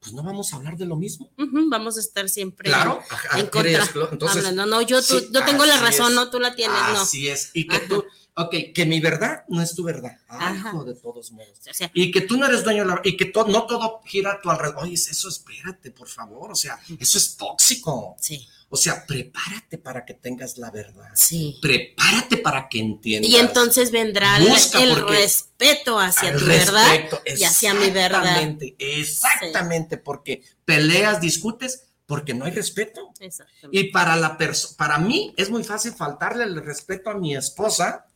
[0.00, 1.30] pues no vamos a hablar de lo mismo.
[1.38, 3.84] Ujú, Vamos a estar siempre Claro, en ajá, contra.
[4.12, 4.66] entonces, hablando.
[4.66, 6.14] No, yo, tú- sí, yo tengo la así razón, es.
[6.14, 7.00] no tú la tienes, no.
[7.02, 7.50] Así es.
[7.52, 8.02] Y que tú,
[8.34, 10.16] ok, que mi verdad no es tu verdad.
[10.28, 10.54] Ajá.
[10.56, 11.58] hijo, de todos modos.
[11.70, 14.00] O sea, Y que tú no eres dueño de la y que to- no todo
[14.06, 14.84] gira a tu alrededor.
[14.84, 16.50] Oye, eso espérate, por favor.
[16.52, 18.16] O sea, eso es tóxico.
[18.18, 18.48] Sí.
[18.72, 21.10] O sea, prepárate para que tengas la verdad.
[21.14, 21.58] Sí.
[21.60, 23.28] Prepárate para que entiendas.
[23.30, 27.90] Y entonces vendrá el- Busca, el porque- respeto hacia tu verdad respeto, y hacia mi
[27.90, 28.22] verdad.
[28.22, 33.12] Exactamente, exactamente, porque peleas, discutes, porque no hay respeto.
[33.18, 33.76] Exactamente.
[33.76, 38.06] Y para la persona, para mí es muy fácil faltarle el respeto a mi esposa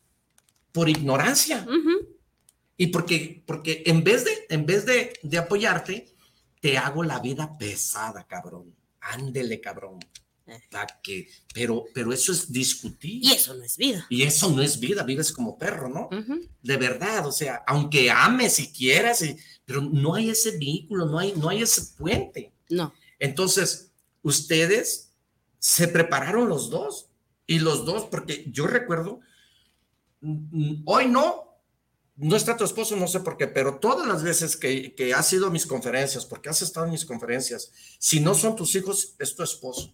[0.70, 1.66] por ignorancia.
[2.76, 6.14] Y porque, porque en vez de, en vez de, de apoyarte,
[6.60, 8.74] te hago la vida pesada, cabrón.
[9.00, 9.98] Ándele, cabrón.
[11.02, 13.24] Que, pero, pero eso es discutir.
[13.24, 14.06] Y eso no es vida.
[14.10, 16.08] Y eso no es vida, vives como perro, ¿no?
[16.62, 21.18] De verdad, o sea, aunque ames y quieras, y- pero no hay ese vínculo, no
[21.18, 22.52] hay, no hay ese puente.
[22.68, 22.92] No.
[23.18, 23.90] Entonces,
[24.22, 25.12] ustedes
[25.58, 27.08] se prepararon los dos,
[27.46, 29.20] y los dos, porque yo recuerdo,
[30.20, 31.43] mm, mm, hoy no,
[32.16, 35.32] no está tu esposo, no sé por qué, pero todas las veces que, que has
[35.32, 39.14] ido a mis conferencias, porque has estado en mis conferencias, si no son tus hijos,
[39.18, 39.92] es tu esposo.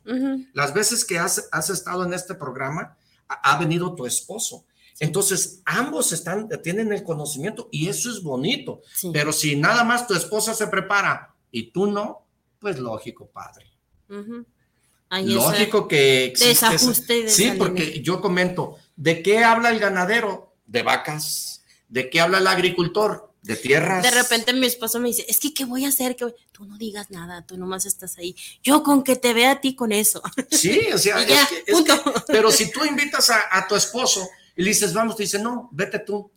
[0.52, 2.96] Las veces que has, has estado en este programa,
[3.28, 4.66] ha, ha venido tu esposo.
[4.98, 8.82] Entonces, ambos están, tienen el conocimiento y eso es bonito.
[9.14, 12.26] Pero si nada más tu esposa se prepara y tú no,
[12.58, 13.66] pues lógico, padre.
[15.22, 16.66] Lógico que existe.
[16.66, 20.54] desajuste sí, porque yo comento, ¿de qué habla el ganadero?
[20.66, 21.59] De vacas.
[21.90, 23.28] ¿De qué habla el agricultor?
[23.42, 24.02] De tierras.
[24.02, 26.14] De repente mi esposo me dice, es que ¿qué voy a hacer?
[26.16, 28.34] ¿Qué voy-?" Tú no digas nada, tú nomás estás ahí.
[28.62, 30.22] Yo con que te vea a ti con eso.
[30.50, 33.76] Sí, o sea, ya, es que- es que- pero si tú invitas a, a tu
[33.76, 36.30] esposo y le dices, vamos, te dice, no, vete tú.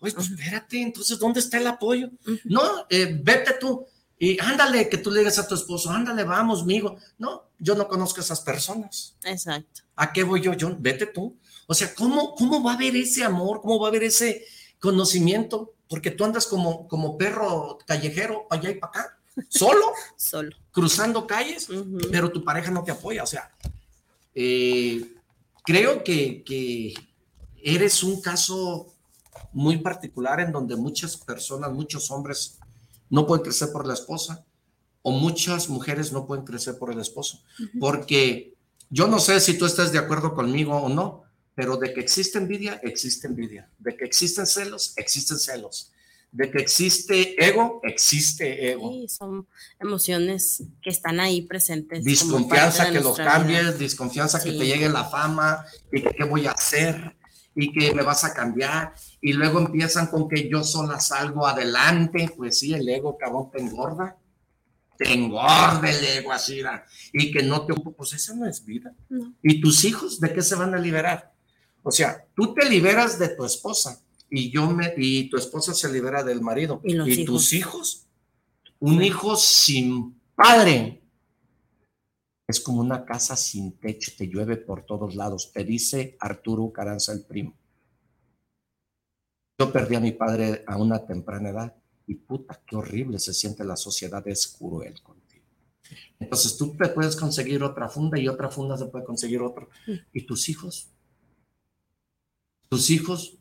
[0.00, 2.10] Oye, pues espérate, entonces, ¿dónde está el apoyo?
[2.44, 3.86] No, eh, vete tú.
[4.18, 6.96] Y ándale, que tú le digas a tu esposo, ándale, vamos, amigo.
[7.18, 9.14] No, yo no conozco a esas personas.
[9.24, 9.82] Exacto.
[9.96, 10.52] ¿A qué voy yo?
[10.52, 11.34] Yo, vete tú.
[11.66, 13.60] O sea, ¿cómo, ¿cómo va a haber ese amor?
[13.62, 14.44] ¿Cómo va a haber ese
[14.80, 15.74] conocimiento?
[15.88, 20.56] Porque tú andas como, como perro callejero, para allá y para acá, solo, Solo.
[20.70, 21.68] cruzando calles,
[22.10, 23.22] pero tu pareja no te apoya.
[23.22, 23.50] O sea,
[24.34, 25.14] eh,
[25.64, 26.94] creo que, que
[27.62, 28.92] eres un caso
[29.52, 32.58] muy particular en donde muchas personas, muchos hombres
[33.10, 34.44] no pueden crecer por la esposa
[35.02, 37.40] o muchas mujeres no pueden crecer por el esposo.
[37.78, 38.54] Porque
[38.90, 41.22] yo no sé si tú estás de acuerdo conmigo o no,
[41.56, 43.68] pero de que existe envidia, existe envidia.
[43.78, 45.90] De que existen celos, existen celos.
[46.30, 48.92] De que existe ego, existe ego.
[48.92, 49.48] Sí, son
[49.80, 52.04] emociones que están ahí presentes.
[52.04, 53.60] Desconfianza que los nuestra vida.
[53.62, 57.16] cambies, desconfianza que te llegue la fama y que qué voy a hacer
[57.54, 58.92] y que me vas a cambiar.
[59.22, 62.30] Y luego empiezan con que yo sola salgo adelante.
[62.36, 64.18] Pues sí, el ego, cabrón, te engorda.
[64.98, 66.60] Te engorda el ego así.
[67.14, 67.72] Y que no te...
[67.72, 68.94] Pues esa no es vida.
[69.08, 69.34] No.
[69.42, 71.34] ¿Y tus hijos de qué se van a liberar?
[71.88, 75.88] O sea, tú te liberas de tu esposa y yo me y tu esposa se
[75.92, 78.08] libera del marido Y tus hijos,
[78.80, 81.00] un hijo sin padre
[82.48, 87.12] es como una casa sin techo, te llueve por todos lados, te dice Arturo Caranza
[87.12, 87.56] el primo.
[89.56, 91.76] Yo perdí a mi padre a una temprana edad
[92.08, 95.44] y puta, qué horrible se siente la sociedad, es cruel contigo.
[96.18, 99.68] Entonces tú te puedes conseguir otra funda y otra funda se puede conseguir otro.
[100.12, 100.90] ¿Y tus hijos?
[102.68, 103.34] Tus hijos,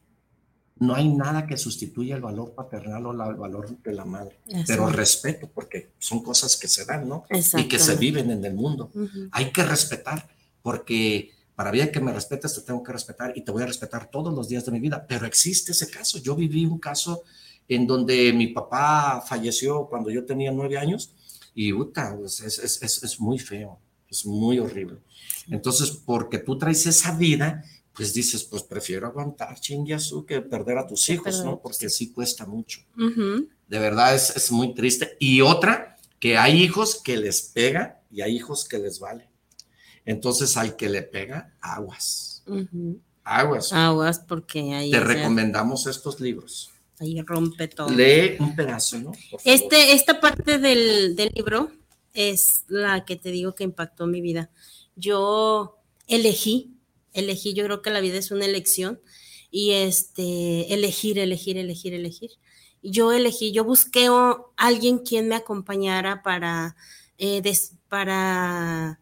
[0.78, 4.40] no hay nada que sustituya el valor paternal o la- el valor de la madre,
[4.68, 4.96] pero es.
[4.96, 7.24] respeto, porque son cosas que se dan, ¿no?
[7.62, 8.92] Y que se viven en el mundo.
[9.32, 10.28] Hay que respetar,
[10.62, 14.12] porque para bien que me respetes, te tengo que respetar y te voy a respetar
[14.12, 16.18] todos los días de mi vida, pero existe ese caso.
[16.20, 17.24] Yo viví un caso
[17.70, 21.14] en donde mi papá falleció cuando yo tenía nueve años
[21.56, 23.80] y puta, pues, es, es- es- es muy feo,
[24.10, 24.98] es muy horrible.
[25.50, 27.64] Entonces, porque tú traes esa vida,
[27.96, 31.62] pues dices, pues prefiero aguantar chingueazú que perder a tus hijos, ¿no?
[31.62, 32.82] Porque sí cuesta mucho.
[32.96, 35.16] De verdad es, es muy triste.
[35.20, 39.30] Y otra, que hay hijos que les pega y hay hijos que les vale.
[40.06, 42.44] Entonces, al que le pega, aguas.
[43.24, 43.74] Aguas.
[43.74, 46.72] Aguas porque ahí, Te sea, recomendamos estos libros.
[47.00, 47.90] ahí rompe todo.
[47.90, 49.12] Lee un pedazo, ¿no?
[49.44, 51.72] Este, esta parte del, del libro
[52.14, 54.50] es la que te digo que impactó mi vida.
[54.96, 56.75] Yo elegí,
[57.16, 59.02] elegí, yo creo que la vida es una elección
[59.52, 62.32] y este, elegir, elegir, elegir, elegir.
[62.84, 66.76] Yo elegí, yo busqué a alguien quien me acompañara para,
[67.18, 69.00] eh, des- para,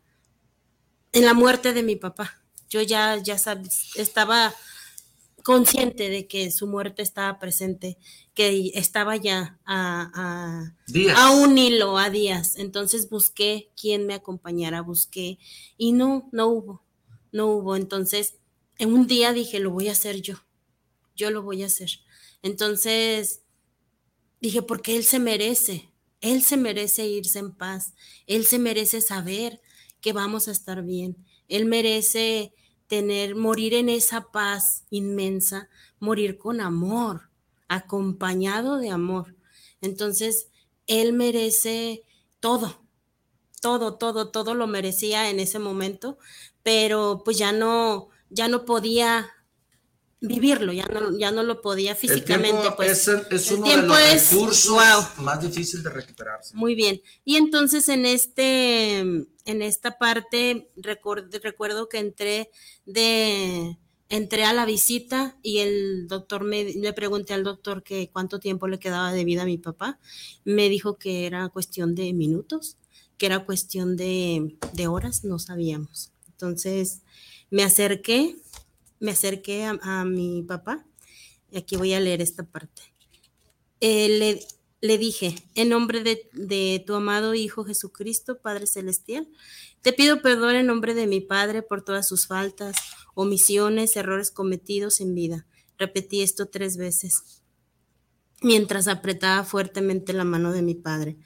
[1.12, 2.42] en la muerte de mi papá.
[2.70, 4.54] Yo ya, ya sab- estaba
[5.44, 7.98] consciente de que su muerte estaba presente,
[8.34, 10.76] que estaba ya a, a-
[11.18, 12.56] a un hilo, a días.
[12.56, 15.38] Entonces busqué quién me acompañara, busqué
[15.78, 16.83] y no, no hubo,
[17.34, 17.76] no hubo.
[17.76, 18.36] Entonces,
[18.78, 20.36] en un día dije, lo voy a hacer yo,
[21.16, 21.90] yo lo voy a hacer.
[22.42, 23.42] Entonces,
[24.40, 25.92] dije, porque él se merece,
[26.22, 27.94] él se merece irse en paz,
[28.28, 29.62] él se merece saber
[30.00, 31.18] que vamos a estar bien,
[31.50, 32.54] él merece
[32.88, 35.70] tener, morir en esa paz inmensa,
[36.00, 37.30] morir con amor,
[37.68, 39.36] acompañado de amor.
[39.82, 40.50] Entonces,
[40.88, 42.04] él merece
[42.40, 42.83] todo,
[43.64, 46.18] todo, todo, todo lo merecía en ese momento,
[46.64, 49.32] pero pues ya no, ya no podía
[50.20, 52.60] vivirlo, ya no, ya no lo podía El físicamente.
[52.60, 55.24] tiempo pues, es, es el uno de tiempo los es- recursos wow.
[55.26, 56.54] más difícil de recuperarse.
[56.58, 57.02] Muy bien.
[57.24, 62.50] Y entonces en este, en esta parte recuerdo, recuerdo que entré
[62.86, 63.78] de,
[64.10, 68.68] entré a la visita y el doctor me, le pregunté al doctor que cuánto tiempo
[68.68, 70.00] le quedaba de vida a mi papá.
[70.44, 72.76] Me dijo que era cuestión de minutos,
[73.26, 76.12] era cuestión de, de horas, no sabíamos.
[76.28, 77.02] Entonces
[77.50, 78.36] me acerqué,
[79.00, 80.86] me acerqué a, a mi papá.
[81.52, 82.82] Y aquí voy a leer esta parte.
[83.80, 84.48] Eh, le,
[84.82, 89.28] le dije, en nombre de, de tu amado Hijo Jesucristo, Padre Celestial,
[89.82, 92.76] te pido perdón en nombre de mi Padre por todas sus faltas,
[93.14, 95.46] omisiones, errores cometidos en vida.
[95.78, 97.44] Repetí esto tres veces
[98.44, 101.18] mientras apretaba fuertemente la mano de mi Padre.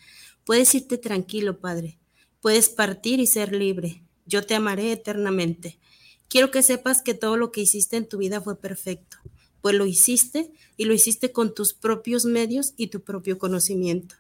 [0.48, 1.99] Puedes irte tranquilo, Padre.
[2.40, 4.06] Puedes partir y ser libre.
[4.26, 5.78] Yo te amaré eternamente.
[6.30, 9.18] Quiero que sepas que todo lo que hiciste en tu vida fue perfecto,
[9.60, 14.15] pues lo hiciste y lo hiciste con tus propios medios y tu propio conocimiento.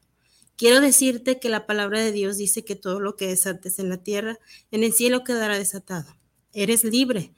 [0.57, 4.03] Quiero decirte que la palabra de Dios dice que todo lo que desates en la
[4.03, 4.37] tierra,
[4.69, 6.13] en el cielo quedará desatado.
[6.51, 7.33] Eres libre.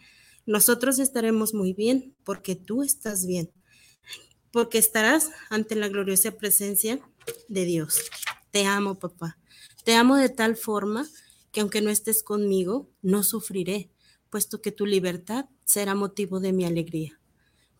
[0.47, 3.51] Nosotros estaremos muy bien porque tú estás bien,
[4.49, 6.99] porque estarás ante la gloriosa presencia
[7.49, 8.09] de Dios.
[8.51, 9.37] Te amo, papá.
[9.83, 11.07] Te amo de tal forma
[11.51, 13.89] que aunque no estés conmigo, no sufriré,
[14.29, 17.19] puesto que tu libertad será motivo de mi alegría.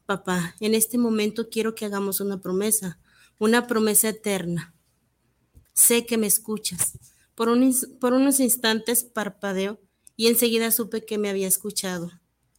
[0.06, 3.00] Papá, en este momento quiero que hagamos una promesa,
[3.38, 4.74] una promesa eterna.
[5.74, 6.98] Sé que me escuchas.
[7.36, 9.80] Por, unos instantes parpadeo
[10.16, 12.12] y enseguida supe que me había escuchado.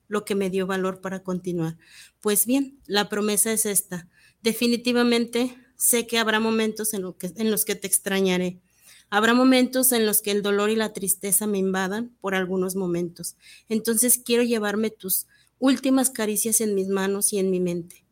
[0.09, 1.79] lo que me dio valor para continuar.
[2.21, 4.09] Pues bien, la promesa es esta.
[4.43, 8.61] Definitivamente sé que habrá momentos en, los que te extrañaré.
[9.09, 13.37] Habrá momentos en los que el dolor y la tristeza me invadan por algunos momentos.
[13.69, 15.27] Entonces quiero llevarme tus
[15.59, 18.05] últimas caricias en mis manos y en mi mente.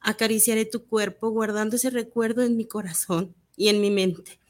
[0.00, 4.40] Acariciaré tu cuerpo guardando ese recuerdo en mi corazón y en mi mente.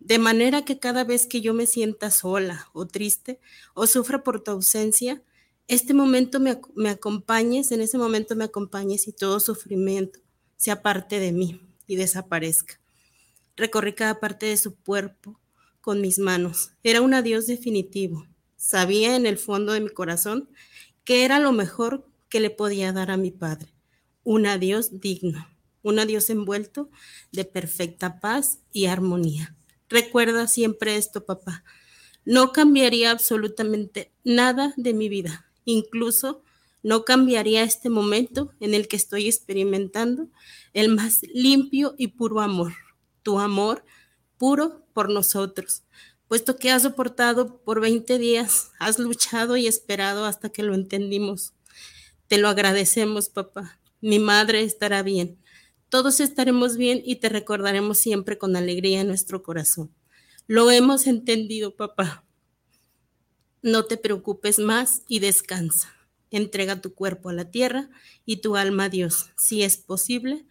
[0.00, 3.38] De manera que cada vez que yo me sienta sola o triste
[3.74, 5.22] o sufra por tu ausencia,
[5.66, 10.20] este momento me, me acompañes, en ese momento me acompañes y todo sufrimiento
[10.56, 12.80] sea parte de mí y desaparezca.
[13.56, 15.40] Recorrí cada parte de su cuerpo
[15.80, 16.70] con mis manos.
[16.84, 18.28] Era un adiós definitivo.
[18.56, 20.48] Sabía en el fondo de mi corazón
[21.02, 23.72] que era lo mejor que le podía dar a mi padre.
[24.22, 25.48] Un adiós digno,
[25.82, 26.90] un adiós envuelto
[27.32, 29.56] de perfecta paz y armonía.
[29.88, 31.64] Recuerda siempre esto, papá.
[32.24, 36.42] No cambiaría absolutamente nada de mi vida, incluso
[36.82, 40.28] no cambiaría este momento en el que estoy experimentando
[40.72, 42.74] el más limpio y puro amor,
[43.22, 43.84] tu amor
[44.38, 45.82] puro por nosotros,
[46.28, 51.52] puesto que has soportado por 20 días, has luchado y esperado hasta que lo entendimos.
[52.28, 53.80] Te lo agradecemos, papá.
[54.00, 55.38] Mi madre estará bien.
[55.88, 59.92] Todos estaremos bien y te recordaremos siempre con alegría en nuestro corazón.
[60.46, 62.24] Lo hemos entendido, papá.
[63.62, 65.97] No te preocupes más y descansa.
[66.30, 67.88] Entrega tu cuerpo a la tierra
[68.26, 70.46] y tu alma a Dios, si es posible.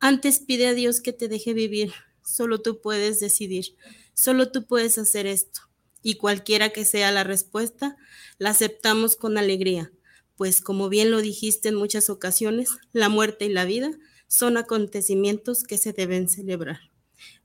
[0.00, 1.92] Antes pide a Dios que te deje vivir.
[2.24, 3.76] Solo tú puedes decidir.
[4.14, 5.60] Solo tú puedes hacer esto.
[6.02, 7.96] Y cualquiera que sea la respuesta,
[8.38, 9.92] la aceptamos con alegría,
[10.36, 13.90] pues como bien lo dijiste en muchas ocasiones, la muerte y la vida
[14.26, 16.80] son acontecimientos que se deben celebrar.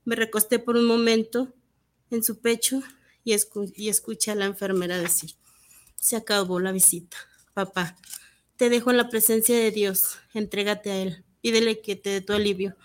[0.04, 1.52] Me recosté por un momento
[2.10, 2.82] en su pecho
[3.24, 3.34] y,
[3.88, 5.32] escuché a la enfermera decir,
[5.96, 7.16] se acabó la visita
[7.56, 7.96] papá.
[8.56, 12.34] Te dejo en la presencia de Dios, entrégate a Él, pídele que te dé tu
[12.34, 12.76] alivio,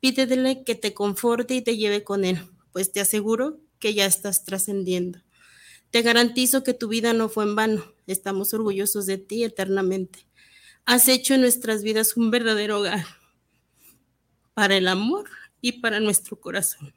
[0.00, 2.40] pídele que te conforte y te lleve con Él,
[2.72, 5.20] pues te aseguro que ya estás trascendiendo.
[5.92, 10.26] Te garantizo que tu vida no fue en vano, estamos orgullosos de ti eternamente.
[10.86, 13.06] Has hecho en nuestras vidas un verdadero hogar
[14.54, 15.30] para el amor
[15.60, 16.92] y para nuestro corazón.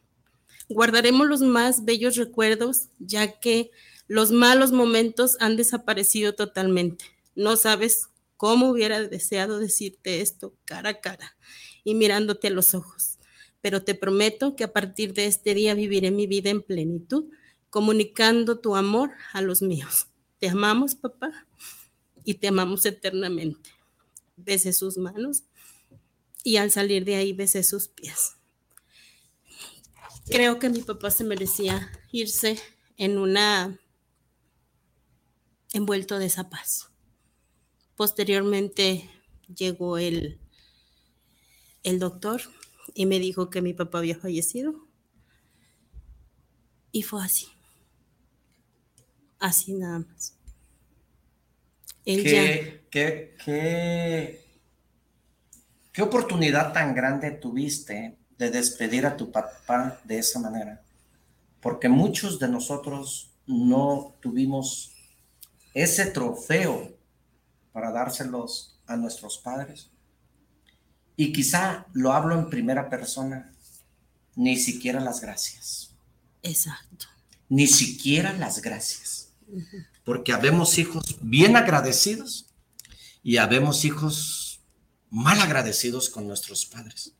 [0.68, 3.70] Guardaremos los más bellos recuerdos, ya que
[4.08, 7.19] los malos momentos han desaparecido totalmente.
[7.40, 11.38] No sabes cómo hubiera deseado decirte esto cara a cara
[11.86, 13.18] y mirándote a los ojos,
[13.62, 17.32] pero te prometo que a partir de este día viviré mi vida en plenitud,
[17.70, 20.08] comunicando tu amor a los míos.
[20.40, 21.48] Te amamos, papá,
[22.26, 23.70] y te amamos eternamente.
[24.36, 25.44] Besé sus manos
[26.44, 28.34] y al salir de ahí besé sus pies.
[30.30, 32.60] Creo que mi papá se merecía irse
[32.98, 33.80] en una
[35.72, 36.89] envuelto de esa paz.
[38.00, 39.10] Posteriormente
[39.54, 40.40] llegó el,
[41.84, 42.40] el doctor
[42.94, 44.88] y me dijo que mi papá había fallecido.
[46.94, 47.48] Y fue así.
[49.38, 50.34] Así nada más.
[52.06, 54.46] ¿Qué, qué, qué,
[55.92, 60.82] qué oportunidad tan grande tuviste de despedir a tu papá de esa manera?
[61.60, 64.96] Porque muchos de nosotros no tuvimos
[65.74, 66.98] ese trofeo
[67.72, 69.90] para dárselos a nuestros padres.
[71.16, 73.52] Y quizá lo hablo en primera persona,
[74.36, 75.96] ni siquiera las gracias.
[76.44, 77.08] Exacto.
[77.50, 79.34] Ni siquiera las gracias.
[80.06, 82.48] Porque habemos hijos bien agradecidos
[83.24, 84.62] y habemos hijos
[85.10, 87.14] mal agradecidos con nuestros padres.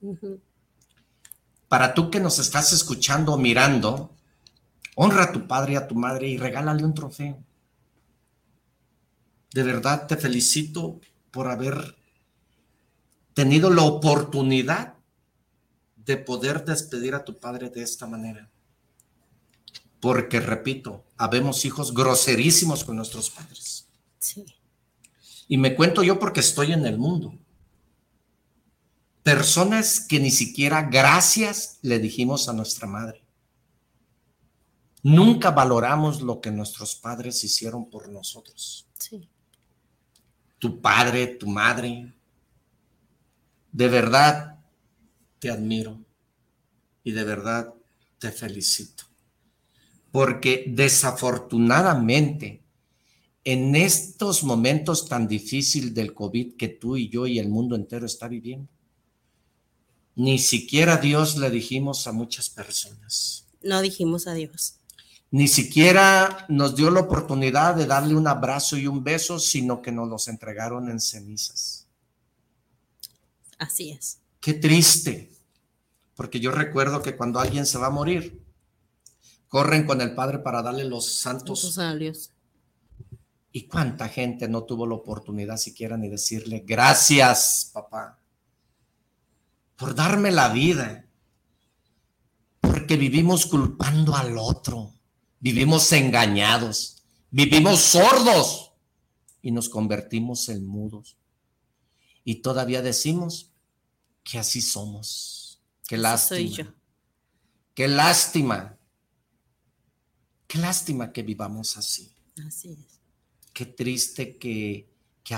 [1.68, 4.16] Para tú que nos estás escuchando o mirando,
[4.96, 7.44] honra a tu padre y a tu madre y regálale un trofeo
[9.54, 11.00] de verdad te felicito
[11.32, 11.96] por haber
[13.34, 14.96] tenido la oportunidad
[15.96, 18.50] de poder despedir a tu padre de esta manera.
[20.00, 23.88] Porque, repito, habemos hijos groserísimos con nuestros padres.
[24.18, 24.46] Sí.
[25.48, 27.34] Y me cuento yo porque estoy en el mundo.
[29.24, 33.24] Personas que ni siquiera gracias le dijimos a nuestra madre.
[35.04, 38.88] Nunca valoramos lo que nuestros padres hicieron por nosotros.
[38.98, 39.30] Sí
[40.60, 42.14] tu padre, tu madre.
[43.72, 44.60] De verdad
[45.40, 46.00] te admiro
[47.04, 47.74] y de verdad
[48.20, 49.06] te felicito.
[50.12, 52.64] Porque desafortunadamente,
[53.44, 58.06] en estos momentos tan difíciles del COVID que tú y yo y el mundo entero
[58.06, 58.70] está viviendo,
[60.16, 63.48] ni siquiera Dios le dijimos a muchas personas.
[63.62, 64.79] No dijimos a Dios.
[65.32, 69.92] Ni siquiera nos dio la oportunidad de darle un abrazo y un beso, sino que
[69.92, 71.88] nos los entregaron en cenizas.
[73.60, 74.20] Así es.
[74.40, 75.32] Qué triste,
[76.16, 78.42] porque yo recuerdo que cuando alguien se va a morir,
[79.50, 81.62] corren con el Padre para darle los santos.
[81.62, 82.32] Santos óleos.
[83.52, 88.20] ¿Y cuánta gente no tuvo la oportunidad siquiera ni decirle gracias, papá,
[89.76, 91.06] por darme la vida?
[92.62, 94.94] Porque vivimos culpando al otro,
[95.40, 98.72] vivimos engañados, vivimos sordos
[99.42, 101.18] y nos convertimos en mudos.
[102.24, 103.52] Y todavía decimos
[104.24, 105.62] que así somos.
[105.88, 106.38] Qué lástima.
[106.38, 106.64] Soy yo.
[107.74, 108.78] Qué lástima.
[110.48, 112.12] Qué lástima que vivamos así.
[112.46, 113.00] Así es.
[113.54, 114.90] Qué triste que,
[115.24, 115.36] que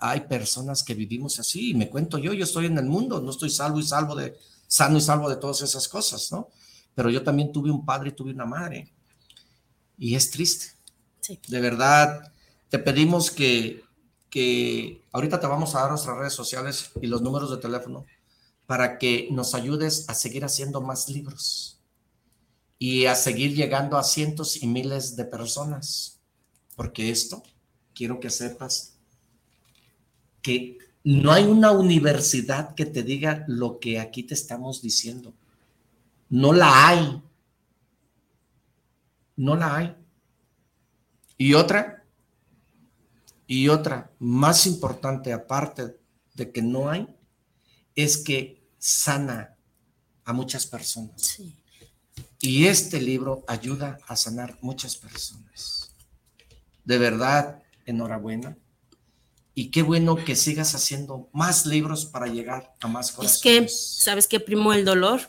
[0.00, 1.70] hay personas que vivimos así.
[1.70, 4.36] Y me cuento yo, yo estoy en el mundo, no estoy salvo y salvo de,
[4.66, 6.48] sano y salvo de todas esas cosas, ¿no?
[6.94, 8.90] Pero yo también tuve un padre y tuve una madre.
[10.02, 10.66] Y es triste.
[11.20, 11.38] Sí.
[11.46, 12.32] De verdad,
[12.68, 13.84] te pedimos que,
[14.30, 18.04] que ahorita te vamos a dar nuestras redes sociales y los números de teléfono
[18.66, 21.78] para que nos ayudes a seguir haciendo más libros
[22.80, 26.18] y a seguir llegando a cientos y miles de personas.
[26.74, 27.44] Porque esto,
[27.94, 28.94] quiero que sepas
[30.42, 35.32] que no hay una universidad que te diga lo que aquí te estamos diciendo.
[36.28, 37.22] No la hay.
[39.36, 39.96] No la hay.
[41.38, 42.04] Y otra,
[43.46, 45.96] y otra, más importante aparte
[46.34, 47.06] de que no hay,
[47.94, 49.56] es que sana
[50.24, 51.20] a muchas personas.
[51.20, 51.56] Sí.
[52.40, 55.92] Y este libro ayuda a sanar muchas personas.
[56.84, 58.56] De verdad, enhorabuena.
[59.54, 63.42] Y qué bueno que sigas haciendo más libros para llegar a más Es corazones.
[63.42, 64.72] que, ¿sabes qué, primo?
[64.72, 65.20] El dolor,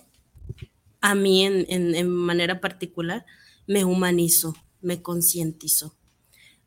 [1.02, 3.26] a mí en, en- en manera particular,
[3.68, 5.96] me humanizó, me concientizó.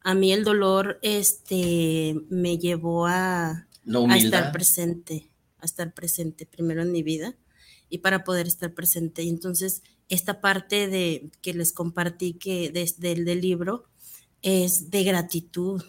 [0.00, 3.66] A mí el dolor este, me llevó a,
[4.10, 7.36] a estar presente, a estar presente primero en mi vida
[7.88, 9.22] y para poder estar presente.
[9.24, 13.88] Y entonces, esta parte de que les compartí que desde el del libro
[14.42, 15.82] es de gratitud.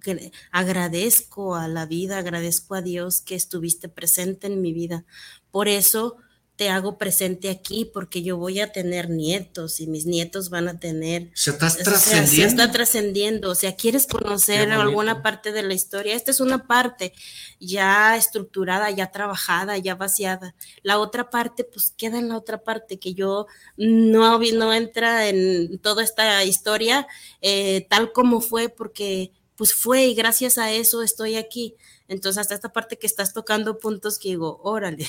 [0.00, 5.04] Gr- Agradezco a la vida, agradezco a Dios que estuviste presente en mi vida.
[5.50, 6.16] Por eso
[6.58, 10.80] te hago presente aquí, porque yo voy a tener nietos y mis nietos van a
[10.80, 12.48] tener Se estás o sea, se trascendiendo.
[12.48, 13.50] está trascendiendo.
[13.50, 16.16] O sea, ¿quieres conocer alguna parte de la historia?
[16.16, 17.12] Esta es una parte
[17.60, 20.56] ya estructurada, ya trabajada, ya vaciada.
[20.82, 25.78] La otra parte, pues queda en la otra parte, que yo no, no entra en
[25.78, 27.06] toda esta historia
[27.40, 31.76] eh, tal como fue, porque pues fue y gracias a eso estoy aquí.
[32.08, 35.04] Entonces, hasta esta parte que estás tocando puntos que digo, órale.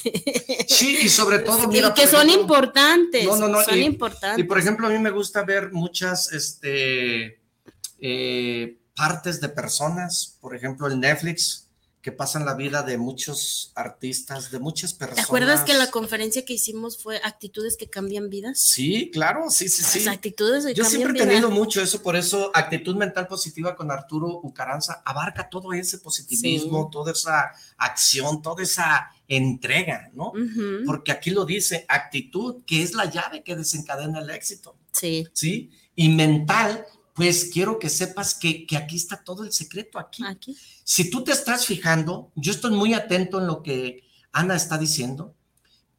[0.67, 3.26] Sí, y sobre todo, mira, que son ejemplo, importantes.
[3.26, 4.39] No, no, no, Son y- importantes.
[4.39, 7.39] Y por ejemplo, a mí me gusta ver muchas este,
[7.99, 11.69] eh, partes de personas, por ejemplo, el Netflix,
[12.01, 15.26] que pasan la vida de muchos artistas, de muchas ¿Te personas.
[15.26, 18.57] acuerdas que la conferencia que hicimos fue actitudes que cambian vidas?
[18.59, 19.99] Sí, claro, sí, sí, sí.
[20.05, 23.76] Las actitudes que Yo cambian siempre he tenido mucho eso, por eso actitud mental positiva
[23.76, 26.89] con Arturo Ucaranza abarca todo ese positivismo, Sí.
[26.91, 30.31] toda esa acción, toda esa entrega, ¿no?
[30.85, 34.76] Porque aquí lo dice, actitud, que es la llave que desencadena el éxito.
[34.93, 35.27] Sí.
[35.34, 35.69] ¿Sí?
[35.95, 36.85] Y mental,
[37.20, 40.24] pues quiero que sepas que, que aquí está todo el secreto, aquí.
[40.26, 40.56] Aquí.
[40.86, 45.36] Si tú te estás fijando, yo estoy muy atento en lo que Ana está diciendo,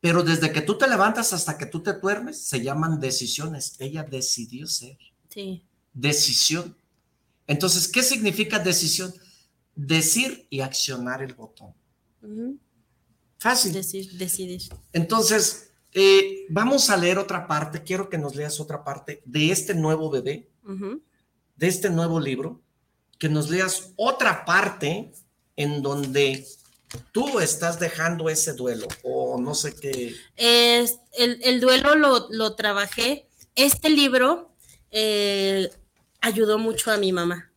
[0.01, 3.77] pero desde que tú te levantas hasta que tú te duermes, se llaman decisiones.
[3.81, 4.97] Ella decidió ser.
[5.29, 5.63] Sí.
[5.93, 6.75] Decisión.
[7.47, 9.13] Entonces, ¿qué significa decisión?
[9.75, 11.75] Decir y accionar el botón.
[13.37, 13.75] Fácil.
[13.75, 14.63] Decir, decidir.
[14.95, 17.83] Entonces, eh, vamos a leer otra parte.
[17.83, 21.03] Quiero que nos leas otra parte de este nuevo bebé, Ujú.
[21.61, 22.61] De este nuevo libro,
[23.19, 25.13] que nos leas otra parte
[25.57, 26.47] en donde
[27.13, 30.15] tú estás dejando ese duelo o no sé qué.
[30.37, 33.29] Es- el, el duelo lo, lo trabajé.
[33.55, 34.55] Este libro
[34.91, 35.71] eh,
[36.23, 37.53] ayudó mucho a mi mamá.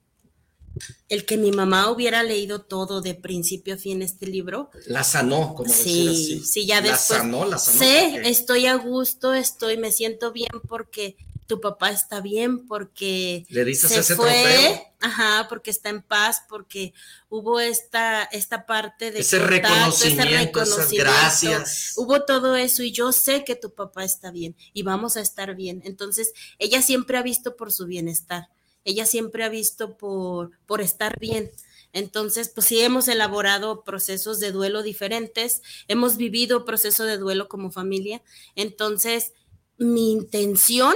[1.07, 5.53] El que mi mamá hubiera leído todo de principio a fin este libro, La sanó,
[5.53, 6.39] como decir Sí, así.
[6.45, 7.19] sí, ya La después.
[7.19, 7.77] sanó, la sanó.
[7.77, 11.15] sé, estoy a gusto, estoy, me siento bien porque
[11.47, 14.81] tu papá está bien, porque Le dices se ese fue, trofeo.
[15.01, 16.93] ajá, porque está en paz, porque
[17.29, 21.93] hubo esta, esta parte de Ese contacto, reconocimiento, esas gracias.
[21.97, 25.55] Hubo todo eso y yo sé que tu papá está bien y vamos a estar
[25.55, 25.81] bien.
[25.85, 28.49] Entonces, ella siempre ha visto por su bienestar.
[28.85, 31.51] Ella siempre ha visto por, por estar bien.
[31.93, 37.69] Entonces, pues sí, hemos elaborado procesos de duelo diferentes, hemos vivido proceso de duelo como
[37.71, 38.23] familia.
[38.55, 39.33] Entonces,
[39.77, 40.95] mi intención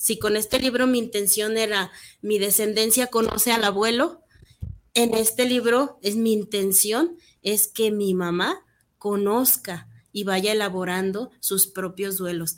[0.00, 4.24] si con este libro mi intención era mi descendencia conoce al abuelo,
[4.94, 8.64] en este libro es mi intención es que mi mamá
[8.96, 12.56] conozca y vaya elaborando sus propios duelos.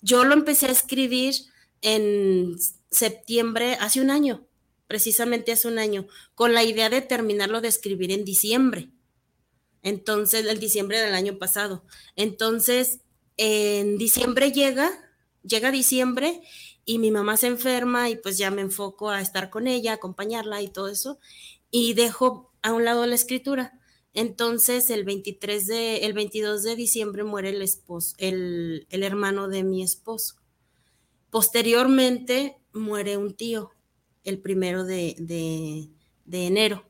[0.00, 1.34] Yo lo empecé a escribir
[1.82, 2.56] en
[2.92, 4.46] septiembre, hace un año,
[4.86, 6.06] precisamente hace un año,
[6.36, 8.90] con la idea de terminarlo de escribir en diciembre.
[9.82, 11.84] Entonces, el diciembre del año pasado.
[12.14, 13.00] Entonces,
[13.36, 14.92] en diciembre llega,
[15.42, 16.42] llega diciembre
[16.86, 20.62] y mi mamá se enferma y pues ya me enfoco a estar con ella, acompañarla
[20.62, 21.18] y todo eso.
[21.70, 23.78] Y dejo a un lado la escritura.
[24.14, 29.64] Entonces, el 23 de, el 22 de diciembre muere el esposo, el, el hermano de
[29.64, 30.36] mi esposo.
[31.28, 33.72] Posteriormente muere un tío,
[34.24, 35.90] el primero de, de,
[36.24, 36.84] de enero.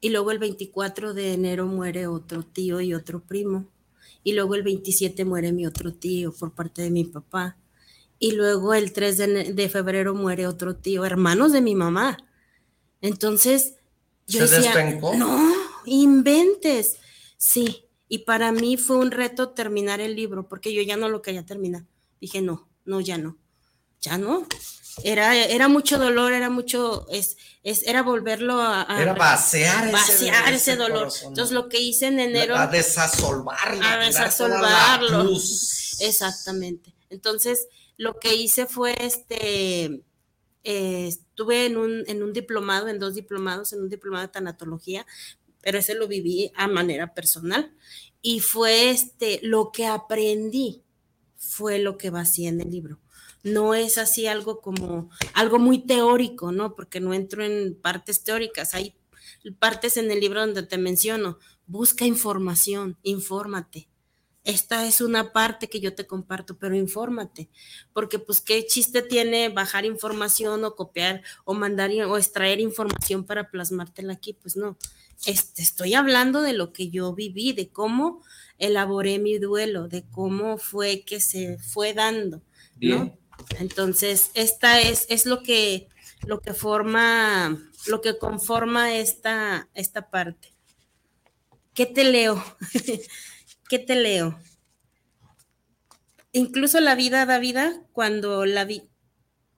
[0.00, 3.68] Y luego el 24 de enero muere otro tío y otro primo.
[4.24, 7.56] Y luego el 27 muere mi otro tío por parte de mi papá.
[8.24, 12.16] Y luego el 3 de, de febrero muere otro tío, hermanos de mi mamá.
[13.02, 13.74] Entonces,
[14.26, 15.14] yo ¿Se decía, despencó?
[15.14, 15.52] no,
[15.84, 16.96] inventes.
[17.36, 21.20] Sí, y para mí fue un reto terminar el libro porque yo ya no lo
[21.20, 21.84] quería terminar.
[22.20, 23.36] Dije, no, no, ya no,
[24.00, 24.46] ya no.
[25.02, 29.92] Era, era mucho dolor, era mucho, es, es, era volverlo a, a- Era vaciar ese-
[29.92, 30.98] vaciar ese ese, dolor.
[31.00, 31.28] corazón.
[31.28, 33.92] Entonces lo que hice en enero, A desasolvarla.
[33.92, 35.30] a desasolvarlo.
[36.00, 36.94] Exactamente.
[37.10, 40.04] Entonces, lo que hice fue este.
[40.64, 45.06] eh, estuve en un, en un diplomado, en dos diplomados, en un diplomado de tanatología,
[45.62, 47.74] pero ese lo viví a manera personal.
[48.22, 50.82] Y fue este, lo que aprendí
[51.36, 53.00] fue lo que vacié en el libro.
[53.42, 56.74] No es así algo como algo muy teórico, ¿no?
[56.74, 58.74] Porque no entro en partes teóricas.
[58.74, 58.94] Hay
[59.58, 61.38] partes en el libro donde te menciono.
[61.66, 63.88] Busca información, infórmate.
[64.44, 67.48] Esta es una parte que yo te comparto, pero infórmate,
[67.94, 73.50] porque pues qué chiste tiene bajar información o copiar o mandar o extraer información para
[73.50, 74.76] plasmártela aquí, pues no.
[75.24, 78.22] Este, estoy hablando de lo que yo viví, de cómo
[78.58, 82.42] elaboré mi duelo, de cómo fue que se fue dando,
[82.80, 83.16] ¿no?
[83.58, 85.88] Entonces, esta es, es lo que,
[86.26, 90.52] lo que forma, lo que conforma esta, esta parte.
[91.72, 92.44] ¿Qué te leo?
[93.68, 94.38] ¿Qué te leo?
[96.32, 98.90] Incluso la vida da vida cuando la vi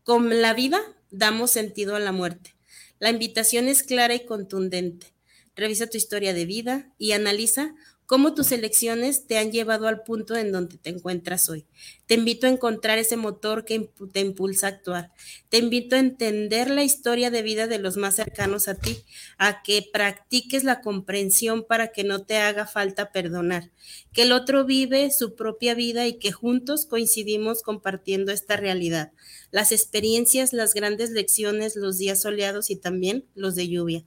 [0.04, 0.80] con la vida
[1.10, 2.54] damos sentido a la muerte.
[3.00, 5.08] La invitación es clara y contundente.
[5.56, 7.74] Revisa tu historia de vida y analiza
[8.06, 11.66] cómo tus elecciones te han llevado al punto en donde te encuentras hoy.
[12.06, 15.12] Te invito a encontrar ese motor que te impulsa a actuar.
[15.48, 18.98] Te invito a entender la historia de vida de los más cercanos a ti,
[19.38, 23.72] a que practiques la comprensión para que no te haga falta perdonar,
[24.12, 29.12] que el otro vive su propia vida y que juntos coincidimos compartiendo esta realidad,
[29.50, 34.04] las experiencias, las grandes lecciones, los días soleados y también los de lluvia.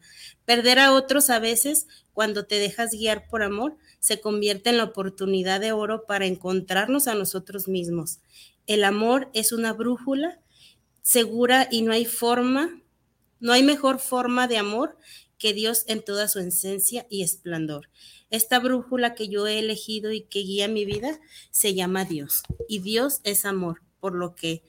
[0.50, 4.86] Perder a otros a veces, cuando te dejas guiar por amor, se convierte en la
[4.86, 8.18] oportunidad de oro para encontrarnos a nosotros mismos.
[8.66, 10.40] El amor es una brújula
[11.04, 12.82] segura y no hay forma,
[13.40, 14.98] no hay mejor forma de amor
[15.38, 17.88] que Dios en toda su esencia y esplendor.
[18.32, 21.20] Esta brújula que yo he elegido y que guía mi vida
[21.52, 22.42] se llama Dios.
[22.68, 24.64] Y Dios es amor, por lo que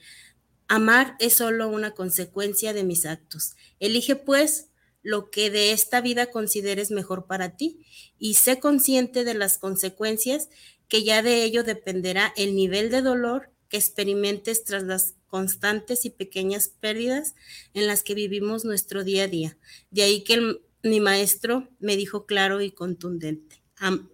[0.69, 3.55] amar es solo una consecuencia de mis actos.
[3.79, 4.70] Elige pues
[5.03, 7.87] lo que de esta vida consideres mejor para ti
[8.19, 10.49] y sé consciente de las consecuencias
[10.89, 16.11] que ya de ello dependerá el nivel de dolor que experimentes tras las constantes y
[16.11, 17.35] pequeñas pérdidas
[17.73, 19.57] en las que vivimos nuestro día a día.
[19.91, 23.63] De ahí que mi maestro me dijo claro y contundente,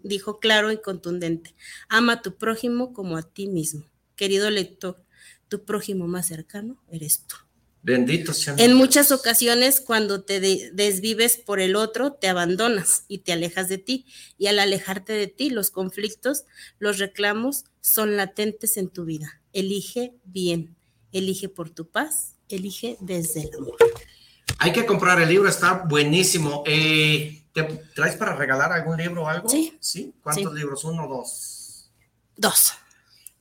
[0.02, 1.54] dijo claro y contundente,
[1.88, 3.86] ama a tu prójimo como a ti mismo.
[4.14, 5.02] Querido lector,
[5.48, 7.45] tu prójimo más cercano eres tú.
[7.86, 8.56] Bendito sea.
[8.58, 13.68] En muchas ocasiones, cuando te de- desvives por el otro, te abandonas y te alejas
[13.68, 14.06] de ti.
[14.38, 16.42] Y al alejarte de ti, los conflictos,
[16.80, 19.40] los reclamos son latentes en tu vida.
[19.52, 20.74] Elige bien,
[21.12, 23.76] elige por tu paz, elige desde el amor.
[24.58, 26.64] Hay que comprar el libro, está buenísimo.
[26.66, 27.62] Eh, ¿Te
[27.94, 29.48] traes para regalar algún libro o algo?
[29.48, 29.76] Sí.
[29.78, 30.12] ¿Sí?
[30.22, 30.58] ¿Cuántos Sí.
[30.58, 30.82] libros?
[30.82, 31.88] ¿Uno o dos?
[32.36, 32.72] Dos.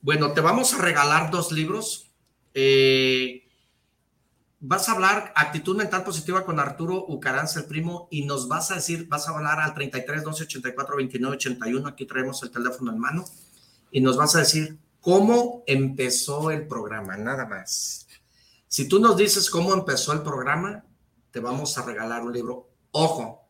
[0.02, 2.12] Bueno, te vamos a regalar dos libros.
[2.54, 3.45] Eh,
[4.60, 8.76] vas a hablar actitud mental positiva con Arturo Ucaranza, el primo, y nos vas a
[8.76, 11.88] decir, vas a hablar al 33 12 84 29 81.
[11.88, 13.24] Aquí traemos el teléfono en mano
[13.90, 18.06] y nos vas a decir cómo empezó el programa, nada más.
[18.68, 20.84] Si tú nos dices cómo empezó el programa,
[21.30, 22.68] te vamos a regalar un libro.
[22.90, 23.46] Ojo,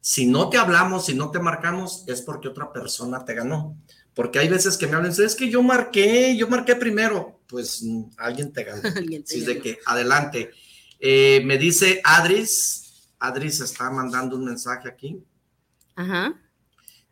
[0.00, 3.76] si no te hablamos, si no te marcamos, es porque otra persona te ganó.
[4.14, 7.39] Porque hay veces que me hablan, es que yo marqué, yo marqué primero.
[7.50, 8.82] Pues mm, alguien te ganó.
[8.96, 10.50] Alguien te Así de que adelante.
[11.00, 15.22] Eh, me dice Adris, Adris está mandando un mensaje aquí.
[15.96, 16.38] Ajá.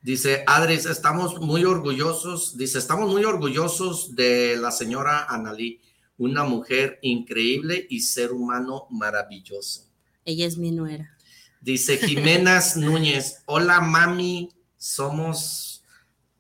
[0.01, 5.81] Dice, Adris, estamos muy orgullosos, dice, estamos muy orgullosos de la señora Analí,
[6.17, 9.87] una mujer increíble y ser humano maravilloso.
[10.25, 11.17] Ella es mi nuera.
[11.61, 15.83] Dice Jiménez Núñez, hola mami, somos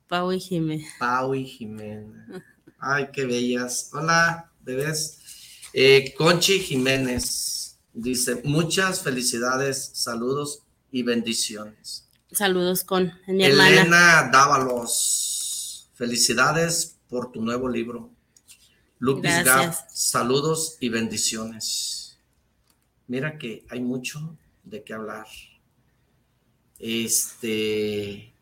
[0.07, 0.87] Pau y Jimé.
[0.99, 2.45] Pau y Jimena.
[2.79, 3.91] Ay, qué bellas.
[3.93, 5.19] Hola, bebés.
[5.73, 12.09] Eh, Conchi Jiménez dice, muchas felicidades, saludos y bendiciones.
[12.31, 13.69] Saludos con mi hermana.
[13.69, 18.11] Elena Dávalos, felicidades por tu nuevo libro.
[18.99, 19.87] Lupis Gracias.
[19.93, 22.19] saludos y bendiciones.
[23.07, 25.27] Mira que hay mucho de qué hablar.
[26.79, 28.33] Este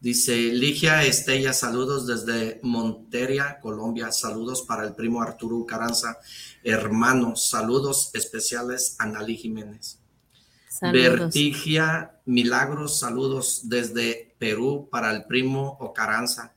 [0.00, 4.10] dice Ligia Estella, saludos desde Monteria, Colombia.
[4.10, 6.18] Saludos para el primo Arturo Caranza,
[6.64, 7.36] hermano.
[7.36, 9.98] Saludos especiales a Nali Jiménez.
[10.68, 11.18] Saludos.
[11.18, 16.54] Vertigia Milagros, saludos desde Perú para el primo Ocaranza.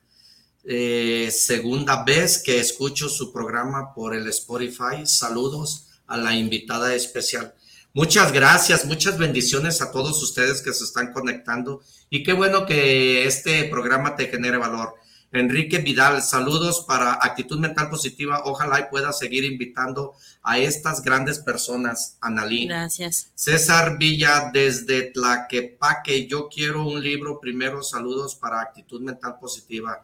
[0.63, 5.05] Eh, segunda vez que escucho su programa por el Spotify.
[5.05, 7.53] Saludos a la invitada especial.
[7.95, 13.27] Muchas gracias, muchas bendiciones a todos ustedes que se están conectando y qué bueno que
[13.27, 14.95] este programa te genere valor.
[15.31, 18.41] Enrique Vidal, saludos para Actitud Mental Positiva.
[18.45, 22.67] Ojalá y pueda seguir invitando a estas grandes personas, Analí.
[22.67, 23.31] Gracias.
[23.35, 27.39] César Villa desde Tlaquepaque, yo quiero un libro.
[27.39, 30.03] Primero, saludos para Actitud Mental Positiva.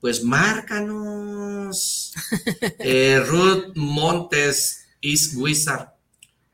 [0.00, 2.14] Pues márcanos.
[2.78, 5.97] Eh, Ruth Montes, East Wizard.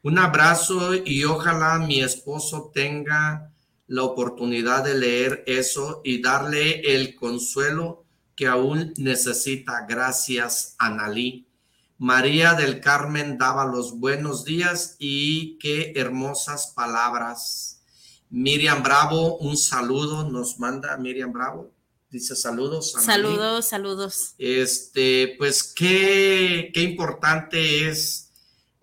[0.05, 3.51] Un abrazo y ojalá mi esposo tenga
[3.87, 8.05] la oportunidad de leer eso y darle el consuelo
[8.37, 9.87] que aún necesita.
[9.89, 11.49] Gracias, Analí.
[11.97, 17.81] María del Carmen daba los buenos días y qué hermosas palabras.
[18.29, 21.71] Miriam Bravo, un saludo, nos manda Miriam Bravo.
[22.11, 22.95] Dice saludos.
[22.95, 23.23] Analí.
[23.23, 24.35] Saludos, saludos.
[24.37, 28.24] Este, pues qué, qué importante es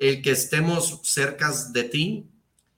[0.01, 2.27] el que estemos cerca de ti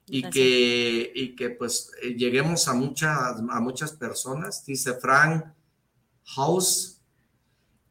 [0.07, 0.33] y Gracias.
[0.33, 4.65] que, y que pues eh, lleguemos a muchas, a muchas personas.
[4.65, 5.45] Dice Frank
[6.25, 6.99] House,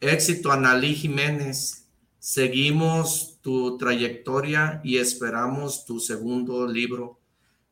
[0.00, 1.88] éxito Analí Jiménez.
[2.18, 7.18] Seguimos tu trayectoria y esperamos tu segundo libro.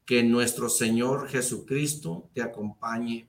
[0.07, 3.29] Que nuestro Señor Jesucristo te acompañe.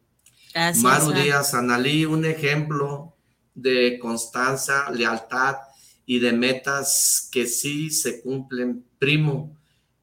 [0.53, 0.81] Gracias.
[0.81, 1.11] Maru.
[1.11, 3.13] Díaz Analí, un ejemplo
[3.53, 5.57] de constancia, lealtad
[6.05, 8.85] y de metas que sí se cumplen.
[8.99, 9.55] Primo,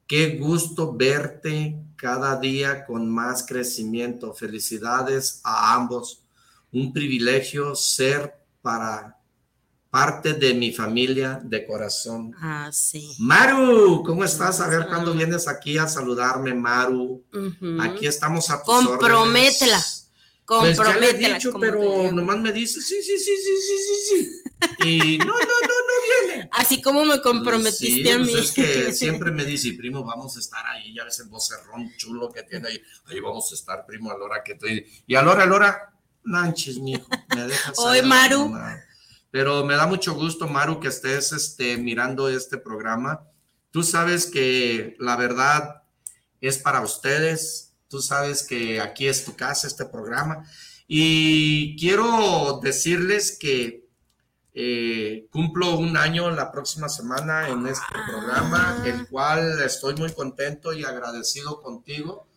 [0.07, 4.33] qué gusto verte cada día con más crecimiento.
[4.33, 6.23] Felicidades a ambos.
[6.71, 9.17] Un privilegio ser para
[9.89, 12.33] parte de mi familia de corazón.
[12.39, 13.15] Ah, sí.
[13.19, 14.59] Maru, ¿cómo estás?
[14.61, 17.23] A ver cuándo vienes aquí a saludarme, Maru.
[17.81, 19.77] Aquí estamos a tus Comprométela.
[19.77, 20.05] órdenes.
[20.45, 21.35] Pues ya le he Comprométela.
[21.35, 24.29] dicho, pero nomás me dice sí, sí, sí, sí, sí, sí, sí.
[24.85, 25.33] Y no, no
[26.27, 26.49] viene.
[26.51, 28.39] Así como me comprometiste Sí, a pues mí.
[28.39, 32.31] es que siempre me dice, primo, vamos a estar ahí, ya ves el vocerrón chulo
[32.31, 32.81] que tiene ahí.
[33.05, 34.85] Ahí vamos a estar, primo, a la hora que estoy.
[35.07, 37.73] Y a la hora, a la hora, manches, mijo, me dejas.
[37.79, 38.53] Hoy, Maru.
[39.31, 43.27] Pero me da mucho gusto, Maru, que estés este, mirando este programa.
[43.71, 45.83] Tú sabes que la verdad
[46.41, 47.73] es para ustedes.
[47.87, 50.45] Tú sabes que aquí es tu casa, este programa.
[50.87, 53.88] Y quiero decirles que
[54.53, 60.73] eh, cumplo un año la próxima semana en este programa, el cual estoy muy contento
[60.73, 62.27] y agradecido contigo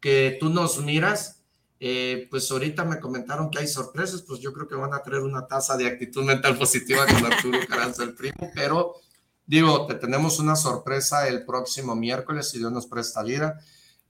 [0.00, 1.42] que tú nos miras.
[1.78, 5.22] Eh, pues ahorita me comentaron que hay sorpresas, pues yo creo que van a traer
[5.22, 8.94] una taza de actitud mental positiva con Arturo Caranza, el primo, pero
[9.44, 13.60] digo, te tenemos una sorpresa el próximo miércoles, si Dios nos presta vida.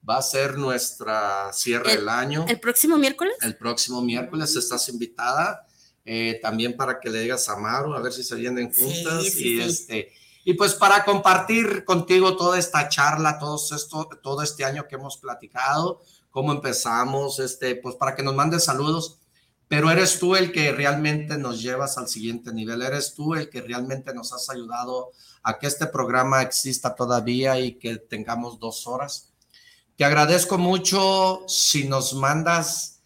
[0.09, 2.45] Va a ser nuestra cierre El- del año.
[2.49, 3.35] ¿El próximo miércoles?
[3.43, 5.66] El próximo miércoles estás invitada.
[6.09, 9.25] Eh, también para que le digas a Maru, a ver si se vienen juntas.
[9.25, 10.13] Sí, sí, y, este,
[10.45, 15.17] y pues para compartir contigo toda esta charla, todo esto, todo este año que hemos
[15.17, 16.01] platicado,
[16.31, 19.19] cómo empezamos, este, pues para que nos mandes saludos.
[19.67, 22.83] Pero eres tú el que realmente nos llevas al siguiente nivel.
[22.83, 25.11] Eres tú el que realmente nos has ayudado
[25.43, 29.33] a que este programa exista todavía y que tengamos dos horas.
[29.97, 33.01] Te agradezco mucho si nos mandas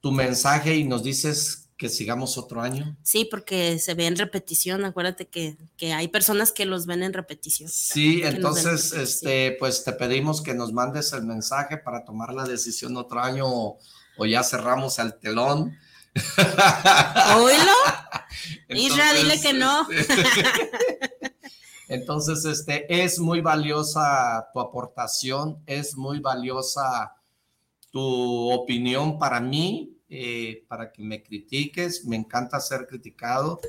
[0.00, 2.96] tu mensaje y nos dices que sigamos otro año.
[3.02, 4.84] Sí, porque se ve en repetición.
[4.84, 7.68] Acuérdate que, que hay personas que los ven en repetición.
[7.68, 9.02] Sí, entonces, repetición.
[9.02, 13.44] este, pues te pedimos que nos mandes el mensaje para tomar la decisión otro año
[13.46, 13.78] o,
[14.16, 15.76] o ya cerramos el telón.
[17.36, 17.72] Oílo.
[18.68, 19.86] Isra, dile que no.
[21.88, 27.14] Entonces, este, es muy valiosa tu aportación, es muy valiosa
[27.90, 32.04] tu opinión para mí, eh, para que me critiques.
[32.04, 33.60] Me encanta ser criticado.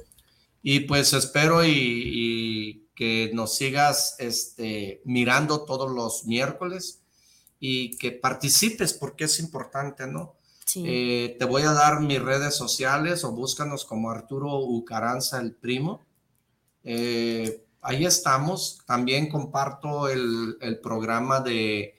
[0.62, 7.02] Y pues espero y, y que nos sigas este, mirando todos los miércoles
[7.60, 10.36] y que participes porque es importante, ¿no?
[10.66, 10.84] Sí.
[10.86, 16.02] Eh, te voy a dar mis redes sociales o búscanos como Arturo Ucaranza el primo.
[16.84, 18.82] Eh, ahí estamos.
[18.86, 21.96] También comparto el, el programa de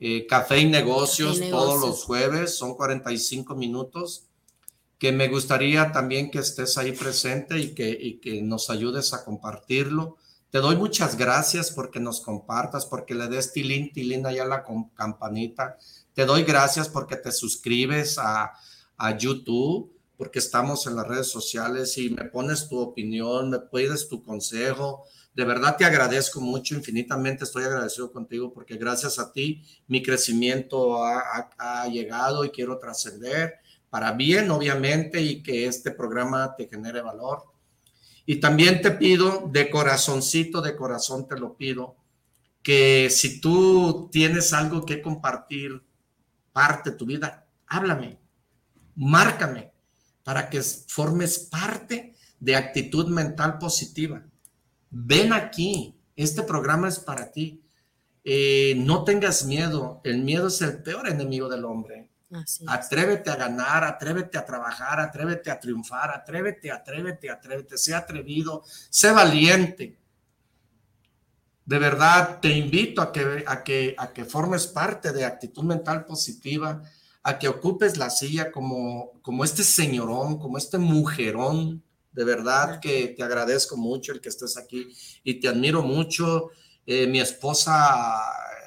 [0.00, 1.90] eh, Café y Negocios Café todos Negocios.
[1.90, 2.56] los jueves.
[2.56, 4.24] Son 45 minutos
[4.98, 9.24] que me gustaría también que estés ahí presente y que, y que nos ayudes a
[9.24, 10.16] compartirlo.
[10.50, 14.64] Te doy muchas gracias porque nos compartas, porque le des tilín, tilín allá a la
[14.94, 15.78] campanita.
[16.14, 18.52] Te doy gracias porque te suscribes a,
[18.96, 24.08] a YouTube, porque estamos en las redes sociales y me pones tu opinión, me pides
[24.08, 25.04] tu consejo.
[25.38, 31.00] De verdad te agradezco mucho, infinitamente estoy agradecido contigo porque gracias a ti mi crecimiento
[31.04, 33.54] ha, llegado y quiero trascender
[33.88, 37.44] para bien, obviamente, y que este programa te genere valor.
[38.26, 41.94] Y también te pido, de corazoncito, de corazón te lo pido,
[42.60, 45.80] que si tú tienes algo que compartir,
[46.52, 48.18] parte de tu vida, háblame,
[48.96, 49.70] márcame,
[50.24, 54.27] para que formes parte de actitud mental positiva.
[54.90, 57.62] Ven aquí, este programa es para ti.
[58.24, 62.10] Eh, no tengas miedo, el miedo es el peor enemigo del hombre.
[62.30, 62.64] Así.
[62.68, 69.12] Atrévete a ganar, atrévete a trabajar, atrévete a triunfar, atrévete, atrévete, atrévete, sé atrevido, sé
[69.12, 69.98] valiente.
[71.64, 76.04] De verdad, te invito a que, a que, a que formes parte de actitud mental
[76.04, 76.82] positiva,
[77.22, 81.82] a que ocupes la silla como, como este señorón, como este mujerón.
[82.18, 84.88] De verdad que te agradezco mucho el que estés aquí
[85.22, 86.50] y te admiro mucho.
[86.84, 88.20] Eh, mi esposa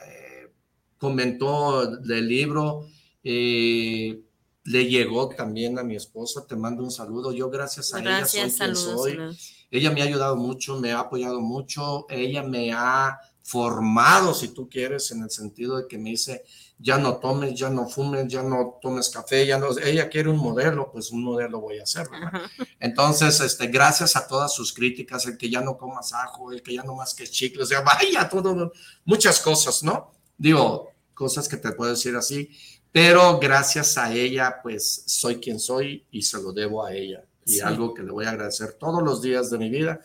[0.07, 0.53] eh,
[0.97, 2.87] comentó del libro,
[3.21, 4.21] eh,
[4.63, 7.33] le llegó también a mi esposa, te mando un saludo.
[7.33, 9.37] Yo gracias a Gracias, ella soy quien soy.
[9.69, 14.69] Ella me ha ayudado mucho, me ha apoyado mucho, ella me ha formado, si tú
[14.69, 16.45] quieres, en el sentido de que me dice,
[16.83, 20.37] ya no tomes, ya no fumes, ya no tomes café, ya no, ella quiere un
[20.37, 22.41] modelo, pues un modelo voy a hacer, ¿verdad?
[22.79, 26.73] Entonces, este, gracias a todas sus críticas, el que ya no comas ajo, el que
[26.73, 28.71] ya no más que chicle, o sea, vaya, todo,
[29.05, 30.11] muchas cosas, ¿no?
[30.37, 32.49] Digo, cosas que te puedo decir así,
[32.91, 37.23] pero gracias a ella, pues soy quien soy y se lo debo a ella.
[37.45, 37.59] Y Sí.
[37.61, 40.01] algo que le voy a agradecer todos los días de mi vida,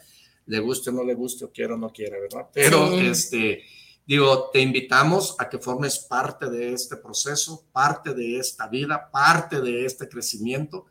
[0.47, 2.49] le guste o no le guste, o quiera o no quiera, ¿verdad?
[2.53, 3.07] Pero, Sí.
[3.07, 3.63] este,
[4.07, 9.61] digo, te invitamos a que formes parte de este proceso, parte de esta vida, parte
[9.61, 10.87] de este crecimiento.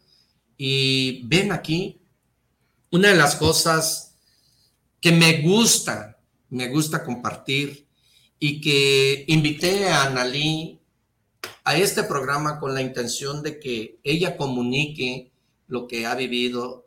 [0.57, 2.01] Y ven aquí,
[2.91, 4.15] una de las cosas
[4.99, 6.19] que me gusta,
[6.49, 7.87] me gusta compartir
[8.39, 10.79] y que invité a Analí
[11.63, 15.31] a este programa con la intención de que ella comunique
[15.67, 16.85] lo que ha vivido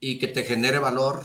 [0.00, 1.24] y que te genere valor,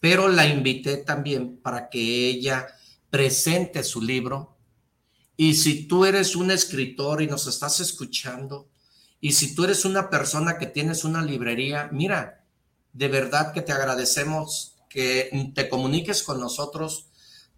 [0.00, 2.66] pero la invité también para que ella
[3.14, 4.56] presente su libro.
[5.36, 8.68] Y si tú eres un escritor y nos estás escuchando,
[9.20, 12.44] y si tú eres una persona que tienes una librería, mira,
[12.92, 17.06] de verdad que te agradecemos que te comuniques con nosotros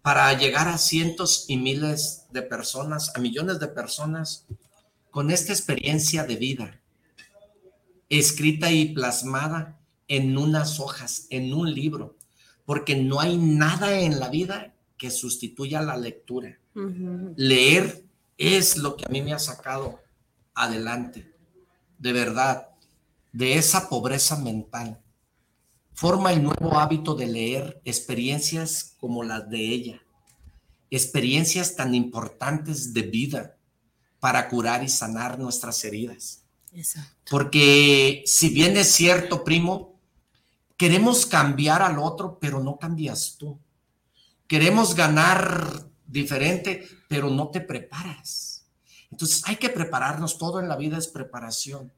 [0.03, 4.45] para llegar a cientos y miles de personas, a millones de personas,
[5.09, 6.81] con esta experiencia de vida,
[8.09, 12.15] escrita y plasmada en unas hojas, en un libro,
[12.63, 16.59] porque no hay nada en la vida que sustituya la lectura.
[17.35, 18.03] Leer
[18.37, 19.99] es lo que a mí me ha sacado
[20.53, 21.33] adelante,
[21.97, 22.69] de verdad,
[23.31, 24.99] de esa pobreza mental.
[25.93, 30.01] Forma el nuevo hábito de leer experiencias como las de ella,
[30.89, 33.57] experiencias tan importantes de vida
[34.19, 36.43] para curar y sanar nuestras heridas.
[36.73, 37.11] Exacto.
[37.29, 39.99] Porque si bien es cierto, primo,
[40.75, 43.59] queremos cambiar al otro, pero no cambias tú.
[44.47, 48.65] Queremos ganar diferente, pero no te preparas.
[49.11, 51.91] Entonces hay que prepararnos, todo en la vida es preparación,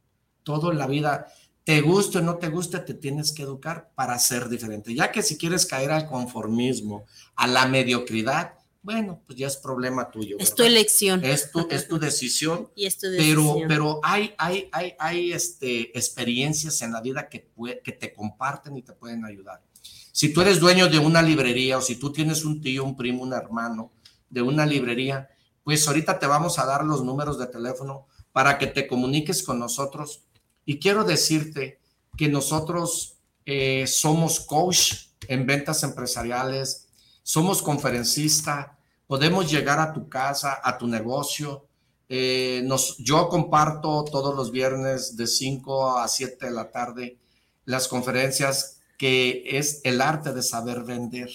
[0.43, 1.27] todo en la vida,
[1.63, 4.93] te guste o no te guste, te tienes que educar para ser diferente.
[4.93, 7.05] Ya que si quieres caer al conformismo,
[7.35, 10.37] a la mediocridad, bueno, pues ya es problema tuyo.
[10.39, 11.23] Es tu elección.
[11.23, 13.67] Es tu, es tu decisión Y es tu pero, decisión.
[13.67, 17.51] pero hay, hay, hay, hay este, experiencias en la vida que,
[17.83, 19.61] que te comparten y te pueden ayudar.
[20.11, 23.23] Si tú eres dueño de una librería o si tú tienes un tío, un primo,
[23.23, 23.91] un hermano
[24.29, 25.29] de una librería,
[25.63, 29.59] pues ahorita te vamos a dar los números de teléfono para que te comuniques con
[29.59, 30.23] nosotros
[30.65, 31.79] Y quiero decirte
[32.15, 34.93] que nosotros eh, somos coach
[35.27, 36.87] en ventas empresariales,
[37.23, 38.77] somos conferencista,
[39.07, 41.65] podemos llegar a tu casa, a tu negocio.
[42.07, 47.17] Eh, nos, yo comparto todos los viernes de 5 a 7 de la tarde
[47.65, 51.31] las conferencias que es el arte de saber vender.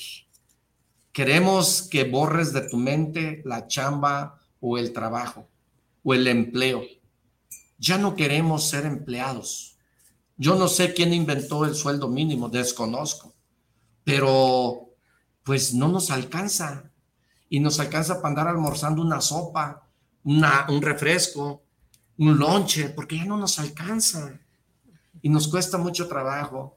[1.12, 5.48] Queremos que borres de tu mente la chamba o el trabajo
[6.02, 6.82] o el empleo.
[7.78, 9.78] Ya no queremos ser empleados.
[10.36, 13.32] Yo no sé quién inventó el sueldo mínimo, desconozco,
[14.04, 14.90] pero
[15.42, 16.90] pues no nos alcanza.
[17.48, 19.88] Y nos alcanza para andar almorzando una sopa,
[20.24, 21.62] una, un refresco,
[22.18, 24.38] un lonche, porque ya no nos alcanza.
[25.22, 26.76] Y nos cuesta mucho trabajo.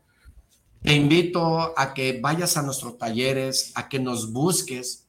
[0.81, 5.07] Te invito a que vayas a nuestros talleres, a que nos busques.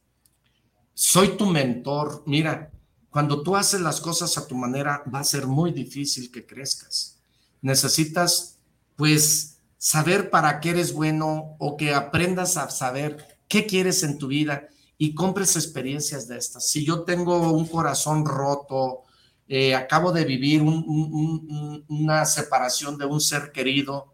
[0.93, 2.23] Soy tu mentor.
[2.25, 2.71] Mira,
[3.09, 7.19] cuando tú haces las cosas a tu manera, va a ser muy difícil que crezcas.
[7.61, 8.57] Necesitas,
[8.95, 14.27] pues, saber para qué eres bueno o que aprendas a saber qué quieres en tu
[14.27, 14.67] vida
[14.97, 16.67] y compres experiencias de estas.
[16.67, 19.03] Si yo tengo un corazón roto,
[19.47, 24.13] eh, acabo de vivir una separación de un ser querido,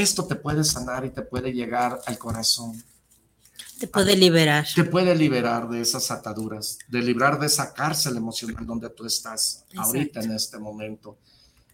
[0.00, 2.82] esto te puede sanar y te puede llegar al corazón.
[3.78, 4.66] Te puede liberar.
[4.74, 9.64] Te puede liberar de esas ataduras, de librar de esa cárcel emocional donde tú estás
[9.76, 11.18] ahorita en este momento.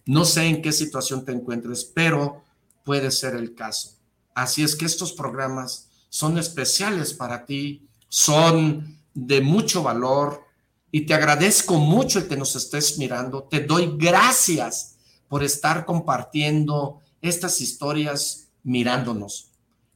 [0.05, 2.43] No sé en qué situación te encuentres, pero
[2.83, 3.91] puede ser el caso.
[4.35, 10.43] Así es que estos programas son especiales para ti, son de mucho valor
[10.91, 13.43] y te agradezco mucho el que nos estés mirando.
[13.43, 14.95] Te doy gracias
[15.29, 19.49] por estar compartiendo estas historias mirándonos.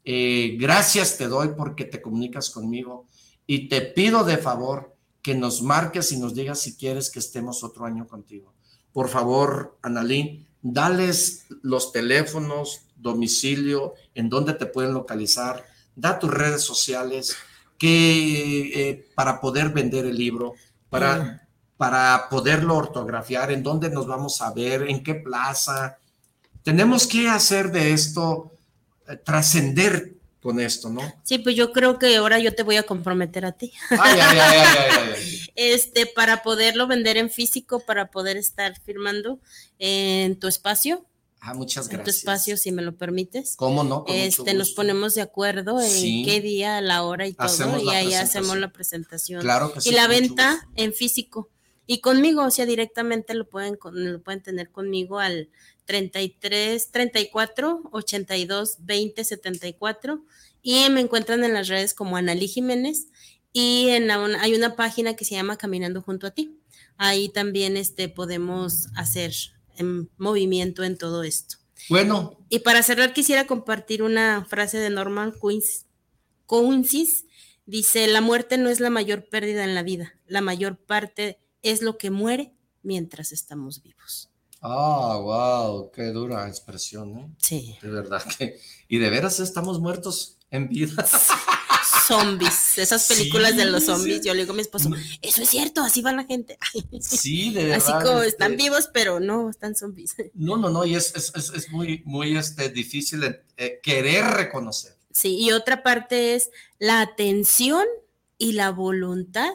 [0.04, 3.06] Eh, gracias te doy porque te comunicas conmigo
[3.46, 7.64] y te pido de favor que nos marques y nos digas si quieres que estemos
[7.64, 8.54] otro año contigo.
[8.94, 16.62] Por favor, Analín, dales los teléfonos, domicilio, en dónde te pueden localizar, da tus redes
[16.62, 17.36] sociales
[17.78, 20.54] que, eh, para poder vender el libro,
[20.90, 25.98] para, para poderlo ortografiar, en dónde nos vamos a ver, en qué plaza,
[26.68, 28.52] tenemos que hacer de esto,
[29.08, 31.02] eh, trascender con esto, ¿no?
[31.24, 33.72] Sí, pues yo creo que ahora yo te voy a comprometer a ti.
[33.90, 39.40] Ay, ay, ay, ay, ay, Este, para poderlo vender en físico, para poder estar firmando
[39.80, 41.06] en tu espacio.
[41.40, 42.00] Ah, muchas gracias.
[42.00, 43.56] En tu espacio, si me lo permites.
[43.56, 44.04] ¿Cómo no?
[44.04, 48.14] Con este, nos ponemos de acuerdo en qué día, la hora y todo, y ahí
[48.14, 49.40] hacemos la presentación.
[49.40, 49.92] Claro que sí.
[49.92, 51.50] Y la venta en físico.
[51.86, 55.48] Y conmigo, o sea, directamente lo pueden, lo pueden tener conmigo al
[55.88, 60.24] 33 34 82 20 74
[60.62, 63.08] y me encuentran en las redes como Analí Jiménez
[63.54, 66.60] y en hay una página que se llama Caminando junto a ti.
[66.98, 69.34] Ahí también este, podemos hacer
[69.78, 71.58] em, movimiento en todo esto.
[71.90, 72.38] Bueno.
[72.50, 75.34] Y para cerrar quisiera compartir una frase de Norman
[76.46, 77.26] Cousins.
[77.66, 81.82] Dice, la muerte no es la mayor pérdida en la vida, la mayor parte es
[81.82, 82.54] lo que muere
[82.84, 84.27] mientras estamos vivos.
[84.62, 87.30] Ah, wow, qué dura expresión, ¿eh?
[87.38, 87.78] Sí.
[87.82, 88.60] De verdad que.
[88.88, 91.06] Y de veras estamos muertos en vida.
[92.08, 94.22] Zombies, esas películas de los zombies.
[94.22, 94.90] Yo le digo a mi esposo,
[95.22, 96.58] eso es cierto, así va la gente.
[97.02, 97.78] Sí, de verdad.
[97.78, 100.16] Así como están este vivos, pero no, están zombies.
[100.34, 103.24] No, no, no, y es, es, es, es muy, muy este, difícil
[103.58, 104.96] eh, querer reconocer.
[105.12, 107.86] Sí, y otra parte es la atención
[108.38, 109.50] y la voluntad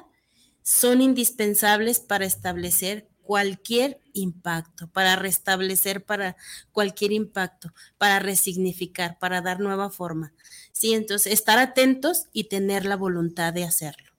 [0.63, 6.37] son indispensables para establecer cualquier impacto, para restablecer para
[6.73, 10.33] cualquier impacto, para resignificar, para dar nueva forma.
[10.73, 14.11] Sí, entonces estar atentos y tener la voluntad de hacerlo.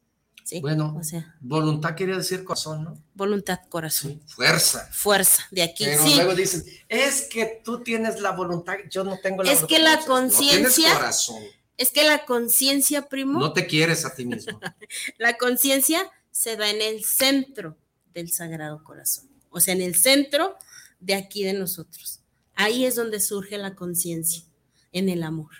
[0.44, 0.60] ¿sí?
[0.61, 2.98] Bueno, o sea, voluntad quiere decir corazón, ¿no?
[3.14, 4.22] Voluntad, corazón.
[4.28, 4.88] fuerza.
[4.91, 5.86] Fuerza, de aquí.
[5.86, 6.15] Pero sí.
[6.15, 9.76] luego dicen, es que tú tienes la voluntad, yo no tengo la es voluntad.
[9.78, 10.70] que la No conciencia.
[10.76, 11.44] tienes corazón.
[11.76, 13.40] Es que la conciencia, primo.
[13.40, 14.60] No te quieres a ti mismo.
[15.18, 17.78] la conciencia se da en el centro
[18.14, 20.56] del Sagrado Corazón, o sea, en el centro
[21.00, 22.20] de aquí de nosotros.
[22.56, 24.44] Ahí es donde surge la conciencia,
[24.92, 25.52] en el amor.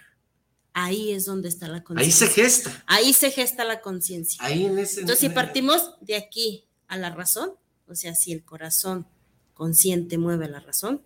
[0.74, 2.28] Ahí es donde está la Ahí conciencia.
[2.28, 2.84] se gesta.
[2.88, 4.44] Ahí se gesta la conciencia.
[4.44, 5.02] Ahí en ese.
[5.02, 7.52] Entonces, si partimos de aquí a la razón,
[7.88, 9.08] o sea, si el corazón
[9.54, 11.02] consciente mueve la razón,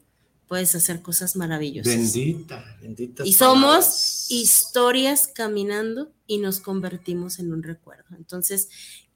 [0.48, 1.94] puedes hacer cosas maravillosas.
[1.94, 3.26] Bendita, bendita.
[3.26, 8.16] Y somos historias caminando y nos convertimos en un recuerdo.
[8.16, 8.70] Entonces,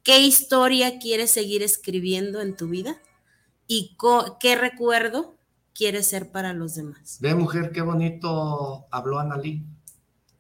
[0.04, 3.02] ¿qué historia quieres seguir escribiendo en tu vida?
[3.74, 3.96] ¿Y
[4.42, 5.38] qué recuerdo
[5.74, 7.20] quieres ser para los demás?
[7.22, 9.64] Ve, mujer, qué bonito habló Analí.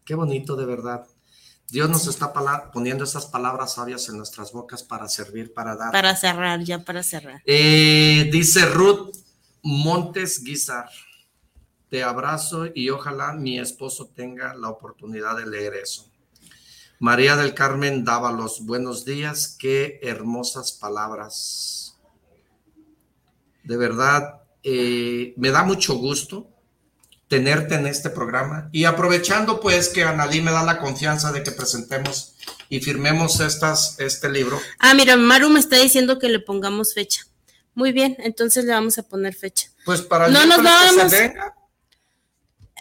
[0.03, 1.07] Qué bonito, de verdad.
[1.69, 2.33] Dios nos está
[2.73, 5.93] poniendo esas palabras sabias en nuestras bocas para servir, para dar.
[5.93, 7.41] Para cerrar, ya para cerrar.
[7.45, 9.15] Eh, dice Ruth,
[9.63, 10.89] Montes Guizar.
[11.87, 16.11] Te abrazo y ojalá mi esposo tenga la oportunidad de leer eso.
[16.99, 21.80] María del Carmen Dávalos, buenos días, qué hermosas palabras.
[23.63, 26.47] De verdad, eh, me da mucho gusto
[27.27, 31.51] tenerte en este programa y aprovechando pues que Analí me da la confianza de que
[31.51, 32.33] presentemos
[32.67, 34.59] y firmemos estas, este libro.
[34.79, 37.25] Ah, mira, Maru me está diciendo que le pongamos fecha.
[37.73, 39.69] Muy bien, entonces le vamos a poner fecha.
[39.85, 41.55] Pues para el No nos que se venga,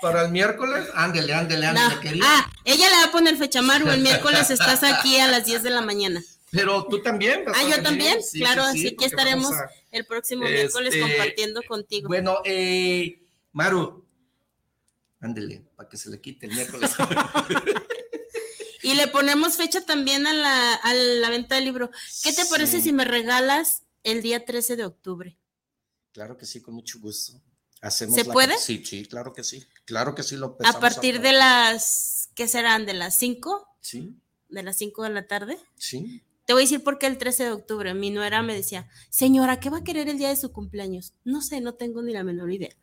[0.02, 2.00] para el miércoles, ándele, ándele, ándele, No.
[2.00, 2.24] querida.
[2.26, 3.88] Ah, ella le va a poner fecha, Maru.
[3.88, 6.20] El miércoles estás aquí a las 10 de la mañana.
[6.52, 7.44] Pero tú también.
[7.44, 7.82] vas Ah, a yo venir.
[7.84, 12.08] también, Sí, claro, sí, sí, así que estaremos a- el próximo Este, miércoles compartiendo contigo.
[12.08, 13.22] Bueno, eh,
[13.52, 14.04] Maru,
[15.20, 16.90] ándele, para que se le quite el miércoles.
[18.82, 21.90] Y le ponemos fecha también a la, a la venta del libro.
[22.22, 25.36] ¿Qué te parece si me regalas el día 13 de octubre?
[26.12, 27.40] claro que sí, con mucho gusto.
[27.82, 28.56] Hacemos ¿Se la- puede?
[28.58, 29.64] Sí, sí, claro que sí.
[29.84, 32.84] Claro que sí lo A partir de las, ¿qué serán?
[32.86, 33.68] ¿De las 5?
[33.80, 34.16] Sí,
[34.48, 35.58] ¿De las 5 de la tarde?
[35.76, 36.22] sí.
[36.50, 37.94] Te voy a decir por qué el 13 de octubre.
[37.94, 41.12] Mi nuera me decía, señora, ¿qué va a querer el día de su cumpleaños?
[41.22, 42.76] No sé, no tengo ni la menor idea.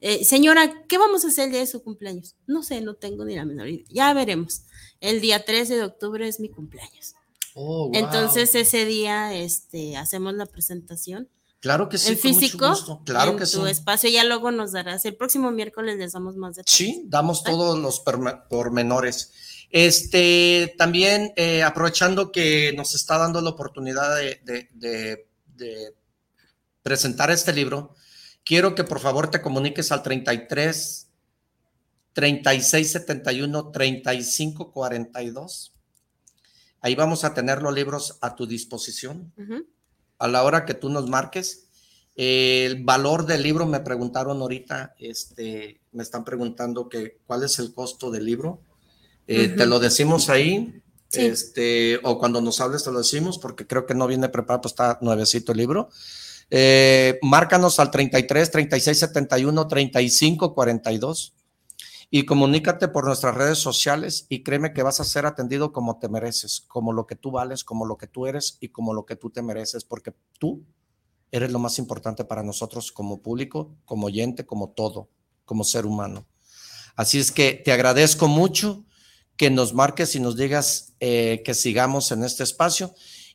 [0.00, 2.34] "Eh, señora, ¿qué vamos a hacer el día de su cumpleaños?
[2.46, 3.84] No sé, no tengo ni la menor idea.
[3.90, 4.62] Ya veremos.
[5.00, 7.14] El día 13 de octubre es mi cumpleaños.
[7.54, 7.92] Oh, wow.
[7.92, 11.28] Entonces ese día este, hacemos la presentación
[11.60, 13.02] Claro que sí, en físico, gusto.
[13.04, 13.70] Claro en que tu sí.
[13.70, 14.08] espacio.
[14.10, 15.04] Ya luego nos darás.
[15.06, 16.74] El próximo miércoles les damos más detalles.
[16.74, 18.00] Sí, damos todos los
[18.50, 19.32] pormenores.
[19.70, 25.94] Este, también eh, aprovechando que nos está dando la oportunidad de, de- de- de
[26.82, 27.94] presentar este libro,
[28.44, 31.08] quiero que por favor te comuniques al 33
[32.12, 35.72] 36 71 35 42.
[36.80, 39.32] Ahí vamos a tener los libros a tu disposición
[40.18, 41.66] a la hora que tú nos marques.
[42.14, 47.74] El valor del libro, me preguntaron ahorita, este, me están preguntando que cuál es el
[47.74, 48.62] costo del libro.
[49.26, 49.56] Eh, Ujú.
[49.56, 51.26] Te lo decimos ahí, Sí.
[51.26, 54.72] este, o cuando nos hables te lo decimos, porque creo que no viene preparado, pues
[54.72, 55.88] está nuevecito el libro.
[56.50, 61.34] Eh, márcanos al 33 36 71 35 42
[62.10, 66.08] y comunícate por nuestras redes sociales y créeme que vas a ser atendido como te
[66.08, 69.16] mereces, como lo que tú vales, como lo que tú eres y como lo que
[69.16, 70.62] tú te mereces, porque tú
[71.32, 75.08] eres lo más importante para nosotros como público, como oyente, como todo,
[75.44, 76.26] como ser humano.
[76.94, 78.84] Así es que te agradezco mucho
[79.36, 82.94] que nos marques y nos digas eh, que sigamos en este espacio.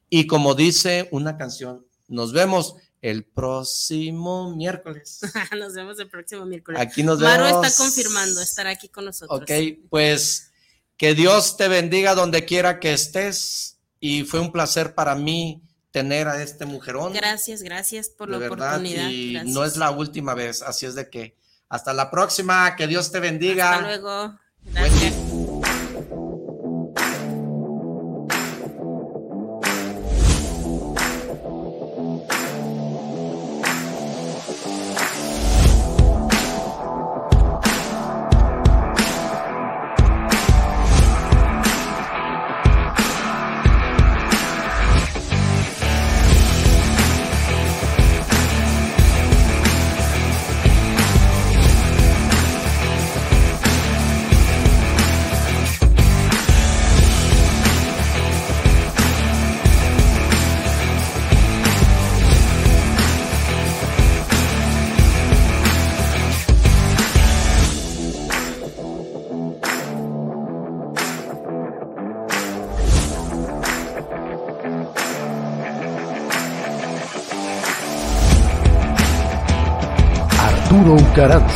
[0.10, 5.22] Y como dice una canción, nos vemos el próximo miércoles.
[5.58, 6.82] nos vemos el próximo miércoles.
[6.82, 7.66] Aquí nos vemos.
[7.66, 9.42] está confirmando, estará aquí con nosotros.
[9.42, 9.52] Ok,
[9.90, 10.52] pues
[10.98, 13.78] que Dios te bendiga donde quiera que estés.
[14.02, 15.62] Y fue un placer para mí
[15.92, 17.14] tener a este mujerón.
[17.14, 18.76] Gracias, gracias por la verdad.
[18.76, 19.10] oportunidad.
[19.10, 19.54] Y gracias.
[19.54, 20.62] no es la última vez.
[20.62, 22.76] Así es de que hasta la próxima.
[22.76, 23.76] Que Dios te bendiga.
[23.76, 24.40] Hasta luego.
[24.74, 25.19] Gracias.
[81.22, 81.49] Arturo